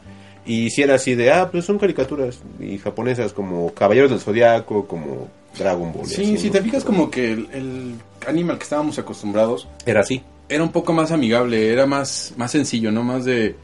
Y 0.50 0.68
si 0.70 0.82
era 0.82 0.96
así 0.96 1.14
de, 1.14 1.30
ah, 1.30 1.48
pues 1.48 1.64
son 1.64 1.78
caricaturas. 1.78 2.40
Y 2.58 2.76
japonesas 2.78 3.32
como 3.32 3.72
Caballeros 3.72 4.10
del 4.10 4.18
Zodiaco, 4.18 4.84
como 4.88 5.28
Dragon 5.56 5.92
Ball. 5.92 6.06
Sí, 6.06 6.22
así, 6.22 6.38
si 6.38 6.46
¿no? 6.48 6.52
te 6.54 6.62
fijas 6.62 6.82
como 6.82 7.08
que 7.08 7.30
el, 7.30 7.48
el 7.52 7.94
anime 8.26 8.50
al 8.50 8.58
que 8.58 8.64
estábamos 8.64 8.98
acostumbrados 8.98 9.68
Era 9.86 10.00
así. 10.00 10.22
era 10.48 10.64
un 10.64 10.72
poco 10.72 10.92
más 10.92 11.12
amigable, 11.12 11.72
era 11.72 11.86
más, 11.86 12.34
más 12.36 12.50
sencillo, 12.50 12.90
¿no? 12.90 13.04
Más 13.04 13.24
de 13.24 13.54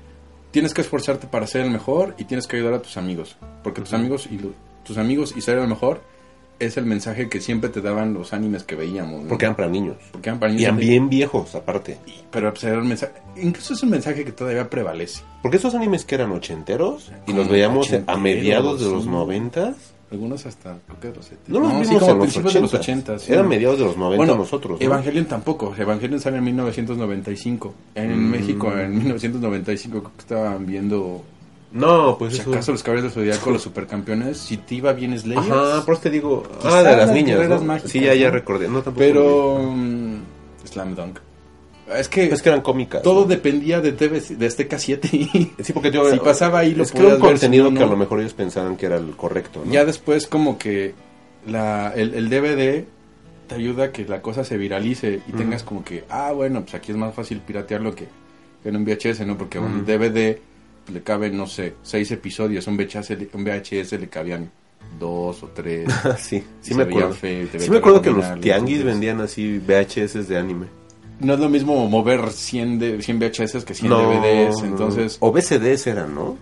tienes 0.52 0.72
que 0.74 0.80
esforzarte 0.82 1.26
para 1.26 1.48
ser 1.48 1.62
el 1.62 1.72
mejor 1.72 2.14
y 2.18 2.24
tienes 2.24 2.46
que 2.46 2.56
ayudar 2.56 2.74
a 2.74 2.82
tus 2.82 2.96
amigos. 2.96 3.36
Porque 3.64 3.80
tus 3.80 3.92
amigos 3.92 4.28
y 4.30 4.38
tus 4.84 4.96
amigos 4.96 5.34
y 5.36 5.40
ser 5.40 5.58
el 5.58 5.66
mejor 5.66 6.02
es 6.58 6.76
el 6.76 6.86
mensaje 6.86 7.28
que 7.28 7.40
siempre 7.40 7.68
te 7.70 7.80
daban 7.80 8.14
los 8.14 8.32
animes 8.32 8.62
que 8.64 8.76
veíamos. 8.76 9.22
¿no? 9.22 9.28
Porque 9.28 9.44
eran 9.44 9.56
para 9.56 9.68
niños. 9.68 9.96
Porque 10.12 10.30
eran 10.30 10.40
para 10.40 10.52
Y 10.52 10.56
niños 10.56 10.68
eran 10.68 10.78
de- 10.80 10.84
bien 10.86 11.08
viejos, 11.08 11.54
aparte. 11.54 11.98
Pero 12.30 12.50
pues, 12.52 12.64
era 12.64 12.78
un 12.78 12.88
mensaje, 12.88 13.12
incluso 13.36 13.74
es 13.74 13.82
un 13.82 13.90
mensaje 13.90 14.24
que 14.24 14.32
todavía 14.32 14.68
prevalece. 14.70 15.22
Porque 15.42 15.58
esos 15.58 15.74
animes 15.74 16.04
que 16.04 16.14
eran 16.14 16.32
ochenteros 16.32 17.12
y 17.26 17.32
los 17.32 17.48
veíamos 17.48 17.90
a 18.06 18.16
mediados 18.16 18.80
de 18.80 18.90
los 18.90 19.06
noventas. 19.06 19.76
Algunos 20.08 20.46
hasta, 20.46 20.78
creo 20.86 21.00
que 21.00 21.08
de 21.08 21.16
los 21.16 21.24
70. 21.24 21.52
No 21.52 21.58
los 21.60 21.72
vimos 21.72 21.88
sí, 21.88 21.96
como 21.98 22.20
principios 22.20 22.54
de 22.54 22.60
los 22.60 22.74
80. 22.74 23.12
80. 23.14 23.18
sí. 23.26 23.32
Eran 23.32 23.48
mediados 23.48 23.78
de 23.80 23.84
los 23.86 23.96
90 23.96 24.16
Bueno, 24.16 24.36
nosotros. 24.36 24.78
¿no? 24.80 24.86
Evangelion 24.86 25.24
tampoco. 25.26 25.74
Evangelion 25.76 26.20
sale 26.20 26.38
en 26.38 26.44
1995. 26.44 27.74
En 27.96 28.16
Mm. 28.28 28.30
México, 28.30 28.72
en 28.78 28.96
1995, 28.98 29.98
creo 30.00 30.12
que 30.14 30.20
estaban 30.20 30.64
viendo. 30.64 31.24
No, 31.76 32.16
pues 32.18 32.34
Si 32.34 32.40
eso. 32.40 32.50
acaso 32.52 32.72
los 32.72 32.82
caballeros 32.82 33.14
del 33.14 33.24
zodiaco, 33.24 33.50
los 33.50 33.62
supercampeones. 33.62 34.38
Si 34.38 34.56
te 34.56 34.76
iba 34.76 34.92
bien 34.92 35.18
Slayer. 35.18 35.38
Ajá, 35.52 35.84
por 35.84 35.94
eso 35.94 36.02
te 36.04 36.10
digo. 36.10 36.42
Ah, 36.64 36.78
de 36.78 36.82
las 36.84 36.96
las 36.98 37.12
niñas. 37.12 37.36
guerreras 37.38 37.60
¿no? 37.60 37.66
mágicas, 37.66 37.90
Sí, 37.92 38.00
ya, 38.00 38.14
ya 38.14 38.30
recordé. 38.30 38.68
No, 38.68 38.82
tampoco. 38.82 38.98
Pero. 38.98 39.58
mm, 39.72 40.14
Slam 40.64 40.94
Dunk. 40.94 41.18
Es 41.94 42.08
que. 42.08 42.24
Es 42.24 42.42
que 42.42 42.48
eran 42.48 42.62
cómicas. 42.62 43.02
todo 43.02 43.20
¿no? 43.22 43.26
dependía 43.26 43.80
de, 43.80 43.92
TV, 43.92 44.20
de 44.20 44.46
Azteca 44.46 44.78
7. 44.78 45.08
y 45.12 45.52
Sí, 45.62 45.72
porque 45.72 45.90
yo. 45.92 46.10
si 46.10 46.18
pasaba 46.18 46.60
ahí, 46.60 46.74
lo 46.74 46.82
es 46.82 46.92
que 46.92 46.98
era 46.98 47.14
un 47.16 47.20
contenido 47.20 47.72
que 47.72 47.82
a 47.82 47.86
lo 47.86 47.96
mejor 47.96 48.20
ellos 48.20 48.34
pensaban 48.34 48.76
que 48.76 48.86
era 48.86 48.96
el 48.96 49.14
correcto. 49.16 49.62
¿no? 49.64 49.70
Ya 49.70 49.84
después, 49.84 50.26
como 50.26 50.58
que 50.58 50.94
la, 51.46 51.92
el, 51.94 52.14
el 52.14 52.28
DVD 52.28 52.84
te 53.46 53.54
ayuda 53.54 53.84
a 53.84 53.92
que 53.92 54.04
la 54.04 54.20
cosa 54.22 54.42
se 54.44 54.56
viralice 54.56 55.20
y 55.28 55.32
tengas 55.32 55.62
como 55.62 55.84
que, 55.84 56.04
ah, 56.10 56.32
bueno, 56.32 56.62
pues 56.62 56.74
aquí 56.74 56.90
es 56.90 56.98
más 56.98 57.14
fácil 57.14 57.38
piratearlo 57.40 57.94
que, 57.94 58.08
que 58.62 58.68
en 58.70 58.76
un 58.76 58.84
VHS, 58.84 59.24
¿no? 59.26 59.38
Porque 59.38 59.58
un. 59.60 59.84
DVD 59.84 60.38
le 60.92 61.02
caben, 61.02 61.36
no 61.36 61.46
sé, 61.46 61.74
seis 61.82 62.10
episodios, 62.10 62.66
un 62.66 62.76
VHS, 62.76 63.10
un 63.32 63.44
VHS 63.44 63.92
le 63.92 64.08
cabían 64.08 64.50
dos 64.98 65.42
o 65.42 65.48
tres. 65.48 65.88
sí, 66.18 66.42
sí 66.60 66.74
me 66.74 66.84
acuerdo. 66.84 67.14
Sí 67.14 67.70
me 67.70 67.78
acuerdo 67.78 68.02
que 68.02 68.10
los 68.10 68.40
tianguis 68.40 68.84
vendían 68.84 69.20
así 69.20 69.58
VHS 69.58 70.28
de 70.28 70.38
anime. 70.38 70.66
No 71.18 71.34
es 71.34 71.40
lo 71.40 71.48
mismo 71.48 71.88
mover 71.88 72.30
100, 72.30 72.78
de, 72.78 73.02
100 73.02 73.18
VHS 73.18 73.64
que 73.64 73.74
100 73.74 73.90
DVDs, 73.90 74.60
no. 74.60 74.66
entonces... 74.66 75.16
O 75.20 75.32
VCDs 75.32 75.86
eran, 75.86 76.14
¿no? 76.14 76.36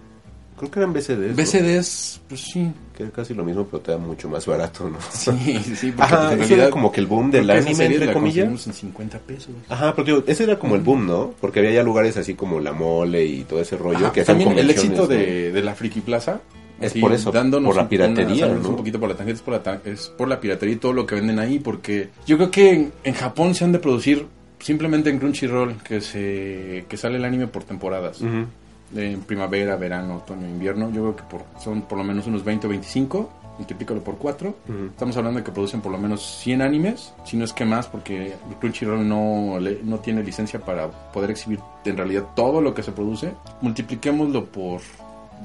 Creo 0.57 0.71
que 0.71 0.79
eran 0.79 0.93
VCDs. 0.93 1.37
¿no? 1.37 1.43
VCDs, 1.43 2.21
pues 2.29 2.41
sí. 2.41 2.71
Que 2.97 3.03
es 3.05 3.11
casi 3.11 3.35
lo 3.35 3.45
mismo, 3.45 3.67
pero 3.67 3.81
te 3.83 3.91
da 3.93 3.99
mucho 3.99 4.29
más 4.29 4.47
barato, 4.47 4.89
¿no? 4.89 4.99
Sí, 5.11 5.35
sí, 5.75 5.91
porque 5.91 6.03
Ajá, 6.15 6.27
en 6.33 6.39
eso 6.39 6.49
realidad 6.49 6.59
era 6.67 6.71
como 6.71 6.93
que 6.93 7.01
el 7.01 7.07
boom 7.07 7.31
del 7.33 7.51
anime, 7.51 7.87
entre 7.87 8.07
la 8.07 8.13
comillas. 8.13 8.67
en 8.67 8.73
50 8.73 9.19
pesos. 9.19 9.51
Ajá, 9.69 9.93
pero 9.97 10.05
digo, 10.07 10.25
ese 10.29 10.45
era 10.45 10.59
como 10.59 10.77
el 10.77 10.81
boom, 10.83 11.07
¿no? 11.07 11.35
Porque 11.41 11.59
había 11.59 11.73
ya 11.73 11.83
lugares 11.83 12.17
así 12.17 12.35
como 12.35 12.61
La 12.61 12.73
Mole 12.73 13.25
y 13.25 13.43
todo 13.43 13.61
ese 13.61 13.77
rollo 13.77 13.99
Ajá, 14.07 14.13
que 14.13 14.23
también 14.25 14.57
el 14.57 14.71
éxito 14.71 15.03
¿no? 15.03 15.07
de, 15.09 15.51
de 15.51 15.63
la 15.63 15.75
Friki 15.75 16.01
Plaza 16.03 16.41
Es 16.81 16.93
por 16.95 17.13
eso, 17.13 17.33
dándonos 17.33 17.69
por 17.69 17.77
la 17.83 17.89
piratería, 17.89 18.47
una- 18.47 18.55
¿no? 18.61 18.69
un 18.71 18.77
poquito 18.77 19.01
por 19.01 19.09
la 19.09 19.17
tangente 19.17 19.39
es 19.39 19.43
por 19.43 19.55
la, 19.67 19.81
es 19.85 20.09
por 20.17 20.29
la 20.29 20.39
piratería 20.41 20.75
y 20.77 20.79
todo 20.79 20.93
lo 20.93 21.05
que 21.05 21.17
venden 21.17 21.41
ahí 21.41 21.59
porque 21.59 22.11
yo 22.27 22.37
creo 22.37 22.51
que 22.53 22.71
en, 22.71 22.93
en 23.03 23.15
Japón 23.15 23.55
se 23.57 23.65
han 23.65 23.73
de 23.73 23.81
producir 23.81 24.27
simplemente 24.61 25.11
en 25.11 25.19
Crunchyroll 25.19 25.77
que 25.83 26.01
se 26.01 26.85
que 26.89 26.97
sale 26.97 27.17
el 27.17 27.25
anime 27.25 27.47
por 27.49 27.65
temporadas 27.65 28.21
Ujú. 28.21 28.47
En 28.95 29.21
primavera 29.23 29.77
verano 29.77 30.17
otoño 30.17 30.47
invierno 30.49 30.91
yo 30.91 31.03
creo 31.03 31.17
que 31.17 31.23
por, 31.25 31.43
son 31.61 31.83
por 31.83 31.99
lo 31.99 32.05
menos 32.05 32.27
unos 32.27 32.45
20 32.45 32.67
o 32.67 32.71
25 32.71 33.31
multiplícalo 33.59 34.01
por 34.03 34.17
4 34.17 34.49
Ujú. 34.69 34.85
Estamos 34.87 35.17
hablando 35.17 35.39
de 35.41 35.45
que 35.45 35.53
producen 35.53 35.81
por 35.81 35.93
lo 35.93 35.99
menos 35.99 36.23
100 36.41 36.61
animes, 36.63 37.13
si 37.25 37.37
no 37.37 37.45
es 37.45 37.53
que 37.53 37.65
más, 37.65 37.87
porque 37.87 38.35
Crunchyroll 38.61 39.09
no, 39.09 39.59
le- 39.61 39.81
no 39.85 39.99
tiene 40.01 40.23
licencia 40.25 40.59
para 40.61 40.89
poder 41.13 41.31
exhibir 41.31 41.61
en 41.85 41.97
realidad 41.97 42.25
todo 42.35 42.61
lo 42.61 42.75
que 42.75 42.83
se 42.83 42.91
produce. 42.93 43.33
Multipliquémoslo 43.61 44.47
por 44.47 44.81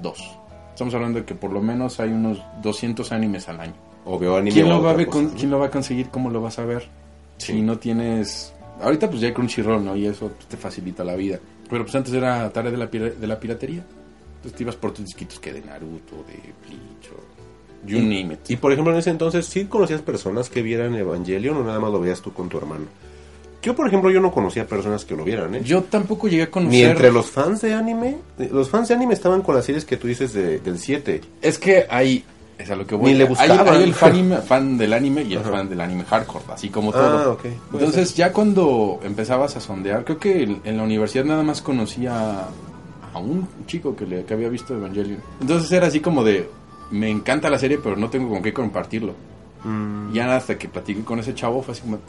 2. 0.02 0.38
Estamos 0.74 0.94
hablando 0.94 1.20
de 1.20 1.26
que 1.26 1.36
por 1.36 1.52
lo 1.52 1.62
menos 1.62 2.00
hay 2.00 2.10
unos 2.10 2.42
200 2.62 3.12
animes 3.12 3.48
al 3.50 3.60
año. 3.60 3.74
O 4.06 4.18
veo 4.18 4.36
anime 4.38 4.54
¿Quién 4.54 4.70
lo, 4.70 4.82
va 4.82 4.90
a 4.90 4.94
otra 4.94 4.98
ver 4.98 5.06
cosa, 5.08 5.18
con- 5.20 5.26
¿no? 5.34 5.38
¿Quién 5.38 5.52
lo 5.52 5.60
va 5.60 5.66
a 5.68 5.72
conseguir? 5.72 6.10
¿Cómo 6.10 6.30
lo 6.30 6.42
vas 6.42 6.58
a 6.60 6.66
ver? 6.66 6.88
Sí. 7.38 7.54
Si 7.54 7.62
no 7.62 7.78
tienes... 7.78 8.54
Ahorita 8.82 9.10
pues 9.10 9.22
ya 9.22 9.28
hay 9.28 9.34
Crunchyroll, 9.34 9.84
¿no? 9.84 9.96
Y 9.96 10.06
eso 10.08 10.30
pues, 10.36 10.48
te 10.48 10.58
facilita 10.58 11.04
la 11.04 11.16
vida. 11.16 11.40
Pero 11.70 11.84
pues 11.84 11.96
antes 11.96 12.14
era 12.14 12.50
tarea 12.52 12.72
de 12.72 12.78
la, 12.78 12.88
de 12.88 13.28
la 13.28 13.40
piratería. 13.40 13.86
Entonces 14.38 14.58
te 14.58 14.64
ibas 14.64 14.76
por 14.76 14.92
tus 14.94 15.06
disquitos 15.06 15.40
que 15.40 15.52
de 15.54 15.62
Naruto, 15.62 16.16
de 16.28 16.36
Bleach 16.68 17.12
o... 17.16 17.40
You 17.86 18.00
name 18.00 18.34
it. 18.34 18.50
Y 18.50 18.58
por 18.58 18.72
ejemplo, 18.74 18.92
en 18.94 19.00
ese 19.00 19.10
entonces, 19.10 19.46
¿sí 19.46 19.66
conocías 19.66 20.02
personas 20.02 20.50
que 20.50 20.62
vieran 20.62 20.96
Evangelion 20.96 21.56
o 21.58 21.64
nada 21.64 21.80
más 21.80 21.92
lo 21.92 22.00
veías 22.02 22.22
tú 22.22 22.34
con 22.34 22.50
tu 22.50 22.58
hermano? 22.58 22.86
Yo, 23.62 23.76
por 23.76 23.88
ejemplo, 23.88 24.10
yo 24.12 24.20
no 24.22 24.32
conocía 24.32 24.66
personas 24.68 25.04
que 25.06 25.16
lo 25.16 25.24
vieran, 25.26 25.56
¿eh? 25.56 25.62
Yo 25.64 25.84
tampoco 25.84 26.28
llegué 26.30 26.44
a 26.44 26.52
conocer... 26.52 26.72
Ni 26.78 26.84
entre 26.84 27.12
los 27.12 27.28
fans 27.30 27.62
de 27.62 27.74
anime. 27.74 28.18
Los 28.52 28.70
fans 28.70 28.88
de 28.88 28.94
anime 28.96 29.14
estaban 29.14 29.42
con 29.42 29.56
las 29.56 29.66
series 29.66 29.84
que 29.86 29.98
tú 29.98 30.08
dices 30.08 30.32
de- 30.34 30.60
del 30.60 30.78
7. 30.80 31.22
Es 31.42 31.58
que 31.58 31.86
hay... 31.90 32.24
Es 32.60 32.70
a 32.70 32.76
lo 32.76 32.86
que 32.86 32.94
voy. 32.94 33.12
Ni 33.14 33.18
le 33.18 33.24
Hay- 33.24 33.30
buscaban. 33.30 33.68
Hay, 33.74 33.84
el 33.84 33.94
fan, 33.94 34.44
fan 34.46 34.78
del 34.78 34.92
anime 34.94 35.24
y 35.24 35.34
el 35.34 35.40
Ajá. 35.40 35.50
fan 35.52 35.70
del 35.70 35.80
anime 35.80 36.04
hardcore, 36.04 36.44
así 36.54 36.70
como 36.70 36.92
todo. 36.92 37.18
Ah, 37.18 37.30
ok. 37.30 37.42
Puede 37.42 37.56
Entonces 37.86 38.10
ser. 38.10 38.18
ya 38.18 38.34
cuando 38.34 39.00
empezabas 39.02 39.56
a 39.56 39.62
sondear, 39.62 40.04
creo 40.04 40.20
que 40.20 40.44
en, 40.64 40.78
la 40.78 40.84
universidad 40.84 41.24
nada 41.24 41.42
más 41.42 41.62
conocía 41.62 42.42
a 43.14 43.18
un 43.18 43.48
chico 43.66 43.96
que, 43.96 44.06
le, 44.06 44.26
que 44.26 44.34
había 44.34 44.50
visto 44.50 44.76
Evangelion. 44.76 45.20
Entonces 45.40 45.72
era 45.72 45.88
así 45.88 46.02
como 46.02 46.22
de, 46.24 46.50
me 46.92 47.10
encanta 47.10 47.50
la 47.50 47.58
serie, 47.58 47.80
pero 47.82 47.96
no 47.96 48.10
tengo 48.10 48.30
con 48.30 48.44
qué 48.44 48.54
compartirlo. 48.54 49.14
Mm. 49.64 50.12
Ya 50.14 50.36
hasta 50.36 50.58
que 50.58 50.68
platiqué 50.68 51.02
con 51.04 51.20
ese 51.20 51.34
chavo 51.34 51.62
fue 51.62 51.72
así 51.72 51.82
como, 51.82 52.00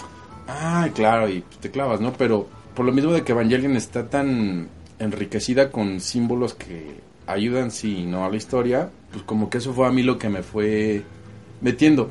ah, 0.49 0.89
claro, 0.95 1.29
y 1.29 1.45
te 1.61 1.71
clavas, 1.71 2.01
¿no? 2.01 2.13
Pero 2.13 2.49
por 2.75 2.85
lo 2.85 2.91
mismo 2.93 3.13
de 3.13 3.23
que 3.23 3.33
Evangelion 3.33 3.77
está 3.77 4.09
tan 4.09 4.69
enriquecida 4.99 5.71
con 5.71 6.01
símbolos 6.01 6.55
que 6.55 7.01
ayudan, 7.27 7.71
sí, 7.71 8.05
¿no? 8.05 8.25
A 8.25 8.29
la 8.31 8.37
historia, 8.37 8.91
pues 9.13 9.23
como 9.25 9.51
que 9.51 9.59
eso 9.59 9.73
fue 9.73 9.87
a 9.87 9.91
mí 9.91 10.03
lo 10.03 10.19
que 10.19 10.29
me 10.29 10.43
fue 10.43 11.03
metiendo. 11.61 12.11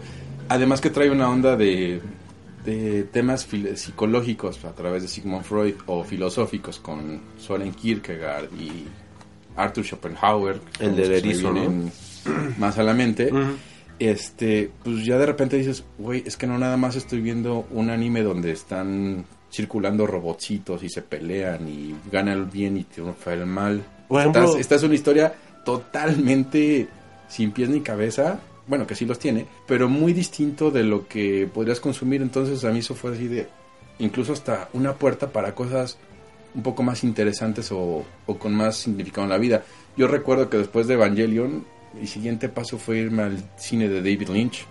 Además 0.50 0.82
que 0.82 0.90
trae 0.90 1.10
una 1.12 1.30
onda 1.30 1.56
de, 1.56 2.02
de 2.66 3.04
temas 3.04 3.48
psicológicos 3.76 4.64
a 4.66 4.74
través 4.74 5.04
de 5.04 5.08
Sigmund 5.08 5.44
Freud 5.44 5.76
o 5.86 6.04
filosóficos 6.04 6.80
con 6.80 7.22
Soren 7.38 7.72
Kierkegaard 7.74 8.50
y 8.60 8.86
Arthur 9.56 9.86
Schopenhauer. 9.86 10.60
El 10.80 10.92
me 10.96 11.18
erizo, 11.18 11.52
Más 12.58 12.78
a 12.78 12.84
la 12.84 12.94
mente. 12.94 13.30
Este, 14.00 14.72
pues 14.84 15.06
ya 15.06 15.18
de 15.18 15.26
repente 15.26 15.58
dices, 15.58 15.84
güey, 15.98 16.24
es 16.26 16.38
que 16.38 16.48
no 16.48 16.58
nada 16.58 16.78
más 16.78 16.96
estoy 16.96 17.20
viendo 17.22 17.68
un 17.72 17.90
anime 17.90 18.24
donde 18.24 18.52
están 18.52 19.26
circulando 19.52 20.08
robotcitos 20.08 20.84
y 20.84 20.90
se 20.90 21.02
pelean 21.02 21.68
y 21.68 21.96
gana 22.12 22.34
el 22.34 22.46
bien 22.46 22.78
y 22.78 22.84
triunfa 22.86 23.34
el 23.34 23.46
mal. 23.46 23.84
Por 24.08 24.22
ejemplo- 24.22 24.44
Estás- 24.44 24.60
esta 24.62 24.76
es 24.76 24.84
una 24.84 24.96
historia 24.96 25.34
totalmente 25.74 26.88
sin 27.28 27.52
pies 27.52 27.70
ni 27.70 27.82
cabeza, 27.82 28.40
bueno, 28.68 28.86
que 28.88 28.96
sí 28.96 29.06
los 29.06 29.20
tiene, 29.20 29.46
pero 29.68 29.90
muy 29.90 30.14
distinto 30.14 30.72
de 30.72 30.84
lo 30.84 31.08
que 31.08 31.50
podrías 31.54 31.80
consumir. 31.80 32.22
Entonces 32.22 32.64
a 32.66 32.72
mí 32.72 32.80
eso 32.80 32.96
fue 32.96 33.14
así 33.14 33.28
de, 33.28 33.48
incluso 34.00 34.34
hasta 34.34 34.70
una 34.74 34.94
puerta 34.94 35.32
para 35.32 35.54
cosas 35.56 35.98
un 36.56 36.64
poco 36.64 36.82
más 36.84 37.04
interesantes 37.04 37.72
o, 37.72 38.04
o 38.26 38.38
con 38.38 38.54
más 38.56 38.78
significado 38.78 39.26
en 39.26 39.30
la 39.30 39.38
vida. 39.38 39.64
Yo 39.98 40.08
recuerdo 40.08 40.50
que 40.50 40.58
después 40.58 40.88
de 40.88 40.96
Evangelion, 40.96 41.66
mi 42.00 42.08
siguiente 42.08 42.50
paso 42.50 42.78
fue 42.78 42.98
irme 43.00 43.24
al 43.24 43.44
cine 43.58 43.88
de 43.90 43.98
David 43.98 44.30
Lynch, 44.30 44.66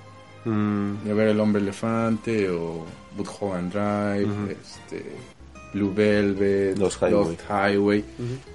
Mm. 0.45 1.05
de 1.05 1.15
ver 1.15 1.29
El 1.29 1.41
Hombre 1.41 1.61
Elefante 1.61 2.49
o 2.49 2.85
Mulholland 3.17 3.73
Drive, 3.73 4.53
este, 4.53 5.05
Blue 5.75 5.93
Velvet, 5.93 6.79
Lost 6.79 7.03
Highway. 7.03 7.37
Highway, 7.51 8.05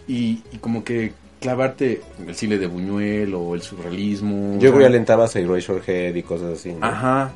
y, 0.07 0.41
y 0.51 0.57
como 0.61 0.83
que 0.83 1.11
clavarte 1.43 2.01
el 2.27 2.35
cine 2.35 2.57
de 2.57 2.67
Buñuel 2.67 3.33
o 3.35 3.53
el 3.55 3.61
surrealismo. 3.61 4.53
Yo 4.59 4.69
creo 4.71 4.79
que 4.81 4.85
alentabas 4.87 5.35
a 5.35 5.39
Eraserhead 5.39 6.15
y 6.15 6.23
cosas 6.23 6.59
así. 6.59 6.73
¿no? 6.73 6.85
Ajá. 6.85 7.31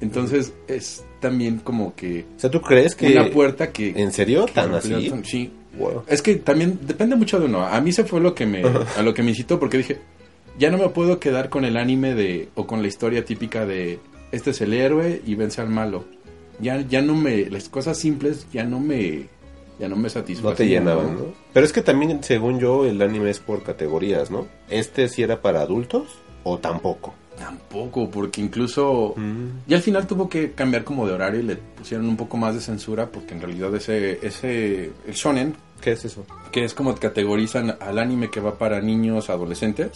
Entonces 0.00 0.52
es 0.68 1.04
también 1.20 1.58
como 1.58 1.94
que 1.94 2.26
O 2.36 2.40
sea, 2.40 2.50
¿tú 2.50 2.60
crees 2.60 2.94
que 2.94 3.12
una 3.12 3.30
puerta 3.30 3.70
que... 3.70 3.90
en 3.96 4.12
serio 4.12 4.46
tan 4.52 4.74
así? 4.74 5.08
tan- 5.08 5.24
Sí. 5.24 5.50
Wow. 5.78 6.02
Es 6.06 6.22
que 6.22 6.36
también 6.36 6.78
depende 6.86 7.16
mucho 7.16 7.40
de 7.40 7.46
uno. 7.46 7.64
A 7.66 7.80
mí 7.80 7.90
se 7.92 8.04
fue 8.04 8.20
lo 8.20 8.34
que 8.34 8.46
me, 8.46 8.62
a 8.96 9.02
lo 9.02 9.12
que 9.14 9.22
me 9.24 9.30
incitó 9.30 9.58
porque 9.58 9.78
dije, 9.78 9.98
ya 10.58 10.70
no 10.70 10.78
me 10.78 10.88
puedo 10.90 11.18
quedar 11.18 11.48
con 11.48 11.64
el 11.64 11.76
anime 11.76 12.14
de, 12.14 12.48
o 12.54 12.66
con 12.66 12.80
la 12.82 12.86
historia 12.88 13.24
típica 13.24 13.66
de, 13.66 13.98
este 14.30 14.50
es 14.50 14.60
el 14.60 14.72
héroe 14.72 15.20
y 15.26 15.34
vence 15.34 15.60
al 15.60 15.70
malo. 15.70 16.04
Ya, 16.60 16.80
ya 16.82 17.02
no 17.02 17.16
me, 17.16 17.46
las 17.50 17.68
cosas 17.68 17.98
simples 17.98 18.46
ya 18.52 18.62
no 18.64 18.78
me, 18.78 19.26
ya 19.78 19.88
no 19.88 19.96
me 19.96 20.08
satisfacían. 20.08 20.52
No 20.52 20.56
te 20.56 20.66
llenaban, 20.66 21.14
¿no? 21.14 21.24
Pero 21.52 21.66
es 21.66 21.72
que 21.72 21.82
también, 21.82 22.22
según 22.22 22.58
yo, 22.58 22.84
el 22.84 23.00
anime 23.02 23.30
es 23.30 23.40
por 23.40 23.62
categorías, 23.62 24.30
¿no? 24.30 24.46
¿Este 24.68 25.08
sí 25.08 25.22
era 25.22 25.40
para 25.42 25.60
adultos 25.62 26.08
o 26.44 26.58
tampoco? 26.58 27.14
Tampoco, 27.36 28.08
porque 28.08 28.40
incluso 28.40 29.14
ya 29.66 29.76
al 29.76 29.82
final 29.82 30.06
tuvo 30.06 30.28
que 30.28 30.52
cambiar 30.52 30.84
como 30.84 31.06
de 31.06 31.14
horario 31.14 31.40
y 31.40 31.42
le 31.42 31.56
pusieron 31.56 32.08
un 32.08 32.16
poco 32.16 32.36
más 32.36 32.54
de 32.54 32.60
censura 32.60 33.10
porque 33.10 33.34
en 33.34 33.40
realidad 33.40 33.74
ese, 33.74 34.24
ese, 34.24 34.92
el 35.06 35.14
shonen, 35.14 35.56
¿Qué 35.84 35.92
es 35.92 36.04
eso? 36.06 36.24
que 36.50 36.64
es 36.64 36.72
como 36.72 36.94
categorizan 36.94 37.76
al 37.80 37.98
anime 37.98 38.30
que 38.30 38.40
va 38.40 38.56
para 38.56 38.80
niños 38.80 39.28
adolescentes, 39.28 39.90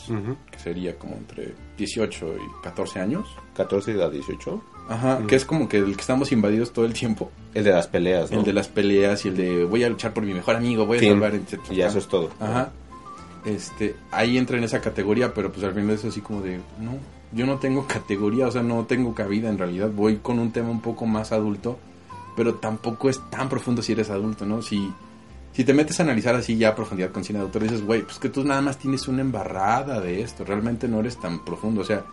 que 0.51 0.59
sería 0.59 0.99
como 0.99 1.15
entre 1.15 1.55
18 1.79 2.35
y 2.35 2.63
14 2.65 2.99
años. 2.99 3.29
14 3.55 4.03
a 4.03 4.11
18. 4.11 4.63
Ajá, 4.89 5.21
que 5.27 5.37
es 5.37 5.45
como 5.45 5.69
que 5.69 5.79
el 5.79 5.95
que 5.95 6.01
estamos 6.01 6.33
invadidos 6.33 6.73
todo 6.73 6.85
el 6.85 6.93
tiempo. 6.93 7.31
El 7.55 7.63
de 7.63 7.71
las 7.71 7.87
peleas, 7.87 8.33
¿no? 8.33 8.41
El 8.41 8.45
de 8.45 8.53
las 8.53 8.67
peleas 8.67 9.25
y 9.25 9.29
el 9.29 9.37
de 9.37 9.65
voy 9.65 9.85
a 9.85 9.89
luchar 9.89 10.13
por 10.13 10.25
mi 10.25 10.35
mejor 10.35 10.57
amigo, 10.57 10.85
voy 10.85 10.99
a 10.99 11.01
salvar, 11.01 11.35
etc. 11.37 11.61
Y 11.71 11.81
eso 11.81 11.99
es 11.99 12.09
todo. 12.09 12.31
Ajá. 12.41 12.73
Este, 13.47 13.95
ahí 14.11 14.37
entra 14.37 14.59
en 14.59 14.65
esa 14.65 14.81
categoría, 14.81 15.33
pero 15.33 15.53
pues 15.53 15.65
al 15.65 15.75
final 15.75 15.91
es 15.91 16.05
así 16.05 16.21
como 16.21 16.43
de, 16.43 16.57
no, 16.81 16.99
yo 17.33 17.47
no 17.47 17.59
tengo 17.59 17.87
categoría, 17.87 18.49
o 18.49 18.51
sea, 18.51 18.63
no 18.63 18.85
tengo 18.85 19.15
cabida 19.15 19.49
en 19.49 19.59
realidad. 19.59 19.91
Voy 19.95 20.17
con 20.17 20.41
un 20.41 20.51
tema 20.51 20.71
un 20.71 20.81
poco 20.81 21.07
más 21.07 21.31
adulto, 21.31 21.79
pero 22.37 22.55
tampoco 22.57 23.09
es 23.09 23.21
tan 23.31 23.49
profundo 23.49 23.81
si 23.81 23.93
eres 23.93 24.11
adulto, 24.11 24.45
¿no? 24.45 24.61
Si, 24.61 24.93
si 25.53 25.65
te 25.65 25.75
metes 25.75 25.99
a 26.01 26.05
analizar 26.05 26.35
así 26.35 26.57
ya 26.57 26.69
a 26.71 26.75
profundidad 26.77 27.11
con 27.11 27.25
cine 27.25 27.39
de 27.41 27.45
autor, 27.47 27.63
dices, 27.65 27.85
güey, 27.85 28.03
pues 28.03 28.19
que 28.19 28.29
tú 28.29 28.45
nada 28.45 28.61
más 28.61 28.79
tienes 28.79 29.09
una 29.09 29.23
embarrada 29.23 30.01
de 30.01 30.21
esto, 30.23 30.45
realmente 30.45 30.87
no 30.89 31.01
eres 31.01 31.17
tan 31.19 31.45
profundo. 31.45 31.81
O 31.81 31.85
sea, 31.85 32.05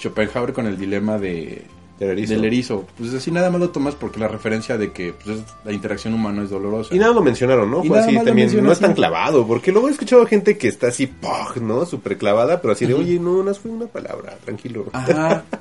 Schopenhauer 0.00 0.52
con 0.52 0.66
el 0.66 0.76
dilema 0.78 1.18
de, 1.18 1.62
Del 1.98 2.10
erizo. 2.10 2.32
del 2.34 2.44
erizo, 2.46 2.86
pues 2.98 3.12
así 3.14 3.30
nada 3.30 3.50
más 3.50 3.60
lo 3.60 3.70
tomas 3.70 3.94
porque 3.94 4.18
la 4.18 4.26
referencia 4.28 4.76
de 4.78 4.90
que 4.92 5.12
pues, 5.12 5.38
es- 5.38 5.44
la 5.64 5.72
interacción 5.72 6.14
humana 6.14 6.42
es 6.44 6.50
dolorosa. 6.50 6.94
Y 6.94 6.98
nada 6.98 7.12
lo 7.12 7.22
mencionaron, 7.22 7.70
¿no? 7.70 7.84
Y 7.84 7.88
Fue 7.88 7.98
así 8.00 8.14
también. 8.24 8.64
No 8.64 8.72
es 8.72 8.80
tan 8.80 8.94
clavado, 8.94 9.46
porque 9.46 9.70
luego 9.70 9.88
he 9.88 9.92
escuchado 9.92 10.24
gente 10.26 10.56
que 10.58 10.68
está 10.68 10.88
así, 10.88 11.06
¡pog! 11.06 11.58
¿no? 11.60 11.84
Súper 11.86 12.16
clavada, 12.18 12.60
pero 12.60 12.72
así 12.72 12.86
de, 12.86 12.94
oye, 12.94 13.20
no, 13.20 13.42
no 13.42 13.54
fue 13.54 13.70
una 13.70 13.86
palabra, 13.86 14.36
tranquilo. 14.44 14.86
Ajá. 14.92 15.44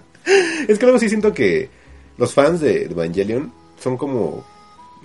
Es 0.70 0.80
que 0.80 0.86
luego 0.86 1.00
sí 1.00 1.10
siento 1.10 1.34
que 1.34 1.70
los 2.18 2.34
fans 2.34 2.62
de 2.62 2.86
Evangelion 2.86 3.52
son 3.78 3.98
como... 3.98 4.46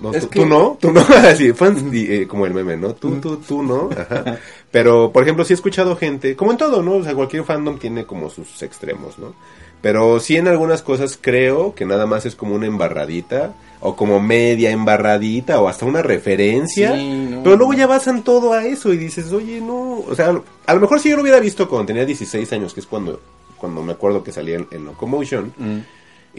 No, 0.00 0.12
tú, 0.12 0.28
que- 0.28 0.40
tú 0.40 0.46
no, 0.46 0.78
tú 0.80 0.92
no, 0.92 1.00
así, 1.28 1.52
fans 1.52 1.82
eh, 1.92 2.26
como 2.28 2.46
el 2.46 2.54
meme, 2.54 2.76
¿no? 2.76 2.94
Tú, 2.94 3.16
tú, 3.20 3.37
tú 3.38 3.62
no, 3.62 3.88
ajá. 3.92 4.38
Pero, 4.70 5.11
por 5.12 5.22
ejemplo, 5.22 5.44
sí 5.44 5.52
he 5.52 5.56
escuchado 5.56 5.96
gente, 5.96 6.37
como 6.37 6.52
en 6.52 6.56
todo, 6.58 6.82
¿no? 6.82 6.92
O 6.96 7.02
sea, 7.04 7.14
cualquier 7.14 7.44
fandom 7.44 7.78
tiene 7.78 8.04
como 8.04 8.30
sus 8.30 8.62
extremos, 8.62 9.18
¿no? 9.18 9.34
Pero 9.80 10.18
sí 10.18 10.37
en 10.37 10.48
algunas 10.48 10.82
cosas 10.82 11.16
creo 11.20 11.72
que 11.74 11.84
nada 11.87 12.04
más 12.04 12.26
es 12.26 12.34
como 12.34 12.54
una 12.56 12.66
embarradita, 12.66 13.54
o 13.80 13.94
como 13.94 14.18
media 14.20 14.70
embarradita, 14.70 15.61
o 15.61 15.68
hasta 15.68 15.84
una 15.87 16.02
referencia. 16.02 16.96
Sí, 16.96 17.26
no. 17.30 17.42
Pero 17.44 17.56
luego 17.56 17.74
ya 17.74 17.87
basan 17.87 18.22
todo 18.24 18.52
a 18.52 18.64
eso 18.66 18.92
y 18.92 18.96
dices, 18.96 19.32
oye, 19.32 19.61
no, 19.61 20.00
o 20.00 20.14
sea, 20.16 20.40
a 20.66 20.74
lo 20.74 20.80
mejor 20.80 20.98
si 21.00 21.11
yo 21.11 21.16
lo 21.16 21.22
hubiera 21.22 21.38
visto 21.38 21.68
cuando 21.68 21.87
tenía 21.87 22.04
16 22.04 22.52
años, 22.52 22.74
que 22.74 22.80
es 22.80 22.87
cuando, 22.87 23.20
cuando 23.56 23.80
me 23.82 23.92
acuerdo 23.92 24.22
que 24.24 24.32
salía 24.32 24.56
en, 24.56 24.66
en 24.72 24.84
Locomotion, 24.84 25.52
Mm. 25.56 25.78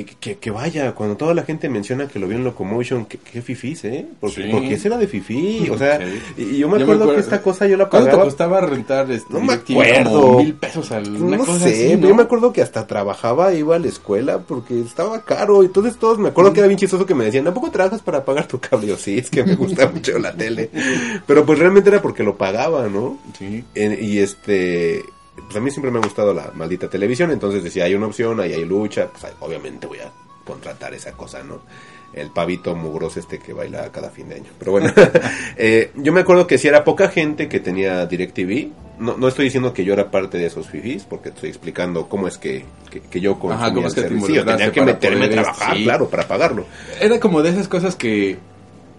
Y 0.02 0.36
que, 0.36 0.52
vaya, 0.52 0.94
cuando 0.94 1.18
toda 1.18 1.34
la 1.34 1.44
gente 1.44 1.68
menciona 1.70 2.08
que 2.08 2.20
lo 2.20 2.28
vio 2.28 2.38
en 2.38 2.44
Locomotion, 2.44 3.06
que, 3.06 3.18
que 3.18 3.42
fifís, 3.42 3.84
¿eh? 3.86 4.06
Porque, 4.20 4.44
Sí. 4.44 4.50
porque 4.52 4.74
ese 4.76 4.88
era 4.88 4.98
de 4.98 5.08
fifí, 5.08 5.70
o 5.70 5.78
sea, 5.78 6.00
y, 6.38 6.42
y 6.44 6.58
yo 6.60 6.70
me 6.70 6.82
acuerdo 6.82 7.14
que 7.14 7.20
esta 7.20 7.42
cosa 7.42 7.68
yo 7.68 7.76
la 7.78 7.90
¿Cuánto 7.90 8.06
te 8.06 8.12
pagaba... 8.12 8.24
costaba 8.30 8.62
rentar 8.62 9.12
este 9.12 9.34
No 9.34 9.42
me 9.42 9.54
acuerdo. 9.54 10.38
Mil 10.40 10.54
pesos 10.54 10.92
al 10.92 11.30
no 11.30 11.38
cosa 11.40 11.60
sé, 11.60 11.88
así, 11.88 11.96
¿no? 11.98 12.08
yo 12.08 12.16
me 12.16 12.24
acuerdo 12.24 12.54
que 12.54 12.62
hasta 12.62 12.88
trabajaba, 12.88 13.54
iba 13.54 13.76
a 13.76 13.80
la 13.80 13.88
escuela 13.88 14.40
porque 14.40 14.80
estaba 14.80 15.24
caro. 15.26 15.64
Entonces 15.64 15.98
todos 15.98 16.18
me 16.20 16.30
acuerdo 16.30 16.54
que 16.54 16.60
era 16.60 16.68
bien 16.68 16.80
chistoso 16.80 17.06
que 17.06 17.16
me 17.16 17.26
decían, 17.26 17.48
¿a 17.48 17.54
poco 17.54 17.70
trabajas 17.72 18.02
para 18.02 18.24
pagar 18.24 18.48
tu 18.48 18.60
cable? 18.60 18.86
Y 18.86 18.90
yo, 18.90 18.98
sí, 18.98 19.18
es 19.18 19.30
que 19.30 19.44
me 19.44 19.56
gusta 19.56 19.90
mucho 19.94 20.18
la 20.20 20.34
tele. 20.34 20.70
Pero 21.28 21.46
pues 21.46 21.60
realmente 21.60 21.90
era 21.90 22.02
porque 22.02 22.24
lo 22.24 22.38
pagaba, 22.38 22.88
¿no? 22.88 23.18
Sí. 23.38 23.64
En- 23.76 23.98
y 24.02 24.20
este, 24.20 25.04
pues 25.42 25.56
a 25.56 25.60
mí 25.60 25.72
siempre 25.72 25.92
me 25.92 26.00
ha 26.00 26.02
gustado 26.02 26.34
la 26.34 26.52
maldita 26.54 26.90
televisión, 26.90 27.32
entonces 27.32 27.64
decía, 27.64 27.86
hay 27.86 27.96
una 27.96 28.08
opción, 28.08 28.40
ahí 28.40 28.54
hay 28.54 28.66
lucha, 28.66 29.08
pues 29.08 29.34
obviamente 29.40 29.88
voy 29.88 30.00
a 30.00 30.12
contratar 30.44 30.94
esa 30.94 31.14
cosa, 31.14 31.44
¿no? 31.44 31.62
El 32.12 32.32
pavito 32.32 32.76
mugroso 32.76 33.20
este 33.20 33.38
que 33.38 33.54
baila 33.54 33.92
cada 33.92 34.10
fin 34.10 34.30
de 34.30 34.36
año. 34.36 34.52
Pero 34.58 34.72
bueno, 34.72 34.92
eh, 35.58 35.92
yo 35.96 36.12
me 36.12 36.22
acuerdo 36.22 36.48
que 36.48 36.58
si 36.58 36.68
era 36.68 36.84
poca 36.84 37.10
gente 37.10 37.48
que 37.48 37.60
tenía 37.60 38.06
DirecTV, 38.06 38.70
no, 39.00 39.16
no 39.18 39.28
estoy 39.28 39.46
diciendo 39.46 39.74
que 39.74 39.86
yo 39.86 39.94
era 39.94 40.12
parte 40.12 40.38
de 40.38 40.48
esos 40.48 40.68
fifís, 40.68 41.04
porque 41.04 41.30
estoy 41.30 41.50
explicando 41.50 42.10
cómo 42.10 42.28
es 42.28 42.38
que, 42.38 42.66
que, 42.90 43.02
que 43.02 43.22
yo 43.22 43.40
consumía 43.40 43.68
Ajá, 43.68 43.74
cómo 43.74 43.88
es 43.88 43.98
el 43.98 44.04
que 44.04 44.10
servicio. 44.10 44.46
Tenía 44.46 44.72
que 44.72 44.82
meterme 44.82 45.26
a 45.26 45.30
trabajar, 45.30 45.78
sí. 45.78 45.84
claro, 45.84 46.10
para 46.10 46.28
pagarlo. 46.28 46.66
Era 47.00 47.20
como 47.20 47.42
de 47.42 47.52
esas 47.52 47.68
cosas 47.68 47.96
que 47.96 48.38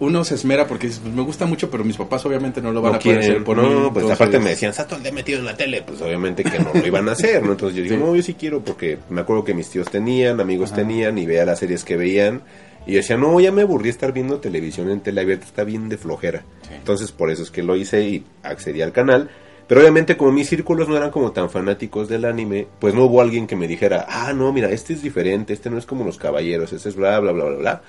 uno 0.01 0.23
se 0.23 0.35
esmera 0.35 0.67
porque 0.67 0.87
dices, 0.87 0.99
pues 1.03 1.13
me 1.13 1.21
gusta 1.21 1.45
mucho, 1.45 1.69
pero 1.69 1.83
mis 1.83 1.95
papás 1.95 2.25
obviamente 2.25 2.61
no 2.61 2.71
lo 2.71 2.81
van 2.81 2.93
no 2.93 2.97
a 2.97 2.99
poder 2.99 3.19
quieren, 3.19 3.31
hacer 3.33 3.43
por 3.45 3.55
no, 3.57 3.63
mí. 3.63 3.69
pues 3.69 3.85
entonces- 4.03 4.11
aparte 4.15 4.39
me 4.39 4.49
decían, 4.49 4.73
todo 4.73 4.97
el 4.97 5.03
día 5.03 5.11
metido 5.11 5.39
en 5.39 5.45
la 5.45 5.55
tele, 5.55 5.83
pues 5.83 6.01
obviamente 6.01 6.43
que 6.43 6.57
no 6.59 6.71
lo 6.73 6.85
iban 6.85 7.07
a 7.07 7.11
hacer, 7.13 7.43
¿no? 7.43 7.51
Entonces 7.51 7.77
yo 7.77 7.83
digo, 7.83 7.95
Sí. 7.95 8.01
no, 8.03 8.15
yo 8.15 8.21
sí 8.23 8.33
quiero 8.33 8.61
porque 8.61 8.97
me 9.09 9.21
acuerdo 9.21 9.43
que 9.43 9.53
mis 9.53 9.69
tíos 9.69 9.89
tenían, 9.89 10.39
amigos 10.41 10.73
tenían 10.73 11.17
y 11.17 11.25
veía 11.25 11.45
las 11.45 11.59
series 11.59 11.83
que 11.83 11.97
veían 11.97 12.41
y 12.87 12.93
yo 12.93 12.97
decía, 12.97 13.15
no, 13.15 13.39
ya 13.39 13.51
me 13.51 13.61
aburrí 13.61 13.89
estar 13.89 14.11
viendo 14.11 14.39
televisión 14.39 14.89
en 14.89 15.01
tele 15.01 15.21
abierta, 15.21 15.45
está 15.45 15.63
bien 15.63 15.87
de 15.87 15.97
flojera. 15.97 16.43
Sí. 16.63 16.73
Entonces 16.73 17.11
por 17.11 17.29
eso 17.29 17.43
es 17.43 17.51
que 17.51 17.61
lo 17.61 17.75
hice 17.75 18.01
y 18.03 18.23
accedí 18.43 18.81
al 18.81 18.91
canal. 18.91 19.29
Pero 19.67 19.81
obviamente 19.81 20.17
como 20.17 20.31
mis 20.33 20.49
círculos 20.49 20.89
no 20.89 20.97
eran 20.97 21.11
como 21.11 21.31
tan 21.31 21.49
fanáticos 21.49 22.09
del 22.09 22.25
anime, 22.25 22.67
pues 22.79 22.93
no 22.95 23.05
hubo 23.05 23.21
alguien 23.21 23.45
que 23.47 23.55
me 23.55 23.67
dijera, 23.67 24.05
ah, 24.09 24.33
no, 24.33 24.51
mira, 24.51 24.69
este 24.71 24.93
es 24.93 25.01
diferente, 25.03 25.53
este 25.53 25.69
no 25.69 25.77
es 25.77 25.85
como 25.85 26.03
los 26.03 26.17
caballeros, 26.17 26.73
este 26.73 26.89
es 26.89 26.95
bla, 26.95 27.19
bla, 27.19 27.31
bla, 27.31 27.45
bla, 27.45 27.57
bla. 27.57 27.81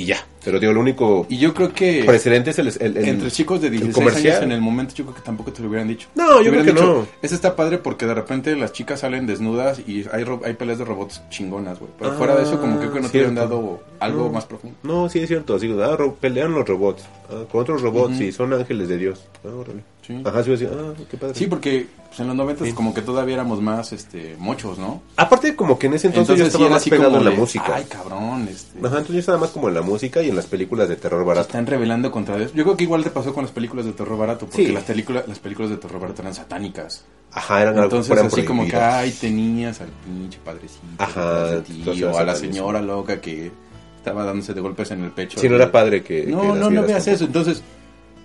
Y 0.00 0.06
ya. 0.06 0.24
Pero 0.42 0.58
digo, 0.58 0.72
lo 0.72 0.80
único 0.80 1.26
Y 1.28 1.36
yo 1.36 1.52
creo 1.52 1.72
que 1.74 2.02
precedente 2.06 2.50
es 2.50 2.58
el, 2.58 2.68
el- 2.68 2.96
el- 2.96 3.08
entre 3.08 3.30
chicos 3.30 3.60
de 3.60 3.66
el 3.66 3.72
16 3.72 3.94
comercial. 3.94 4.32
años 4.36 4.44
en 4.44 4.52
el 4.52 4.60
momento 4.62 4.94
yo 4.94 5.04
creo 5.04 5.14
que 5.14 5.20
tampoco 5.20 5.52
te 5.52 5.60
lo 5.62 5.68
hubieran 5.68 5.86
dicho. 5.88 6.08
No, 6.14 6.38
Te 6.38 6.44
yo 6.44 6.50
creo 6.52 6.64
que 6.64 6.72
no. 6.72 7.06
Eso 7.20 7.34
está 7.34 7.54
padre 7.54 7.76
porque 7.76 8.06
de 8.06 8.14
repente 8.14 8.56
las 8.56 8.72
chicas 8.72 9.00
salen 9.00 9.26
desnudas 9.26 9.80
y 9.86 10.06
hay, 10.10 10.24
ro- 10.24 10.40
hay 10.44 10.54
peleas 10.54 10.78
de 10.78 10.86
robots 10.86 11.20
chingonas, 11.28 11.78
güey. 11.78 11.90
Pero 11.98 12.12
Ah, 12.12 12.14
fuera 12.16 12.36
de 12.36 12.44
eso 12.44 12.58
como 12.58 12.76
que 12.80 12.86
creo 12.86 12.92
que 12.94 13.00
no 13.00 13.08
te 13.10 13.18
hubieran 13.18 13.34
dado 13.34 13.82
algo 13.98 14.24
No. 14.24 14.30
más 14.32 14.46
profundo. 14.46 14.76
No, 14.82 15.08
sí 15.10 15.18
es 15.18 15.28
cierto. 15.28 15.56
Así, 15.56 15.70
ah, 15.82 15.98
pelean 16.18 16.52
los 16.52 16.66
robots 16.66 17.04
ah, 17.28 17.44
con 17.52 17.60
otros 17.60 17.82
robots 17.82 18.18
y 18.20 18.32
son 18.32 18.54
ángeles 18.54 18.88
de 18.88 18.96
Dios. 18.96 19.26
Ah, 19.44 19.48
órale. 19.54 19.82
Sí. 20.10 20.22
Ajá, 20.24 20.42
sí, 20.42 20.50
iba 20.50 20.56
a 20.56 20.60
decir, 20.60 20.70
ah, 20.72 21.04
qué 21.08 21.16
padre. 21.16 21.34
Sí, 21.36 21.46
porque 21.46 21.86
pues, 22.08 22.18
en 22.20 22.26
los 22.26 22.36
90 22.36 22.64
Sí. 22.64 22.72
como 22.72 22.92
que 22.92 23.02
todavía 23.02 23.34
éramos 23.34 23.62
más 23.62 23.92
este 23.92 24.34
mochos, 24.38 24.78
¿no? 24.78 25.02
Aparte, 25.16 25.54
como 25.54 25.78
que 25.78 25.86
en 25.86 25.94
ese 25.94 26.08
entonces, 26.08 26.36
yo 26.36 26.44
sí 26.44 26.48
estaba 26.48 26.64
era 26.64 26.74
más 26.74 26.82
así 26.82 26.90
pegado 26.90 27.16
en 27.18 27.24
la 27.24 27.30
de, 27.30 27.36
música. 27.36 27.74
Ay, 27.76 27.84
cabrón, 27.88 28.48
este. 28.50 28.78
Ajá, 28.78 28.88
entonces 28.98 29.14
yo 29.14 29.18
estaba 29.20 29.38
más 29.38 29.50
como 29.50 29.68
en 29.68 29.74
la 29.74 29.82
música 29.82 30.20
y 30.22 30.28
en 30.28 30.36
las 30.36 30.46
películas 30.46 30.88
de 30.88 30.96
terror 30.96 31.24
barato. 31.24 31.46
Están 31.46 31.66
revelando 31.66 32.10
contra 32.10 32.36
Dios. 32.36 32.52
Yo 32.54 32.64
creo 32.64 32.76
que 32.76 32.84
igual 32.84 33.04
te 33.04 33.10
pasó 33.10 33.32
con 33.32 33.44
las 33.44 33.52
películas 33.52 33.86
de 33.86 33.92
terror 33.92 34.18
barato, 34.18 34.46
porque 34.46 34.66
Sí. 34.66 34.72
las 34.72 34.82
películas 34.84 35.28
las 35.28 35.38
películas 35.38 35.70
de 35.70 35.76
terror 35.76 36.00
barato 36.00 36.22
eran 36.22 36.34
satánicas. 36.34 37.04
Ajá, 37.32 37.62
eran 37.62 37.74
algo 37.74 37.84
Entonces 37.84 38.10
eran 38.10 38.26
así 38.26 38.42
como 38.42 38.66
que 38.66 38.74
ay, 38.76 39.12
tenías 39.12 39.80
al 39.80 39.88
pinche 40.04 40.40
padrecito, 40.44 40.80
Ajá, 40.98 41.52
entonces 41.58 41.94
tío, 41.94 42.18
a 42.18 42.24
la 42.24 42.34
señora 42.34 42.82
loca 42.82 43.20
que 43.20 43.52
estaba 43.96 44.24
dándose 44.24 44.52
de 44.54 44.60
golpes 44.60 44.90
en 44.90 45.04
el 45.04 45.12
pecho. 45.12 45.38
Sí, 45.38 45.48
no 45.48 45.56
era 45.56 45.70
padre 45.70 46.02
que... 46.02 46.24
que 46.24 46.30
No, 46.32 46.42
las 46.54 46.56
no, 46.58 46.70
no 46.70 46.82
veas 46.82 47.06
eso. 47.06 47.24
Entonces, 47.26 47.62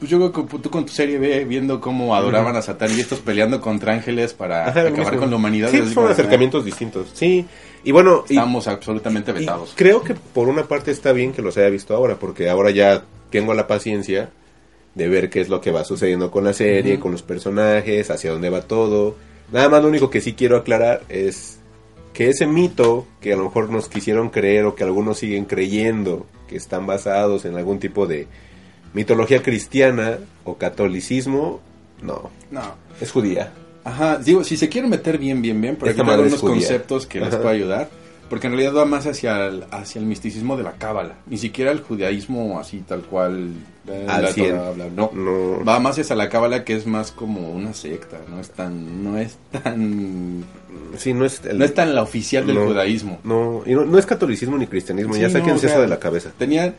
pues 0.05 0.09
yo 0.11 0.31
creo 0.31 0.31
que 0.47 0.57
tú 0.59 0.69
con 0.69 0.85
tu 0.85 0.93
serie 0.93 1.17
ve 1.17 1.45
viendo 1.45 1.81
cómo 1.81 2.15
adoraban 2.15 2.55
a 2.55 2.61
Satán 2.61 2.91
y 2.95 2.99
estos 2.99 3.19
peleando 3.19 3.59
contra 3.61 3.93
ángeles 3.93 4.33
para 4.33 4.67
Ajá, 4.67 4.81
acabar 4.81 5.17
con 5.17 5.29
la 5.29 5.35
humanidad. 5.35 5.69
Sí, 5.71 5.81
son 5.93 6.07
acercamientos 6.11 6.63
distintos. 6.63 7.07
Sí, 7.13 7.45
y 7.83 7.91
bueno... 7.91 8.23
y- 8.29 8.33
Estamos 8.33 8.67
absolutamente 8.67 9.31
y 9.31 9.33
vetados. 9.39 9.73
creo 9.75 10.03
que 10.03 10.13
por 10.13 10.47
una 10.47 10.63
parte 10.63 10.91
está 10.91 11.11
bien 11.11 11.31
que 11.33 11.41
los 11.41 11.57
haya 11.57 11.69
visto 11.69 11.95
ahora, 11.95 12.15
porque 12.15 12.49
ahora 12.49 12.71
ya 12.71 13.03
tengo 13.31 13.53
la 13.53 13.67
paciencia 13.67 14.29
de 14.93 15.07
ver 15.09 15.29
qué 15.29 15.41
es 15.41 15.49
lo 15.49 15.59
que 15.59 15.71
va 15.71 15.83
sucediendo 15.83 16.31
con 16.31 16.43
la 16.43 16.53
serie, 16.53 16.99
con 16.99 17.11
los 17.11 17.21
personajes, 17.21 18.09
hacia 18.11 18.31
dónde 18.31 18.49
va 18.49 18.61
todo. 18.61 19.15
Nada 19.51 19.67
más 19.69 19.81
lo 19.81 19.89
único 19.89 20.09
que 20.09 20.21
sí 20.21 20.33
quiero 20.33 20.55
aclarar 20.57 21.01
es 21.09 21.59
que 22.13 22.29
ese 22.29 22.47
mito 22.47 23.05
que 23.19 23.33
a 23.33 23.35
lo 23.35 23.43
mejor 23.43 23.69
nos 23.69 23.89
quisieron 23.89 24.29
creer 24.29 24.65
o 24.65 24.73
que 24.75 24.83
algunos 24.85 25.17
siguen 25.19 25.43
creyendo 25.45 26.25
que 26.47 26.55
están 26.55 26.85
basados 26.87 27.43
en 27.45 27.55
algún 27.57 27.79
tipo 27.79 28.07
de 28.07 28.27
mitología 28.95 29.43
cristiana 29.43 30.17
o 30.43 30.55
catolicismo, 30.57 31.59
no, 32.01 32.31
No. 32.49 32.61
es 32.99 33.11
judía. 33.11 33.51
Ajá, 33.83 34.17
digo, 34.17 34.43
si 34.43 34.57
se 34.57 34.67
quieren 34.69 34.89
meter 34.89 35.19
bien, 35.19 35.41
bien, 35.43 35.61
bien, 35.61 35.75
pero 35.75 35.91
Esta 35.91 36.01
aquí 36.01 36.21
unos 36.21 36.41
conceptos 36.41 37.05
que 37.05 37.19
les 37.19 37.27
Ajá. 37.33 37.41
puede 37.43 37.55
ayudar, 37.55 37.89
porque 38.29 38.47
en 38.47 38.53
realidad 38.53 38.73
va 38.75 38.85
más 38.85 39.05
hacia 39.05 39.45
el, 39.45 39.65
hacia 39.69 39.99
el 39.99 40.07
misticismo 40.07 40.57
de 40.57 40.63
la 40.63 40.71
cábala, 40.71 41.17
ni 41.27 41.37
siquiera 41.37 41.71
el 41.71 41.81
judaísmo 41.81 42.57
así 42.59 42.79
tal 42.79 43.01
cual. 43.01 43.51
eh, 43.87 44.05
Al 44.09 44.23
la 44.23 44.71
bla, 44.71 44.87
No, 44.95 45.11
No. 45.13 45.63
va 45.63 45.79
más 45.79 45.99
hacia 45.99 46.15
la 46.15 46.27
cábala 46.29 46.63
que 46.63 46.73
es 46.75 46.87
más 46.87 47.11
como 47.11 47.51
una 47.51 47.73
secta, 47.75 48.17
no 48.27 48.39
es 48.39 48.49
tan, 48.49 49.03
no 49.03 49.19
es 49.19 49.37
tan, 49.51 50.43
Sí, 50.97 51.13
no 51.13 51.23
es 51.25 51.41
el- 51.45 51.59
no 51.59 51.65
es 51.65 51.73
tan 51.75 51.93
la 51.93 52.01
oficial 52.01 52.47
del 52.47 52.55
No. 52.55 52.65
judaísmo. 52.65 53.19
No, 53.23 53.61
y 53.65 53.73
no, 53.75 53.85
no 53.85 53.99
es 53.99 54.05
catolicismo 54.07 54.57
ni 54.57 54.65
cristianismo, 54.65 55.13
Sí, 55.13 55.21
ya 55.21 55.29
sáquense 55.29 55.53
o 55.67 55.69
sea, 55.69 55.69
eso 55.73 55.81
de 55.81 55.87
la 55.87 55.99
cabeza. 55.99 56.31
Tenía, 56.37 56.73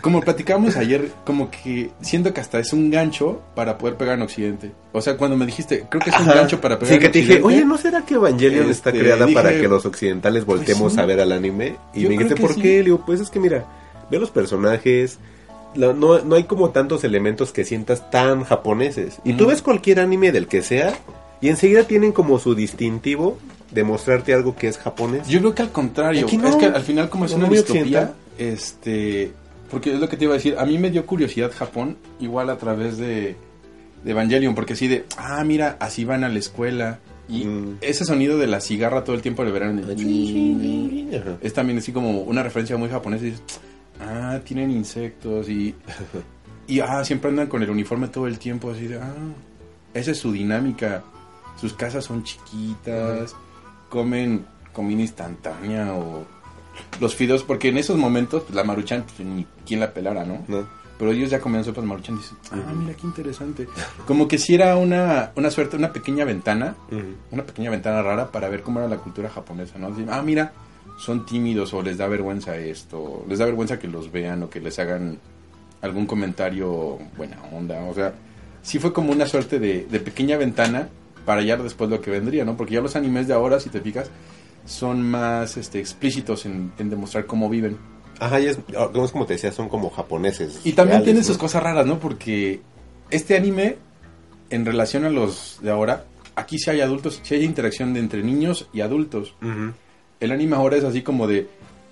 como 0.00 0.20
platicábamos 0.20 0.76
ayer, 0.76 1.10
como 1.24 1.50
que 1.50 1.90
siento 2.00 2.32
que 2.34 2.40
hasta 2.40 2.58
es 2.58 2.72
un 2.72 2.90
gancho 2.90 3.40
para 3.54 3.78
poder 3.78 3.96
pegar 3.96 4.16
en 4.16 4.22
Occidente. 4.22 4.72
O 4.92 5.00
sea, 5.00 5.16
cuando 5.16 5.36
me 5.36 5.46
dijiste, 5.46 5.86
creo 5.88 6.02
que 6.02 6.10
es 6.10 6.16
un 6.16 6.22
Ajá. 6.22 6.34
gancho 6.34 6.60
para 6.60 6.78
pegar 6.78 6.88
Sí, 6.88 6.94
en 6.94 7.00
que 7.00 7.08
te 7.08 7.18
dije, 7.20 7.40
oye, 7.42 7.64
¿no 7.64 7.76
será 7.78 8.02
que 8.02 8.14
Evangelion 8.14 8.70
está 8.70 8.90
Este, 8.90 9.00
creada 9.02 9.26
para 9.32 9.50
dije, 9.50 9.62
que 9.62 9.68
los 9.68 9.84
occidentales 9.86 10.44
voltemos 10.44 10.92
sí. 10.94 11.00
a 11.00 11.06
ver 11.06 11.20
al 11.20 11.32
anime? 11.32 11.76
Y 11.94 12.02
Yo 12.02 12.08
me 12.08 12.14
dijiste, 12.14 12.34
creo 12.34 12.36
que 12.36 12.42
¿por 12.42 12.54
sí. 12.54 12.60
qué? 12.62 12.78
Le 12.78 12.84
digo, 12.84 13.02
pues 13.04 13.20
es 13.20 13.30
que 13.30 13.40
mira, 13.40 13.64
ve 14.10 14.18
los 14.18 14.30
personajes, 14.30 15.18
la- 15.74 15.92
no, 15.92 16.20
no 16.20 16.34
hay 16.36 16.44
como 16.44 16.70
tantos 16.70 17.04
elementos 17.04 17.52
que 17.52 17.64
sientas 17.64 18.10
tan 18.10 18.44
japoneses. 18.44 19.18
Y 19.24 19.32
tú 19.34 19.44
Ujú. 19.44 19.50
ves 19.52 19.62
cualquier 19.62 20.00
anime 20.00 20.32
del 20.32 20.46
que 20.48 20.62
sea, 20.62 20.92
y 21.40 21.48
enseguida 21.48 21.84
tienen 21.84 22.12
como 22.12 22.38
su 22.38 22.54
distintivo 22.54 23.38
de 23.70 23.84
mostrarte 23.84 24.32
algo 24.32 24.56
que 24.56 24.66
es 24.68 24.78
japonés. 24.78 25.28
Yo 25.28 25.40
creo 25.40 25.54
que 25.54 25.62
al 25.62 25.70
contrario, 25.72 26.24
Aquí 26.26 26.36
no. 26.38 26.48
es 26.48 26.56
que 26.56 26.66
al 26.66 26.82
final 26.82 27.08
como 27.10 27.26
es 27.26 27.32
No, 27.32 27.36
una 27.38 27.46
muy 27.48 27.56
distopía, 27.58 27.82
occidental. 27.82 28.14
este, 28.38 29.32
porque 29.70 29.92
es 29.94 30.00
lo 30.00 30.08
que 30.08 30.16
te 30.16 30.24
iba 30.24 30.34
a 30.34 30.36
decir, 30.36 30.56
a 30.58 30.64
mí 30.64 30.78
me 30.78 30.90
dio 30.90 31.04
curiosidad 31.06 31.52
Japón, 31.52 31.96
igual 32.20 32.50
a 32.50 32.56
través 32.58 32.98
de, 32.98 33.36
de 34.04 34.10
Evangelion, 34.10 34.54
porque 34.54 34.72
así 34.74 34.88
de, 34.88 35.04
ah, 35.16 35.42
mira, 35.44 35.76
así 35.80 36.04
van 36.04 36.24
a 36.24 36.28
la 36.28 36.38
escuela, 36.38 37.00
y 37.28 37.44
Mm. 37.44 37.76
ese 37.82 38.04
sonido 38.06 38.38
de 38.38 38.46
la 38.46 38.60
cigarra 38.60 39.04
todo 39.04 39.14
el 39.14 39.20
tiempo 39.22 39.44
le 39.44 39.50
verán, 39.52 39.84
Ajá. 41.14 41.36
es 41.42 41.52
también 41.52 41.78
así 41.78 41.92
como 41.92 42.22
una 42.22 42.42
referencia 42.42 42.76
muy 42.76 42.88
japonesa, 42.88 43.24
y 43.26 43.30
dices, 43.30 43.42
ah, 44.00 44.40
tienen 44.44 44.70
insectos, 44.70 45.48
y, 45.48 45.74
y 46.66 46.80
ah, 46.80 47.04
siempre 47.04 47.28
andan 47.30 47.48
con 47.48 47.62
el 47.62 47.68
uniforme 47.70 48.08
todo 48.08 48.26
el 48.26 48.38
tiempo, 48.38 48.70
así 48.70 48.86
de, 48.86 48.98
ah, 48.98 49.12
esa 49.94 50.12
es 50.12 50.18
su 50.18 50.32
dinámica, 50.32 51.02
sus 51.60 51.74
casas 51.74 52.04
son 52.04 52.22
chiquitas, 52.24 53.34
comen 53.88 54.46
comida 54.72 55.00
instantánea 55.02 55.92
o 55.94 56.24
los 57.00 57.14
fideos, 57.14 57.42
porque 57.42 57.68
en 57.68 57.78
esos 57.78 57.96
momentos 57.96 58.42
pues, 58.42 58.54
la 58.54 58.64
maruchan, 58.64 59.04
pues 59.04 59.26
ni 59.26 59.46
quien 59.66 59.80
la 59.80 59.92
pelara, 59.92 60.24
¿no? 60.24 60.44
¿No? 60.48 60.66
Pero 60.98 61.12
ellos 61.12 61.30
ya 61.30 61.40
comían 61.40 61.62
sopas 61.62 61.84
maruchan 61.84 62.16
y 62.16 62.18
dicen, 62.18 62.38
ah, 62.50 62.72
mira 62.74 62.92
qué 62.94 63.06
interesante. 63.06 63.68
Como 64.04 64.26
que 64.26 64.36
si 64.36 64.56
era 64.56 64.76
una, 64.76 65.30
una 65.36 65.50
suerte, 65.50 65.76
una 65.76 65.92
pequeña 65.92 66.24
ventana, 66.24 66.74
una 67.30 67.44
pequeña 67.44 67.70
ventana 67.70 68.02
rara 68.02 68.32
para 68.32 68.48
ver 68.48 68.62
cómo 68.62 68.80
era 68.80 68.88
la 68.88 68.96
cultura 68.96 69.30
japonesa, 69.30 69.78
¿no? 69.78 69.94
Ah, 70.10 70.22
mira, 70.22 70.52
son 70.98 71.24
tímidos 71.24 71.72
o 71.72 71.82
les 71.82 71.98
da 71.98 72.08
vergüenza 72.08 72.56
esto, 72.56 73.24
les 73.28 73.38
da 73.38 73.44
vergüenza 73.44 73.78
que 73.78 73.86
los 73.86 74.10
vean 74.10 74.42
o 74.42 74.50
que 74.50 74.60
les 74.60 74.76
hagan 74.80 75.18
algún 75.80 76.06
comentario 76.06 76.98
buena 77.16 77.38
onda, 77.52 77.80
o 77.84 77.94
sea, 77.94 78.12
sí 78.62 78.80
fue 78.80 78.92
como 78.92 79.12
una 79.12 79.26
suerte 79.26 79.60
de, 79.60 79.86
de 79.86 80.00
pequeña 80.00 80.36
ventana 80.36 80.88
para 81.24 81.42
ya 81.42 81.56
después 81.56 81.88
lo 81.88 82.00
que 82.00 82.10
vendría, 82.10 82.44
¿no? 82.44 82.56
Porque 82.56 82.74
ya 82.74 82.80
los 82.80 82.96
animes 82.96 83.28
de 83.28 83.34
ahora, 83.34 83.60
si 83.60 83.70
te 83.70 83.80
fijas, 83.80 84.10
son 84.68 85.02
más 85.02 85.56
este, 85.56 85.80
explícitos 85.80 86.46
en, 86.46 86.72
en 86.78 86.90
demostrar 86.90 87.26
cómo 87.26 87.48
viven. 87.48 87.78
Ajá, 88.20 88.38
y 88.40 88.46
es, 88.46 88.58
ah, 88.76 88.90
es 88.92 89.10
como 89.10 89.26
te 89.26 89.34
decía, 89.34 89.50
son 89.50 89.68
como 89.68 89.90
japoneses. 89.90 90.60
Y 90.64 90.72
también 90.72 90.98
reales, 90.98 91.04
tiene 91.04 91.20
¿no? 91.20 91.26
sus 91.26 91.38
cosas 91.38 91.62
raras, 91.62 91.86
¿no? 91.86 91.98
Porque 91.98 92.60
este 93.10 93.36
anime, 93.36 93.76
en 94.50 94.66
relación 94.66 95.04
a 95.04 95.10
los 95.10 95.58
de 95.62 95.70
ahora, 95.70 96.04
aquí 96.34 96.58
sí 96.58 96.70
hay 96.70 96.80
adultos, 96.80 97.20
sí 97.22 97.34
hay 97.34 97.44
interacción 97.44 97.94
de 97.94 98.00
entre 98.00 98.22
niños 98.22 98.68
y 98.72 98.80
adultos. 98.80 99.34
El 100.20 100.32
anime 100.32 100.56
ahora 100.56 100.76
es 100.76 100.84
así 100.84 101.02
como 101.02 101.26
de, 101.26 101.48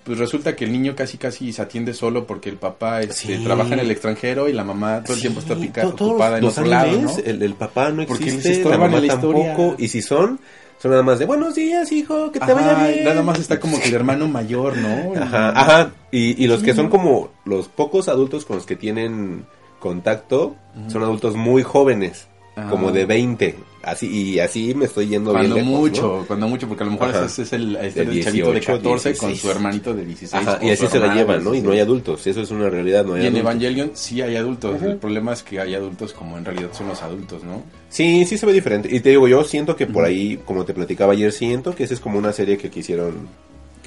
pues 0.07 0.17
resulta 0.17 0.55
que 0.55 0.65
el 0.65 0.71
niño 0.71 0.95
casi 0.95 1.17
casi 1.17 1.51
se 1.53 1.61
atiende 1.61 1.93
solo 1.93 2.25
porque 2.25 2.49
el 2.49 2.55
papá 2.55 3.01
este, 3.01 3.37
Sí. 3.37 3.43
trabaja 3.43 3.73
en 3.73 3.81
el 3.81 3.91
extranjero 3.91 4.47
y 4.49 4.53
la 4.53 4.63
mamá 4.63 5.03
todo 5.03 5.13
el 5.15 5.19
tiempo 5.21 5.41
está 5.41 5.55
pica- 5.55 5.85
ocupada 5.85 6.39
en 6.39 6.45
otro 6.45 6.65
lado, 6.65 6.99
¿no? 7.01 7.17
el, 7.23 7.43
el 7.43 7.53
papá 7.53 7.89
no 7.91 8.05
Porque 8.07 8.29
existe, 8.31 8.63
la 8.69 8.77
mamá 8.77 8.99
la 8.99 9.07
tampoco, 9.09 9.75
y 9.77 9.87
si 9.89 10.01
son, 10.01 10.39
son 10.81 10.91
nada 10.91 11.03
más 11.03 11.19
de 11.19 11.25
buenos 11.25 11.53
días, 11.55 11.91
hijo, 11.91 12.31
que 12.31 12.39
te 12.39 12.45
Ajá, 12.45 12.53
vaya 12.53 12.87
bien. 12.87 13.03
nada 13.03 13.21
más 13.21 13.37
está 13.39 13.59
como 13.59 13.79
que 13.79 13.89
el 13.89 13.93
hermano 14.01 14.27
mayor, 14.27 14.77
¿no? 14.77 15.13
Ajá, 15.21 15.49
ajá, 15.49 15.91
y, 16.11 16.41
y 16.43 16.47
los 16.47 16.63
que 16.63 16.73
son 16.73 16.87
como 16.89 17.29
los 17.45 17.67
pocos 17.67 18.07
adultos 18.07 18.45
con 18.45 18.55
los 18.55 18.65
que 18.65 18.75
tienen 18.77 19.45
contacto, 19.79 20.55
son 20.87 21.03
adultos 21.03 21.35
muy 21.35 21.63
jóvenes, 21.63 22.27
como 22.69 22.91
de 22.91 23.05
20, 23.05 23.55
así, 23.87 24.07
y 24.07 24.39
así 24.39 24.73
me 24.73 24.85
estoy 24.85 25.07
yendo 25.07 25.31
Cuando 25.31 25.55
bien 25.55 25.65
lejos, 25.65 25.81
mucho, 25.81 26.17
¿no? 26.19 26.27
cuando 26.27 26.47
mucho, 26.47 26.67
porque 26.67 26.83
a 26.83 26.85
lo 26.85 26.91
mejor 26.93 27.09
ese 27.09 27.41
es 27.41 27.53
el, 27.53 27.75
este 27.77 28.05
De 28.05 28.11
es 28.11 28.17
el 28.17 28.23
chavito 28.23 28.47
de 28.47 28.59
18, 28.59 28.83
14 28.83 29.17
con 29.17 29.29
16. 29.29 29.41
su 29.41 29.51
hermanito 29.51 29.93
de 29.93 30.05
16. 30.05 30.33
Ajá, 30.33 30.59
o 30.61 30.65
y 30.65 30.69
así 30.69 30.87
se 30.87 30.99
la 30.99 31.13
llevan, 31.13 31.43
¿no? 31.43 31.55
Y 31.55 31.61
no 31.61 31.71
hay 31.71 31.77
16. 31.77 31.81
adultos, 31.81 32.27
eso 32.27 32.41
es 32.41 32.51
una 32.51 32.69
realidad, 32.69 33.05
no 33.05 33.13
hay 33.13 33.23
Y 33.23 33.27
en. 33.27 33.37
Evangelion 33.37 33.91
sí 33.93 34.21
hay 34.21 34.35
adultos. 34.35 34.81
El 34.81 34.97
problema 34.97 35.33
es 35.33 35.43
que 35.43 35.59
hay 35.59 35.75
adultos 35.75 36.13
como 36.13 36.37
en 36.37 36.45
realidad 36.45 36.69
son 36.73 36.87
los 36.89 37.01
adultos, 37.01 37.43
¿no? 37.43 37.63
Sí, 37.89 38.25
sí 38.25 38.37
se 38.37 38.45
ve 38.45 38.53
diferente. 38.53 38.93
Y 38.93 38.99
te 38.99 39.09
digo, 39.09 39.27
yo 39.27 39.43
siento 39.43 39.75
que 39.75 39.87
por 39.87 40.05
ahí, 40.05 40.39
como 40.45 40.65
te 40.65 40.73
platicaba 40.73 41.13
ayer, 41.13 41.31
siento 41.31 41.73
que 41.73 41.83
esa 41.83 41.93
es 41.93 41.99
como 41.99 42.17
una 42.17 42.33
serie 42.33 42.57
que 42.57 42.69
quisieron 42.69 43.27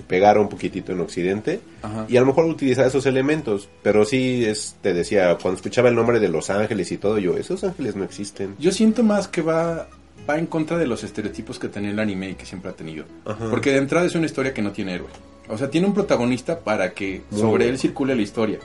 que 0.00 0.06
pegara 0.06 0.40
un 0.40 0.48
poquitito 0.48 0.92
en 0.92 1.00
Occidente. 1.00 1.60
Ajá. 1.82 2.06
Y 2.08 2.16
a 2.16 2.20
lo 2.20 2.26
mejor 2.26 2.46
utilizar 2.46 2.86
esos 2.86 3.06
elementos. 3.06 3.68
Pero 3.82 4.04
sí, 4.04 4.44
es, 4.44 4.76
te 4.82 4.94
decía, 4.94 5.36
cuando 5.40 5.56
escuchaba 5.56 5.88
el 5.88 5.94
nombre 5.94 6.20
de 6.20 6.28
Los 6.28 6.50
Ángeles 6.50 6.90
y 6.92 6.96
todo, 6.96 7.18
yo, 7.18 7.36
esos 7.36 7.62
ángeles 7.64 7.96
no 7.96 8.04
existen. 8.04 8.56
Yo 8.58 8.72
siento 8.72 9.02
más 9.02 9.28
que 9.28 9.42
va, 9.42 9.88
va 10.28 10.38
en 10.38 10.46
contra 10.46 10.78
de 10.78 10.86
los 10.86 11.04
estereotipos 11.04 11.58
que 11.58 11.68
tenía 11.68 11.90
el 11.90 11.98
anime 11.98 12.30
y 12.30 12.34
que 12.34 12.46
siempre 12.46 12.70
ha 12.70 12.74
tenido. 12.74 13.04
Ajá. 13.24 13.50
Porque 13.50 13.70
de 13.70 13.78
entrada 13.78 14.06
es 14.06 14.14
una 14.14 14.26
historia 14.26 14.54
que 14.54 14.62
no 14.62 14.72
tiene 14.72 14.94
héroe. 14.94 15.08
O 15.48 15.58
sea, 15.58 15.68
tiene 15.68 15.86
un 15.86 15.94
protagonista 15.94 16.60
para 16.60 16.92
que 16.92 17.22
Muy 17.30 17.40
sobre 17.40 17.50
bueno. 17.50 17.64
él 17.72 17.78
circule 17.78 18.14
la 18.14 18.22
historia. 18.22 18.58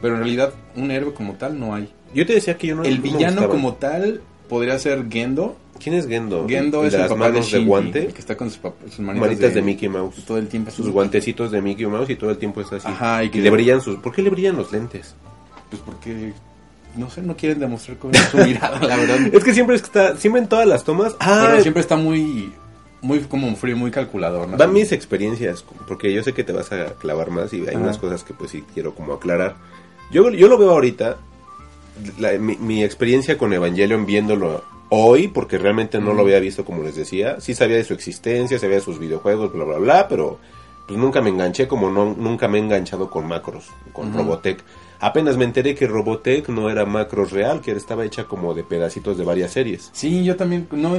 Pero 0.00 0.14
en 0.14 0.20
realidad 0.20 0.52
un 0.76 0.90
héroe 0.90 1.12
como 1.12 1.34
tal 1.34 1.60
no 1.60 1.74
hay. 1.74 1.92
Yo 2.14 2.26
te 2.26 2.34
decía 2.34 2.56
que 2.56 2.68
yo 2.68 2.76
no 2.76 2.84
el 2.84 2.96
no 2.96 3.02
villano 3.02 3.48
como 3.48 3.74
tal 3.74 4.22
podría 4.48 4.78
ser 4.78 5.06
Gendo. 5.10 5.56
¿Quién 5.78 5.94
es 5.96 6.06
Gendo? 6.06 6.46
Gendo 6.48 6.80
¿El 6.80 6.86
es 6.86 6.92
de 6.92 6.96
el 6.98 7.02
las 7.02 7.10
papá 7.12 7.24
de 7.26 7.30
manos 7.32 7.46
de 7.46 7.52
Shinji, 7.58 7.66
guante. 7.66 7.98
el 8.06 8.12
que 8.12 8.20
está 8.20 8.36
con 8.36 8.50
sus, 8.50 8.60
sus 8.88 8.98
manitas, 9.00 9.28
Manitas 9.28 9.54
de, 9.54 9.62
Mickey 9.62 9.88
Mouse. 9.88 10.24
Todo 10.26 10.38
el 10.38 10.46
tiempo 10.48 10.70
Sus 10.70 10.86
así. 10.86 10.92
guantecitos 10.92 11.50
de 11.50 11.60
Mickey 11.62 11.86
Mouse 11.86 12.10
y 12.10 12.16
todo 12.16 12.30
el 12.30 12.38
tiempo 12.38 12.60
está 12.60 12.76
así. 12.76 12.86
Ajá, 12.88 13.24
y 13.24 13.26
y, 13.26 13.30
que- 13.30 13.40
le 13.40 13.50
brillan 13.50 13.80
sus... 13.80 13.96
¿Por 13.96 14.12
qué 14.14 14.22
le 14.22 14.30
brillan 14.30 14.56
los 14.56 14.70
lentes? 14.70 15.14
Pues 15.70 15.82
porque, 15.84 16.32
no 16.96 17.10
sé, 17.10 17.22
no 17.22 17.36
quieren 17.36 17.58
demostrar 17.58 17.96
con 17.98 18.12
su 18.14 18.36
mirada, 18.46 18.78
la 18.86 18.96
verdad. 18.96 19.18
Es 19.32 19.42
que 19.42 19.54
siempre 19.54 19.74
está... 19.76 20.16
Siempre 20.16 20.42
en 20.42 20.48
todas 20.48 20.66
las 20.68 20.84
tomas... 20.84 21.16
Ah, 21.18 21.46
Pero 21.50 21.62
siempre 21.62 21.80
está 21.80 21.96
muy, 21.96 22.52
muy 23.00 23.18
como 23.20 23.54
frío, 23.56 23.76
muy 23.76 23.90
calculador, 23.90 24.46
¿no? 24.48 24.56
Van 24.56 24.72
mis 24.72 24.92
experiencias, 24.92 25.64
porque 25.88 26.12
yo 26.12 26.22
sé 26.22 26.32
que 26.34 26.44
te 26.44 26.52
vas 26.52 26.70
a 26.70 26.94
clavar 26.94 27.30
más 27.30 27.52
y 27.54 27.62
hay 27.62 27.68
Ajá. 27.70 27.78
unas 27.78 27.98
cosas 27.98 28.22
que 28.22 28.34
pues 28.34 28.50
sí 28.52 28.62
quiero 28.74 28.94
como 28.94 29.14
aclarar. 29.14 29.56
Yo, 30.12 30.30
yo 30.30 30.46
lo 30.48 30.58
veo 30.58 30.70
ahorita, 30.70 31.16
la- 32.18 32.32
mi, 32.38 32.56
mi 32.56 32.84
experiencia 32.84 33.36
con 33.38 33.52
Evangelion 33.52 34.06
viéndolo 34.06 34.62
hoy, 34.94 35.28
porque 35.28 35.56
realmente 35.56 35.98
no 35.98 36.12
lo 36.12 36.20
había 36.20 36.38
visto 36.38 36.66
como 36.66 36.82
les 36.82 36.94
decía, 36.94 37.40
sí 37.40 37.54
sabía 37.54 37.76
de 37.76 37.84
su 37.84 37.94
existencia, 37.94 38.58
sabía 38.58 38.76
de 38.76 38.82
sus 38.82 38.98
videojuegos, 38.98 39.50
bla, 39.50 39.64
bla, 39.64 39.78
bla, 39.78 40.06
pero 40.06 40.38
pues 40.86 41.00
nunca 41.00 41.22
me 41.22 41.30
enganché 41.30 41.66
como 41.66 41.88
no, 41.88 42.14
nunca 42.14 42.46
me 42.46 42.58
he 42.58 42.60
enganchado 42.60 43.08
con 43.08 43.26
Macros, 43.26 43.68
con. 43.94 44.12
Robotech. 44.12 44.62
Apenas 45.00 45.38
me 45.38 45.44
enteré 45.44 45.74
que 45.74 45.86
Robotech 45.86 46.48
no 46.50 46.68
era 46.68 46.84
Macros 46.84 47.32
real, 47.32 47.62
que 47.62 47.72
estaba 47.72 48.04
hecha 48.04 48.24
como 48.24 48.52
de 48.52 48.64
pedacitos 48.64 49.16
de 49.16 49.24
varias 49.24 49.52
series. 49.52 49.88
Sí, 49.94 50.24
yo 50.24 50.36
también, 50.36 50.68
no, 50.72 50.94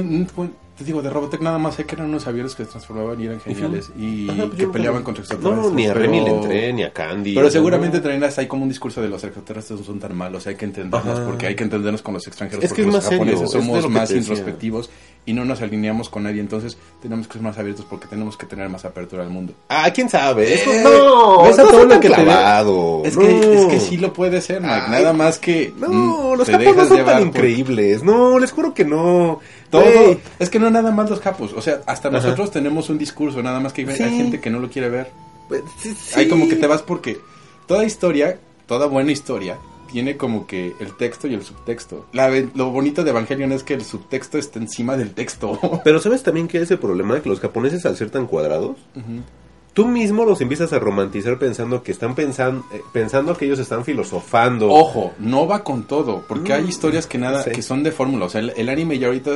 te 0.76 0.82
digo, 0.84 1.02
de 1.02 1.10
Robotech 1.10 1.40
nada 1.40 1.58
más 1.58 1.76
sé 1.76 1.84
que 1.84 1.94
eran 1.94 2.08
unos 2.08 2.26
aviones 2.26 2.54
que 2.54 2.64
se 2.64 2.70
transformaban 2.70 3.20
y 3.20 3.26
eran 3.26 3.40
geniales 3.40 3.90
y 3.96 4.28
Ajá, 4.28 4.46
pues 4.46 4.58
que 4.58 4.66
peleaban 4.66 5.00
nunca- 5.00 5.04
contra 5.04 5.22
extraterrestres. 5.22 5.70
No, 5.70 5.74
ni 5.76 5.86
a 5.86 5.92
pero- 5.92 6.00
Remy 6.06 6.20
le 6.20 6.30
entré, 6.30 6.72
ni 6.72 6.82
a 6.82 6.92
Candy. 6.92 7.34
Pero 7.34 7.50
seguramente 7.50 8.00
no. 8.00 8.26
hasta 8.26 8.40
hay 8.40 8.46
como 8.48 8.64
un 8.64 8.68
discurso 8.68 9.00
de 9.00 9.08
los 9.08 9.22
extraterrestres 9.22 9.78
no 9.80 9.86
son 9.86 10.00
tan 10.00 10.16
malos, 10.16 10.46
hay 10.46 10.56
que 10.56 10.64
entendernos 10.64 11.18
Ajá. 11.18 11.26
porque 11.26 11.46
hay 11.46 11.54
que 11.54 11.64
entendernos 11.64 12.02
con 12.02 12.14
los 12.14 12.26
extranjeros 12.26 12.64
Es 12.64 12.72
que 12.72 12.82
porque 12.82 12.88
es 12.88 12.94
los 12.94 13.04
serio, 13.04 13.18
japoneses 13.20 13.44
es 13.46 13.50
somos 13.52 13.84
que 13.84 13.88
más 13.90 14.08
te 14.08 14.16
introspectivos 14.16 14.90
y 15.26 15.32
no 15.32 15.44
nos 15.44 15.62
alineamos 15.62 16.08
con 16.10 16.24
nadie, 16.24 16.40
entonces 16.40 16.76
tenemos 17.00 17.26
que 17.28 17.34
ser 17.34 17.42
más 17.42 17.56
abiertos 17.56 17.86
porque 17.88 18.06
tenemos 18.08 18.36
que 18.36 18.44
tener 18.46 18.68
más 18.68 18.84
apertura 18.84 19.22
al 19.22 19.30
mundo. 19.30 19.54
Ah, 19.68 19.90
quién 19.94 20.08
sabe. 20.10 20.52
Eso- 20.54 20.70
Eh, 20.72 20.80
no, 20.82 21.44
¿ves 21.44 21.58
a 21.58 21.62
no 21.62 21.68
todo 21.70 21.84
lo 21.86 22.00
que 22.00 22.08
te 22.08 22.14
clavado. 22.14 23.02
Es 23.04 23.16
no. 23.16 23.22
que, 23.22 23.54
es 23.60 23.66
que 23.66 23.80
sí 23.80 23.96
lo 23.96 24.12
puede 24.12 24.40
ser, 24.40 24.60
Mike, 24.60 24.74
Ay, 24.86 24.90
nada 24.90 25.12
más 25.12 25.38
que 25.38 25.72
No, 25.78 25.88
mm, 25.88 26.36
los 26.38 26.46
te 26.46 26.52
japos 26.52 26.76
no 26.76 26.84
son 26.86 27.04
tan 27.04 27.22
increíbles. 27.28 28.02
No, 28.02 28.38
les 28.38 28.50
juro 28.52 28.74
que 28.74 28.84
no. 28.84 29.40
Todo, 29.80 30.16
es 30.38 30.50
que 30.50 30.58
no 30.58 30.70
nada 30.70 30.90
más 30.90 31.08
los 31.10 31.20
japos, 31.20 31.52
o 31.56 31.60
sea, 31.62 31.80
hasta 31.86 32.08
Ajá. 32.08 32.16
nosotros 32.18 32.50
tenemos 32.50 32.88
un 32.90 32.98
discurso, 32.98 33.42
nada 33.42 33.60
más 33.60 33.72
que 33.72 33.82
hay, 33.82 33.96
gente 33.96 34.40
que 34.40 34.50
no 34.50 34.58
lo 34.60 34.68
quiere 34.70 34.88
ver. 34.88 35.10
pues, 35.48 35.62
sí, 35.78 35.94
Hay 36.16 36.28
como 36.28 36.48
que 36.48 36.56
te 36.56 36.66
vas 36.66 36.82
porque 36.82 37.18
toda 37.66 37.84
historia, 37.84 38.38
toda 38.66 38.86
buena 38.86 39.12
historia, 39.12 39.58
tiene 39.92 40.16
como 40.16 40.46
que 40.46 40.72
el 40.80 40.96
texto 40.96 41.28
y 41.28 41.34
el 41.34 41.44
subtexto. 41.44 42.06
La, 42.12 42.28
ve- 42.28 42.48
lo 42.54 42.70
bonito 42.70 43.04
de 43.04 43.10
Evangelion 43.10 43.52
es 43.52 43.62
que 43.62 43.74
el 43.74 43.84
subtexto 43.84 44.38
está 44.38 44.58
encima 44.58 44.96
del 44.96 45.12
texto. 45.12 45.58
Pero 45.84 46.00
¿sabes 46.00 46.22
también 46.24 46.48
que 46.48 46.60
es 46.60 46.70
el 46.70 46.78
problema? 46.80 47.20
Que 47.22 47.28
los 47.28 47.38
japoneses 47.40 47.86
al 47.86 47.96
ser 47.96 48.10
tan 48.10 48.26
cuadrados, 48.26 48.76
tú 49.74 49.86
mismo 49.86 50.24
los 50.24 50.40
empiezas 50.40 50.72
a 50.72 50.78
romantizar 50.78 51.38
pensando 51.38 51.82
que 51.82 51.92
están 51.92 52.14
pensando, 52.14 52.64
pensando 52.92 53.36
que 53.36 53.44
ellos 53.44 53.58
están 53.58 53.84
filosofando. 53.84 54.70
Ojo, 54.70 55.12
no 55.18 55.46
va 55.46 55.62
con 55.62 55.82
todo, 55.84 56.24
porque 56.26 56.52
Mm, 56.52 56.56
hay 56.56 56.64
historias 56.68 57.06
que 57.06 57.18
nada, 57.18 57.42
sí. 57.42 57.50
que 57.50 57.60
son 57.62 57.82
de 57.82 57.92
fórmula. 57.92 58.24
O 58.26 58.28
sea, 58.30 58.40
el, 58.40 58.52
el 58.56 58.68
anime 58.68 58.98
ya 58.98 59.08
ahorita, 59.08 59.32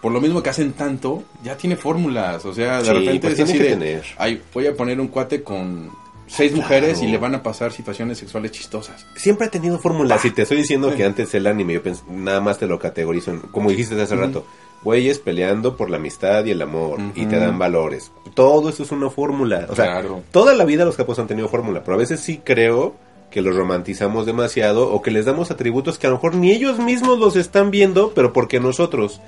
por 0.00 0.12
lo 0.12 0.20
mismo 0.20 0.42
que 0.42 0.50
hacen 0.50 0.72
tanto, 0.72 1.22
ya 1.44 1.56
tiene 1.56 1.76
fórmulas. 1.76 2.44
O 2.44 2.52
sea, 2.52 2.78
de 2.78 2.84
Sí, 2.86 2.90
repente 2.92 3.20
pues 3.20 3.32
es 3.32 3.36
tiene 3.36 3.50
así 3.50 3.58
que 3.58 3.64
de, 3.64 3.70
tener. 3.70 4.04
ay, 4.18 4.42
voy 4.52 4.66
a 4.66 4.74
poner 4.74 4.98
un 5.00 5.08
cuate 5.08 5.42
con 5.42 5.90
seis 6.26 6.50
Claro. 6.52 6.62
mujeres 6.62 7.02
y 7.02 7.06
le 7.06 7.18
van 7.18 7.34
a 7.34 7.42
pasar 7.42 7.70
situaciones 7.70 8.16
sexuales 8.18 8.50
chistosas. 8.50 9.06
Siempre 9.14 9.46
ha 9.46 9.50
tenido 9.50 9.78
fórmulas. 9.78 10.24
Y 10.24 10.30
te 10.30 10.42
estoy 10.42 10.56
diciendo 10.56 10.94
que 10.96 11.04
antes 11.04 11.34
el 11.34 11.46
anime, 11.46 11.74
yo 11.74 11.80
nada 12.08 12.40
más 12.40 12.58
te 12.58 12.66
lo 12.66 12.78
categorizo, 12.78 13.30
en- 13.30 13.40
como 13.40 13.68
dijiste 13.68 14.00
hace 14.00 14.16
rato, 14.16 14.46
güeyes 14.84 15.18
peleando 15.18 15.76
por 15.76 15.90
la 15.90 15.96
amistad 15.96 16.44
y 16.44 16.50
el 16.52 16.62
amor. 16.62 17.00
Y 17.14 17.26
te 17.26 17.38
dan 17.38 17.58
valores. 17.58 18.12
Todo 18.34 18.68
eso 18.68 18.82
es 18.82 18.92
una 18.92 19.10
fórmula. 19.10 19.66
O 19.70 19.74
sea, 19.74 19.86
Claro. 19.86 20.22
toda 20.30 20.54
la 20.54 20.64
vida 20.64 20.84
los 20.84 20.96
capos 20.96 21.18
han 21.18 21.26
tenido 21.26 21.48
fórmula. 21.48 21.82
Pero 21.82 21.94
a 21.94 21.98
veces 21.98 22.20
sí 22.20 22.40
creo 22.44 22.94
que 23.30 23.42
los 23.42 23.56
romantizamos 23.56 24.26
demasiado 24.26 24.92
o 24.92 25.02
que 25.02 25.10
les 25.10 25.24
damos 25.24 25.50
atributos 25.50 25.98
que 25.98 26.06
a 26.06 26.10
lo 26.10 26.16
mejor 26.16 26.36
ni 26.36 26.52
ellos 26.52 26.78
mismos 26.78 27.18
los 27.18 27.34
están 27.34 27.70
viendo, 27.72 28.12
pero 28.14 28.32
porque 28.32 28.60
nosotros 28.60 29.20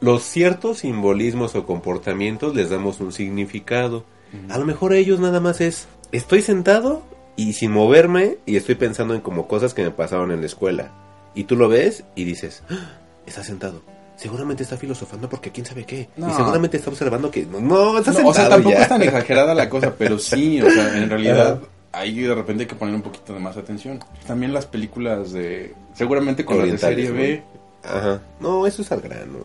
los 0.00 0.22
ciertos 0.22 0.78
simbolismos 0.78 1.54
o 1.54 1.64
comportamientos 1.66 2.54
les 2.54 2.70
damos 2.70 2.98
un 3.00 3.12
significado. 3.12 4.04
A 4.48 4.58
lo 4.58 4.64
mejor 4.66 4.92
ellos 4.92 5.20
nada 5.20 5.40
más 5.40 5.60
es, 5.60 5.86
estoy 6.12 6.42
sentado 6.42 7.02
y 7.36 7.52
sin 7.52 7.70
moverme 7.72 8.38
y 8.46 8.56
estoy 8.56 8.74
pensando 8.74 9.14
en 9.14 9.20
como 9.20 9.46
cosas 9.48 9.72
que 9.74 9.82
me 9.82 9.90
pasaron 9.90 10.32
en 10.32 10.40
la 10.40 10.46
escuela. 10.46 10.90
Y 11.34 11.44
tú 11.44 11.54
lo 11.56 11.68
ves 11.68 12.04
y 12.16 12.24
dices, 12.24 12.62
"Ah, 12.70 12.98
está 13.26 13.44
sentado. 13.44 13.82
Seguramente 14.18 14.64
está 14.64 14.76
filosofando 14.76 15.28
porque 15.28 15.50
quién 15.52 15.64
sabe 15.64 15.84
qué. 15.84 16.08
No. 16.16 16.28
Y 16.28 16.32
seguramente 16.34 16.76
está 16.76 16.90
observando 16.90 17.30
que 17.30 17.46
no, 17.46 17.60
no 17.60 17.98
está 17.98 18.10
No, 18.12 18.28
o 18.28 18.34
sea, 18.34 18.48
tampoco 18.48 18.74
ya". 18.74 18.82
es 18.82 18.88
tan 18.88 19.00
exagerada 19.02 19.54
la 19.54 19.68
cosa, 19.70 19.94
pero 19.96 20.18
sí, 20.18 20.60
o 20.60 20.68
sea, 20.70 20.98
en 20.98 21.08
realidad 21.08 21.60
ahí 21.92 22.20
de 22.20 22.34
repente 22.34 22.64
hay 22.64 22.68
que 22.68 22.74
poner 22.74 22.94
un 22.96 23.02
poquito 23.02 23.32
de 23.32 23.38
más 23.40 23.56
atención. 23.56 24.00
También 24.26 24.52
las 24.52 24.66
películas 24.66 25.32
de, 25.32 25.72
seguramente 25.94 26.44
con 26.44 26.58
las 26.58 26.70
de 26.70 26.78
serie 26.78 27.10
B, 27.12 27.42
¿no? 27.84 27.88
Ajá. 27.90 28.20
No, 28.40 28.66
eso 28.66 28.82
es 28.82 28.90
al 28.92 29.00
grano. 29.00 29.38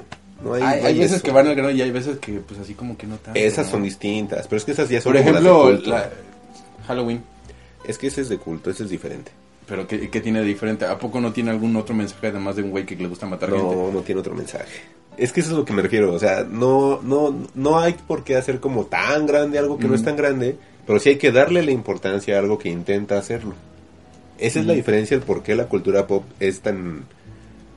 No 0.44 0.56
hay, 0.56 0.62
hay, 0.64 0.82
no 0.82 0.88
hay 0.88 0.98
veces 0.98 1.18
eso. 1.18 1.24
que 1.24 1.32
van 1.32 1.48
al 1.48 1.56
grano 1.56 1.70
y 1.72 1.82
hay 1.82 1.92
veces 1.92 2.18
que 2.18 2.34
pues 2.40 2.60
así 2.60 2.74
como 2.74 2.98
que 2.98 3.06
no 3.08 3.16
tanto. 3.18 3.40
Esas 3.40 3.68
¿no? 3.68 3.72
son 3.74 3.84
distintas, 3.84 4.48
pero 4.48 4.58
es 4.58 4.66
que 4.66 4.72
esas 4.72 4.90
ya 4.90 5.00
son 5.00 5.14
Por 5.14 5.22
como 5.22 5.34
las 5.34 5.44
de 5.44 5.50
ejemplo, 5.50 5.72
culto. 5.76 5.90
la- 5.92 6.10
Halloween, 6.88 7.24
Es 7.88 7.98
que 7.98 8.08
ese 8.08 8.22
es 8.22 8.30
de 8.30 8.38
culto, 8.40 8.70
ese 8.72 8.84
es 8.84 8.90
diferente. 8.90 9.32
Pero 9.68 9.88
¿qué, 9.88 10.10
qué 10.10 10.22
tiene 10.22 10.40
de 10.40 10.46
diferente? 10.46 10.86
¿A 10.86 10.98
poco 10.98 11.20
no 11.20 11.32
tiene 11.32 11.52
algún 11.52 11.76
otro 11.76 11.96
mensaje 11.96 12.28
además 12.28 12.56
de 12.56 12.64
un 12.64 12.72
güey 12.72 12.86
que 12.86 12.96
le 12.96 13.08
gusta 13.08 13.26
matar 13.26 13.50
gente? 13.50 13.76
No, 13.76 13.92
no 13.92 14.02
tiene 14.02 14.22
otro 14.22 14.36
mensaje. 14.36 14.82
Es 15.18 15.32
que 15.32 15.42
eso 15.42 15.52
es 15.52 15.58
lo 15.58 15.66
que 15.66 15.74
me 15.74 15.82
refiero, 15.82 16.12
o 16.12 16.20
sea, 16.20 16.44
no, 16.44 17.00
no, 17.04 17.48
no 17.54 17.80
hay 17.80 17.94
por 17.94 18.24
qué 18.24 18.36
hacer 18.36 18.60
como 18.60 18.86
tan 18.86 19.28
grande 19.28 19.60
algo 19.60 19.78
que 19.78 19.88
no 19.88 19.94
es 19.94 20.04
tan 20.04 20.16
grande, 20.16 20.58
pero 20.88 21.00
sí 21.00 21.10
hay 21.10 21.18
que 21.18 21.32
darle 21.32 21.62
la 21.62 21.72
importancia 21.72 22.36
a 22.36 22.40
algo 22.40 22.58
que 22.58 22.70
intenta 22.70 23.18
hacerlo. 23.18 23.54
Esa 24.40 24.60
es 24.60 24.66
la 24.66 24.74
diferencia 24.74 25.16
del 25.16 25.26
por 25.26 25.44
qué 25.44 25.56
la 25.56 25.66
cultura 25.66 26.08
pop 26.08 26.24
es 26.40 26.62
tan 26.62 27.06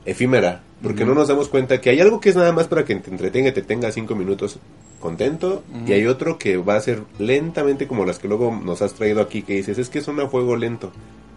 efímera, 0.03 0.63
porque 0.81 1.05
no 1.05 1.13
nos 1.13 1.27
damos 1.27 1.47
cuenta 1.47 1.79
que 1.79 1.91
hay 1.91 1.99
algo 1.99 2.19
que 2.19 2.29
es 2.29 2.35
nada 2.35 2.51
más 2.51 2.67
para 2.67 2.85
que 2.85 2.95
te 2.95 3.11
entretenga 3.11 3.49
y 3.49 3.53
te 3.53 3.61
tenga 3.61 3.91
cinco 3.91 4.15
minutos 4.15 4.59
contento, 4.99 5.63
y 5.85 5.93
hay 5.93 6.07
otro 6.07 6.39
que 6.39 6.57
va 6.57 6.75
a 6.75 6.81
ser 6.81 7.03
lentamente 7.19 7.87
como 7.87 8.03
las 8.03 8.17
que 8.17 8.27
luego 8.27 8.51
nos 8.51 8.81
has 8.81 8.93
traído 8.93 9.21
aquí, 9.21 9.43
que 9.43 9.53
dices, 9.53 9.77
es 9.77 9.89
que 9.89 10.01
son 10.01 10.19
a 10.19 10.27
fuego 10.27 10.55
lento, 10.55 10.91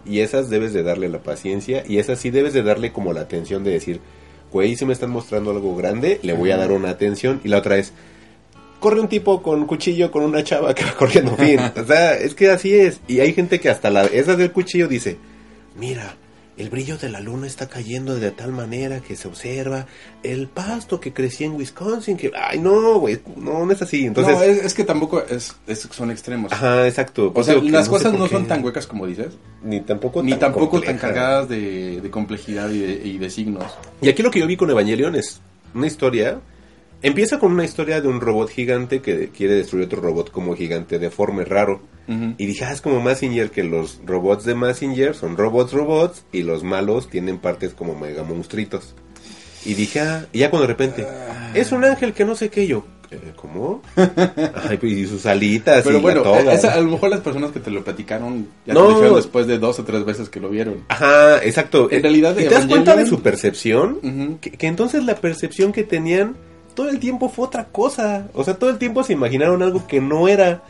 y 0.05 0.19
esas 0.19 0.49
debes 0.49 0.73
de 0.73 0.83
darle 0.83 1.09
la 1.09 1.23
paciencia, 1.23 1.83
y 1.87 1.97
esas 1.97 2.19
sí 2.19 2.29
debes 2.29 2.53
de 2.53 2.63
darle 2.63 2.91
como 2.91 3.13
la 3.13 3.21
atención 3.21 3.63
de 3.63 3.71
decir, 3.71 3.99
güey, 4.51 4.75
si 4.75 4.85
me 4.85 4.93
están 4.93 5.11
mostrando 5.11 5.51
algo 5.51 5.75
grande, 5.75 6.19
le 6.23 6.33
voy 6.33 6.51
a 6.51 6.57
dar 6.57 6.71
una 6.71 6.89
atención, 6.89 7.41
y 7.43 7.47
la 7.47 7.57
otra 7.57 7.77
es, 7.77 7.93
corre 8.81 8.99
un 8.99 9.07
tipo 9.07 9.41
con 9.41 9.65
cuchillo 9.65 10.11
con 10.11 10.23
una 10.23 10.43
chava 10.43 10.75
que 10.75 10.83
va 10.83 10.93
corriendo, 10.97 11.37
fin. 11.37 11.59
O 11.59 11.85
sea, 11.85 12.15
es 12.15 12.35
que 12.35 12.49
así 12.49 12.73
es. 12.73 12.99
Y 13.07 13.21
hay 13.21 13.33
gente 13.33 13.61
que 13.61 13.69
hasta 13.69 13.89
la 13.89 14.05
esa 14.05 14.35
del 14.35 14.51
cuchillo 14.51 14.89
dice, 14.89 15.17
mira, 15.77 16.17
el 16.61 16.69
brillo 16.69 16.97
de 16.97 17.09
la 17.09 17.19
luna 17.19 17.47
está 17.47 17.67
cayendo 17.67 18.15
de 18.19 18.31
tal 18.31 18.51
manera 18.51 18.99
que 19.01 19.15
se 19.15 19.27
observa 19.27 19.87
el 20.23 20.47
pasto 20.47 20.99
que 20.99 21.11
crecía 21.11 21.47
en 21.47 21.53
Wisconsin, 21.53 22.15
que, 22.17 22.31
ay, 22.35 22.59
no, 22.59 22.99
güey, 22.99 23.19
no, 23.35 23.65
no 23.65 23.71
es 23.71 23.81
así. 23.81 24.05
Entonces, 24.05 24.33
no, 24.35 24.43
es, 24.43 24.63
es 24.63 24.73
que 24.73 24.83
tampoco 24.83 25.23
es, 25.27 25.55
es- 25.67 25.87
son 25.91 26.11
extremos. 26.11 26.51
ajá, 26.53 26.87
exacto. 26.87 27.27
O 27.27 27.33
Pues 27.33 27.47
sea, 27.47 27.55
las 27.55 27.89
cosas 27.89 28.13
no 28.13 28.27
son 28.27 28.47
tan 28.47 28.63
huecas 28.63 28.87
como 28.87 29.07
dices, 29.07 29.33
Ni 29.63 29.81
tampoco 29.81 30.23
ni 30.23 30.33
tampoco 30.35 30.79
tan 30.81 30.97
cargadas 30.97 31.49
de, 31.49 31.99
de 32.01 32.09
complejidad 32.11 32.69
y 32.69 32.79
de, 32.79 33.07
y 33.07 33.17
de 33.17 33.29
signos. 33.29 33.65
Y 34.01 34.09
aquí 34.09 34.21
lo 34.23 34.31
que 34.31 34.39
yo 34.39 34.47
vi 34.47 34.55
con 34.57 34.69
Evangelion 34.69 35.15
es 35.15 35.41
una 35.73 35.87
historia. 35.87 36.39
Empieza 37.03 37.39
con 37.39 37.51
una 37.51 37.63
historia 37.65 37.99
de 38.01 38.07
un 38.07 38.21
robot 38.21 38.49
gigante 38.49 39.01
que 39.01 39.29
quiere 39.29 39.55
destruir 39.55 39.85
otro 39.85 40.01
robot 40.01 40.31
como 40.31 40.55
gigante 40.55 40.99
deforme, 40.99 41.45
raro. 41.45 41.81
Y 42.37 42.45
dije, 42.45 42.65
ah, 42.65 42.73
es 42.73 42.81
como 42.81 42.99
Massinger, 42.99 43.51
que 43.51 43.63
los 43.63 44.01
robots 44.05 44.43
de 44.43 44.53
Massinger 44.53 45.15
son 45.15 45.37
robots 45.37 45.71
robots 45.71 46.25
y 46.33 46.43
los 46.43 46.61
malos 46.61 47.09
tienen 47.09 47.37
partes 47.37 47.73
como 47.73 47.95
mega 47.97 48.23
monstruitos. 48.23 48.95
Y 49.65 49.75
dije, 49.75 50.01
ah, 50.01 50.25
y 50.33 50.39
ya 50.39 50.49
cuando 50.49 50.67
de 50.67 50.73
repente, 50.73 51.07
es 51.53 51.71
un 51.71 51.85
ángel 51.85 52.11
que 52.11 52.25
no 52.25 52.35
sé 52.35 52.49
qué, 52.49 52.67
yo, 52.67 52.83
"Eh, 53.11 53.31
¿cómo? 53.37 53.81
Ay, 53.95 54.75
pues, 54.77 54.91
y 54.91 55.07
sus 55.07 55.25
alitas 55.25 55.83
Pero 55.85 55.99
y 55.99 56.01
bueno, 56.01 56.21
la 56.25 56.39
toga. 56.39 56.53
esa- 56.53 56.73
a 56.73 56.81
lo 56.81 56.91
mejor 56.91 57.11
las 57.11 57.21
personas 57.21 57.51
que 57.51 57.61
te 57.61 57.71
lo 57.71 57.81
platicaron 57.81 58.47
ya 58.65 58.73
No. 58.73 58.81
te 58.81 58.87
lo 58.89 58.95
dijeron 58.95 59.15
después 59.15 59.47
de 59.47 59.57
dos 59.57 59.79
o 59.79 59.85
tres 59.85 60.03
veces 60.03 60.27
que 60.29 60.41
lo 60.41 60.49
vieron. 60.49 60.83
Ajá, 60.89 61.41
exacto. 61.43 61.87
En 61.91 62.01
realidad, 62.01 62.33
¿Y 62.37 62.43
te 62.43 62.49
das 62.49 62.65
cuenta 62.65 62.95
de 62.97 63.05
su 63.05 63.21
percepción? 63.21 63.99
Que 64.41 64.67
entonces 64.67 65.05
la 65.05 65.15
percepción 65.15 65.71
que 65.71 65.83
tenían 65.83 66.35
todo 66.73 66.89
el 66.89 66.99
tiempo 66.99 67.29
fue 67.29 67.45
otra 67.45 67.65
cosa. 67.65 68.27
O 68.33 68.43
sea, 68.43 68.55
todo 68.55 68.69
el 68.69 68.77
tiempo 68.77 69.03
se 69.03 69.13
imaginaron 69.13 69.61
algo 69.63 69.85
que 69.87 70.01
no 70.01 70.27
era. 70.27 70.61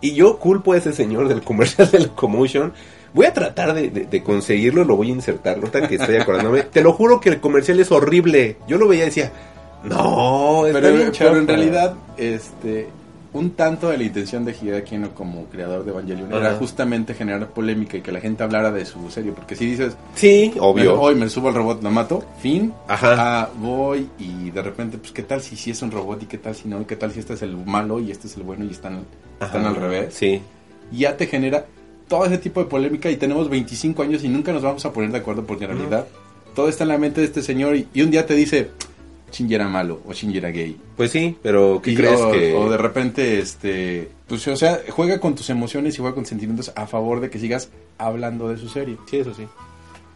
Y 0.00 0.14
yo 0.14 0.38
culpo 0.38 0.72
a 0.72 0.76
ese 0.76 0.92
señor 0.92 1.28
del 1.28 1.42
comercial 1.42 1.90
de 1.90 2.00
Locomotion. 2.00 2.72
Voy 3.14 3.26
a 3.26 3.32
tratar 3.32 3.72
de, 3.74 3.88
de- 3.90 4.04
de 4.04 4.22
conseguirlo, 4.22 4.84
lo 4.84 4.96
voy 4.96 5.08
a 5.08 5.14
insertar. 5.14 5.56
Ahorita 5.56 5.88
que 5.88 5.94
estoy 5.94 6.16
acordándome. 6.16 6.62
Te 6.64 6.82
lo 6.82 6.92
juro 6.92 7.18
que 7.20 7.30
el 7.30 7.40
comercial 7.40 7.80
es 7.80 7.90
horrible. 7.90 8.56
Yo 8.68 8.76
lo 8.76 8.88
veía 8.88 9.04
y 9.04 9.06
decía, 9.06 9.32
no, 9.84 10.66
está 10.66 10.80
Pero, 10.80 10.94
bien 10.96 11.12
pero 11.18 11.36
en 11.38 11.46
chafa". 11.46 11.52
realidad, 11.54 11.94
este, 12.18 12.88
un 13.38 13.50
tanto 13.50 13.88
de 13.88 13.98
la 13.98 14.04
intención 14.04 14.44
de 14.44 14.52
Hideaki 14.52 14.94
Anno 14.96 15.14
como 15.14 15.44
creador 15.46 15.84
de 15.84 15.90
Evangelion 15.90 16.32
era 16.32 16.54
justamente 16.54 17.14
generar 17.14 17.48
polémica 17.48 17.96
y 17.96 18.00
que 18.00 18.10
la 18.12 18.20
gente 18.20 18.42
hablara 18.42 18.70
de 18.72 18.84
su 18.84 19.10
serie. 19.10 19.32
Porque 19.32 19.54
si 19.56 19.66
dices, 19.66 19.96
Sí, 20.14 20.52
obvio. 20.58 20.92
"Me- 20.96 20.98
hoy 21.00 21.14
me 21.14 21.28
subo 21.28 21.48
al 21.48 21.54
robot, 21.54 21.82
lo 21.82 21.90
mato, 21.90 22.24
fin, 22.40 22.72
Ajá. 22.88 23.14
ah, 23.42 23.48
voy 23.58 24.08
y 24.18 24.50
de 24.50 24.62
repente, 24.62 24.98
pues, 24.98 25.12
¿qué 25.12 25.22
tal 25.22 25.40
si 25.40 25.56
sí 25.56 25.70
es 25.70 25.82
un 25.82 25.90
robot 25.90 26.22
y 26.22 26.26
qué 26.26 26.38
tal 26.38 26.54
si 26.54 26.68
no? 26.68 26.80
¿Y 26.80 26.84
qué 26.84 26.96
tal 26.96 27.12
si 27.12 27.18
este 27.20 27.34
es 27.34 27.42
el 27.42 27.56
malo 27.56 28.00
y 28.00 28.10
este 28.10 28.26
es 28.26 28.36
el 28.36 28.42
bueno 28.42 28.64
y 28.64 28.70
están, 28.70 29.04
están 29.40 29.64
al 29.64 29.76
revés? 29.76 30.14
Sí. 30.14 30.40
Ya 30.92 31.16
te 31.16 31.26
genera 31.26 31.66
todo 32.08 32.24
ese 32.24 32.38
tipo 32.38 32.60
de 32.60 32.66
polémica 32.66 33.10
y 33.10 33.16
tenemos 33.16 33.48
25 33.50 34.02
años 34.02 34.22
y 34.24 34.28
nunca 34.28 34.52
nos 34.52 34.62
vamos 34.62 34.84
a 34.86 34.92
poner 34.92 35.10
de 35.10 35.18
acuerdo 35.18 35.44
porque 35.44 35.64
en 35.64 35.72
realidad 35.72 36.06
todo 36.54 36.68
está 36.68 36.84
en 36.84 36.88
la 36.88 36.98
mente 36.98 37.20
de 37.20 37.26
este 37.26 37.42
señor 37.42 37.74
y, 37.76 37.88
y 37.92 38.02
un 38.02 38.10
día 38.10 38.24
te 38.24 38.34
dice, 38.34 38.70
Shinji 39.32 39.54
era 39.54 39.68
malo 39.68 40.00
o 40.06 40.12
Shinji 40.12 40.38
era 40.38 40.50
gay. 40.50 40.76
Pues 40.96 41.10
sí, 41.10 41.36
pero 41.42 41.80
¿qué 41.82 41.90
Y- 41.92 41.96
crees 41.96 42.20
o, 42.20 42.30
que...? 42.32 42.54
o 42.54 42.70
de 42.70 42.76
repente, 42.78 43.38
este, 43.38 44.08
pues, 44.28 44.46
o 44.48 44.56
sea, 44.56 44.80
juega 44.90 45.18
con 45.20 45.34
tus 45.34 45.50
emociones 45.50 45.94
y 45.94 45.98
juega 45.98 46.14
con 46.14 46.24
sentimientos 46.26 46.72
a 46.76 46.86
favor 46.86 47.20
de 47.20 47.28
que 47.30 47.38
sigas 47.38 47.70
hablando 47.98 48.48
de 48.48 48.56
su 48.58 48.68
serie. 48.68 48.96
Sí, 49.10 49.18
eso 49.18 49.34
sí. 49.34 49.46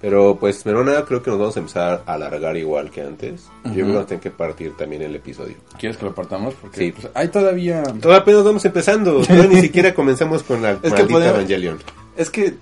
Pero 0.01 0.39
pues, 0.41 0.65
Merona, 0.65 1.05
creo 1.05 1.23
que 1.23 1.29
nos 1.31 1.39
vamos 1.39 1.57
a 1.57 1.61
empezar 1.61 2.03
a 2.07 2.15
alargar 2.15 2.57
igual 2.57 2.91
que 2.91 3.03
antes. 3.03 3.43
Yo 3.67 3.73
creo 3.73 3.75
que 3.75 3.83
vamos 3.93 4.03
a 4.05 4.07
tener 4.07 4.23
que 4.23 4.31
partir 4.31 4.75
también 4.75 5.03
el 5.03 5.15
episodio. 5.15 5.57
¿Quieres 5.79 5.99
que 5.99 6.07
lo 6.07 6.15
partamos? 6.15 6.55
Porque 6.55 6.79
Sí. 6.79 6.93
pues, 6.93 7.09
hay 7.15 7.29
todavía... 7.29 7.83
Todavía 7.83 8.23
apenas 8.23 8.45
vamos 8.45 8.65
empezando. 8.65 9.21
Todavía 9.27 9.47
ni 9.49 9.61
siquiera 9.61 9.95
comenzamos 9.95 10.43
con 10.43 10.63
la 10.63 10.77
que 10.81 10.89
maldita 10.89 11.07
podemos- 11.13 11.35
Evangelion. 11.35 11.79
Es 12.17 12.31
que 12.31 12.55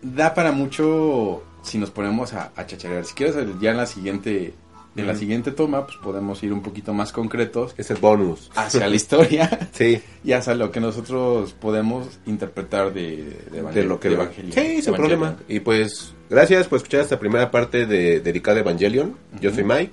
da 0.00 0.32
para 0.32 0.52
mucho 0.52 1.42
si 1.62 1.78
nos 1.78 1.90
ponemos 1.90 2.32
a, 2.34 2.52
a 2.54 2.64
chacharear. 2.66 3.04
Si 3.04 3.14
quieres, 3.14 3.34
ya 3.60 3.72
en 3.72 3.76
la 3.78 3.86
siguiente 3.86 4.54
en 4.96 5.06
la 5.06 5.14
siguiente 5.14 5.50
toma, 5.52 5.86
pues 5.86 5.98
podemos 6.02 6.42
ir 6.42 6.52
un 6.52 6.62
poquito 6.62 6.92
más 6.94 7.12
concretos 7.12 7.74
Es 7.76 7.90
el 7.90 7.98
bonus. 7.98 8.50
hacia 8.54 8.88
la 8.88 8.94
historia 8.96 9.68
Sí, 9.72 10.00
y 10.24 10.32
hacia 10.32 10.54
lo 10.54 10.70
que 10.70 10.80
nosotros 10.80 11.52
podemos 11.52 12.18
interpretar 12.26 12.92
de, 12.92 13.36
de, 13.52 13.62
de 13.62 13.84
lo 13.84 14.00
que 14.00 14.08
de 14.08 14.14
Evangelion. 14.14 14.52
Sí, 14.52 14.76
De 14.76 14.82
sin 14.82 14.94
problema. 14.94 15.36
Y 15.48 15.60
pues, 15.60 16.14
gracias 16.30 16.66
por 16.68 16.78
escuchar 16.78 17.00
esta 17.00 17.18
primera 17.18 17.50
parte 17.50 17.86
de 17.86 18.20
dedicada 18.20 18.58
a 18.58 18.60
Evangelion. 18.60 19.16
Yo 19.40 19.52
soy 19.52 19.64
Mike. 19.64 19.92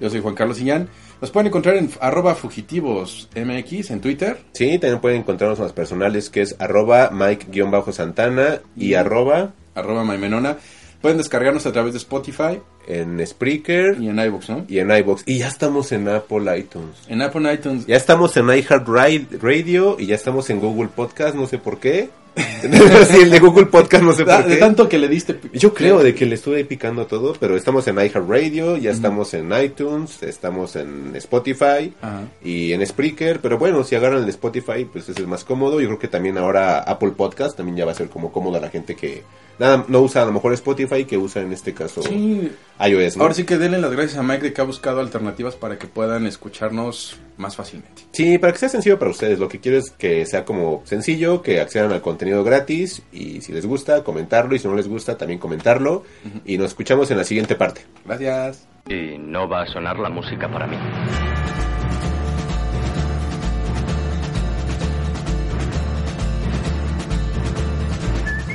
Yo 0.00 0.10
soy 0.10 0.20
Juan 0.20 0.34
Carlos 0.34 0.60
Iñán. 0.60 0.88
Nos 1.20 1.30
pueden 1.30 1.46
encontrar 1.46 1.76
en 1.76 1.88
arroba 2.00 2.34
fugitivos 2.34 3.30
MX 3.34 3.90
en 3.92 4.00
Twitter. 4.00 4.38
Sí, 4.52 4.78
también 4.78 5.00
pueden 5.00 5.20
encontrarnos 5.20 5.58
en 5.58 5.64
las 5.64 5.72
personales 5.72 6.28
que 6.28 6.42
es 6.42 6.56
arroba 6.58 7.10
Mike-Santana 7.12 8.60
y 8.76 8.94
arroba 8.94 9.52
arroba 9.74 10.04
Maimenona. 10.04 10.58
Pueden 11.04 11.18
descargarnos 11.18 11.66
a 11.66 11.72
través 11.72 11.92
de 11.92 11.98
Spotify 11.98 12.62
en 12.86 13.20
Spreaker 13.26 13.98
y 14.00 14.08
en 14.08 14.18
iVoox, 14.18 14.48
¿no? 14.48 14.64
y 14.66 14.78
en 14.78 14.90
iBox. 14.90 15.24
Y 15.26 15.36
ya 15.36 15.48
estamos 15.48 15.92
en 15.92 16.08
Apple 16.08 16.58
iTunes. 16.58 16.96
En 17.08 17.20
Apple 17.20 17.52
iTunes. 17.52 17.86
Ya 17.86 17.96
estamos 17.96 18.34
en 18.38 18.46
iHeartRadio 18.46 19.96
y 19.98 20.06
ya 20.06 20.14
estamos 20.14 20.48
en 20.48 20.60
Google 20.60 20.88
Podcast, 20.88 21.34
no 21.34 21.46
sé 21.46 21.58
por 21.58 21.78
qué. 21.78 22.08
sí, 23.08 23.16
el 23.22 23.30
de 23.30 23.38
Google 23.38 23.66
Podcast, 23.66 24.02
no 24.02 24.12
sé 24.12 24.24
Da- 24.24 24.38
por 24.38 24.46
de 24.48 24.54
qué. 24.54 24.60
tanto 24.60 24.88
que 24.88 24.98
le 24.98 25.08
diste... 25.08 25.38
Yo 25.52 25.72
creo 25.72 26.02
de 26.02 26.14
que 26.14 26.26
le 26.26 26.34
estuve 26.34 26.64
picando 26.64 27.06
todo, 27.06 27.34
pero 27.38 27.56
estamos 27.56 27.86
en 27.86 27.96
iHeartRadio, 27.96 28.76
ya 28.76 28.90
estamos 28.90 29.34
en 29.34 29.52
iTunes, 29.52 30.22
estamos 30.22 30.74
en 30.76 31.12
Spotify 31.16 31.92
Ajá. 32.02 32.22
y 32.42 32.72
en 32.72 32.84
Spreaker, 32.86 33.40
pero 33.40 33.58
bueno, 33.58 33.84
si 33.84 33.94
agarran 33.94 34.18
el 34.20 34.24
de 34.24 34.30
Spotify, 34.32 34.84
pues 34.90 35.08
es 35.08 35.26
más 35.26 35.44
cómodo. 35.44 35.80
Yo 35.80 35.86
creo 35.88 35.98
que 35.98 36.08
también 36.08 36.36
ahora 36.38 36.80
Apple 36.80 37.12
Podcast 37.16 37.56
también 37.56 37.76
ya 37.76 37.84
va 37.84 37.92
a 37.92 37.94
ser 37.94 38.08
como 38.08 38.32
cómodo 38.32 38.56
a 38.56 38.60
la 38.60 38.70
gente 38.70 38.96
que 38.96 39.22
nada 39.58 39.84
no 39.86 40.00
usa 40.00 40.22
a 40.22 40.24
lo 40.26 40.32
mejor 40.32 40.52
Spotify, 40.54 41.04
que 41.04 41.16
usa 41.16 41.42
en 41.42 41.52
este 41.52 41.72
caso 41.74 42.02
Sí. 42.02 42.50
iOS, 42.84 43.16
¿no? 43.16 43.22
Ahora 43.22 43.34
sí 43.34 43.44
que 43.44 43.58
denle 43.58 43.78
las 43.78 43.92
gracias 43.92 44.16
a 44.18 44.22
Mike 44.24 44.42
de 44.42 44.52
que 44.52 44.60
ha 44.60 44.64
buscado 44.64 44.98
alternativas 45.00 45.54
para 45.54 45.78
que 45.78 45.86
puedan 45.86 46.26
escucharnos 46.26 47.16
más 47.36 47.56
fácilmente. 47.56 48.02
Sí, 48.12 48.38
para 48.38 48.52
que 48.52 48.58
sea 48.58 48.68
sencillo 48.68 48.98
para 48.98 49.10
ustedes. 49.10 49.38
Lo 49.38 49.48
que 49.48 49.60
quiero 49.60 49.78
es 49.78 49.90
que 49.90 50.24
sea 50.26 50.44
como 50.44 50.82
sencillo, 50.84 51.42
que 51.42 51.60
accedan 51.60 51.92
al 51.92 52.00
contenido 52.00 52.44
gratis 52.44 53.02
y 53.12 53.40
si 53.40 53.52
les 53.52 53.66
gusta, 53.66 54.04
comentarlo 54.04 54.54
y 54.54 54.58
si 54.58 54.68
no 54.68 54.74
les 54.74 54.88
gusta, 54.88 55.16
también 55.16 55.38
comentarlo. 55.38 56.04
Y 56.44 56.58
nos 56.58 56.68
escuchamos 56.68 57.10
en 57.10 57.18
la 57.18 57.24
siguiente 57.24 57.54
parte. 57.54 57.82
Gracias. 58.04 58.66
Y 58.88 59.18
no 59.18 59.48
va 59.48 59.62
a 59.62 59.66
sonar 59.66 59.98
la 59.98 60.10
música 60.10 60.50
para 60.50 60.66
mí. 60.66 60.76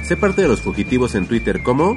Sé 0.08 0.18
parte 0.18 0.42
de 0.42 0.48
los 0.48 0.62
fugitivos 0.62 1.14
en 1.14 1.28
Twitter 1.28 1.62
como 1.62 1.96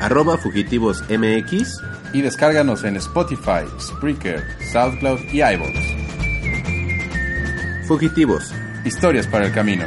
arroba 0.00 0.38
fugitivosmx. 0.38 1.82
Y 2.14 2.22
descárganos 2.22 2.84
en 2.84 2.96
Spotify, 2.96 3.66
Spreaker, 3.78 4.42
SoundCloud 4.72 5.20
y 5.32 5.42
iVoox. 5.42 6.07
Fugitivos. 7.88 8.52
Historias 8.84 9.26
para 9.26 9.46
el 9.46 9.52
camino. 9.52 9.86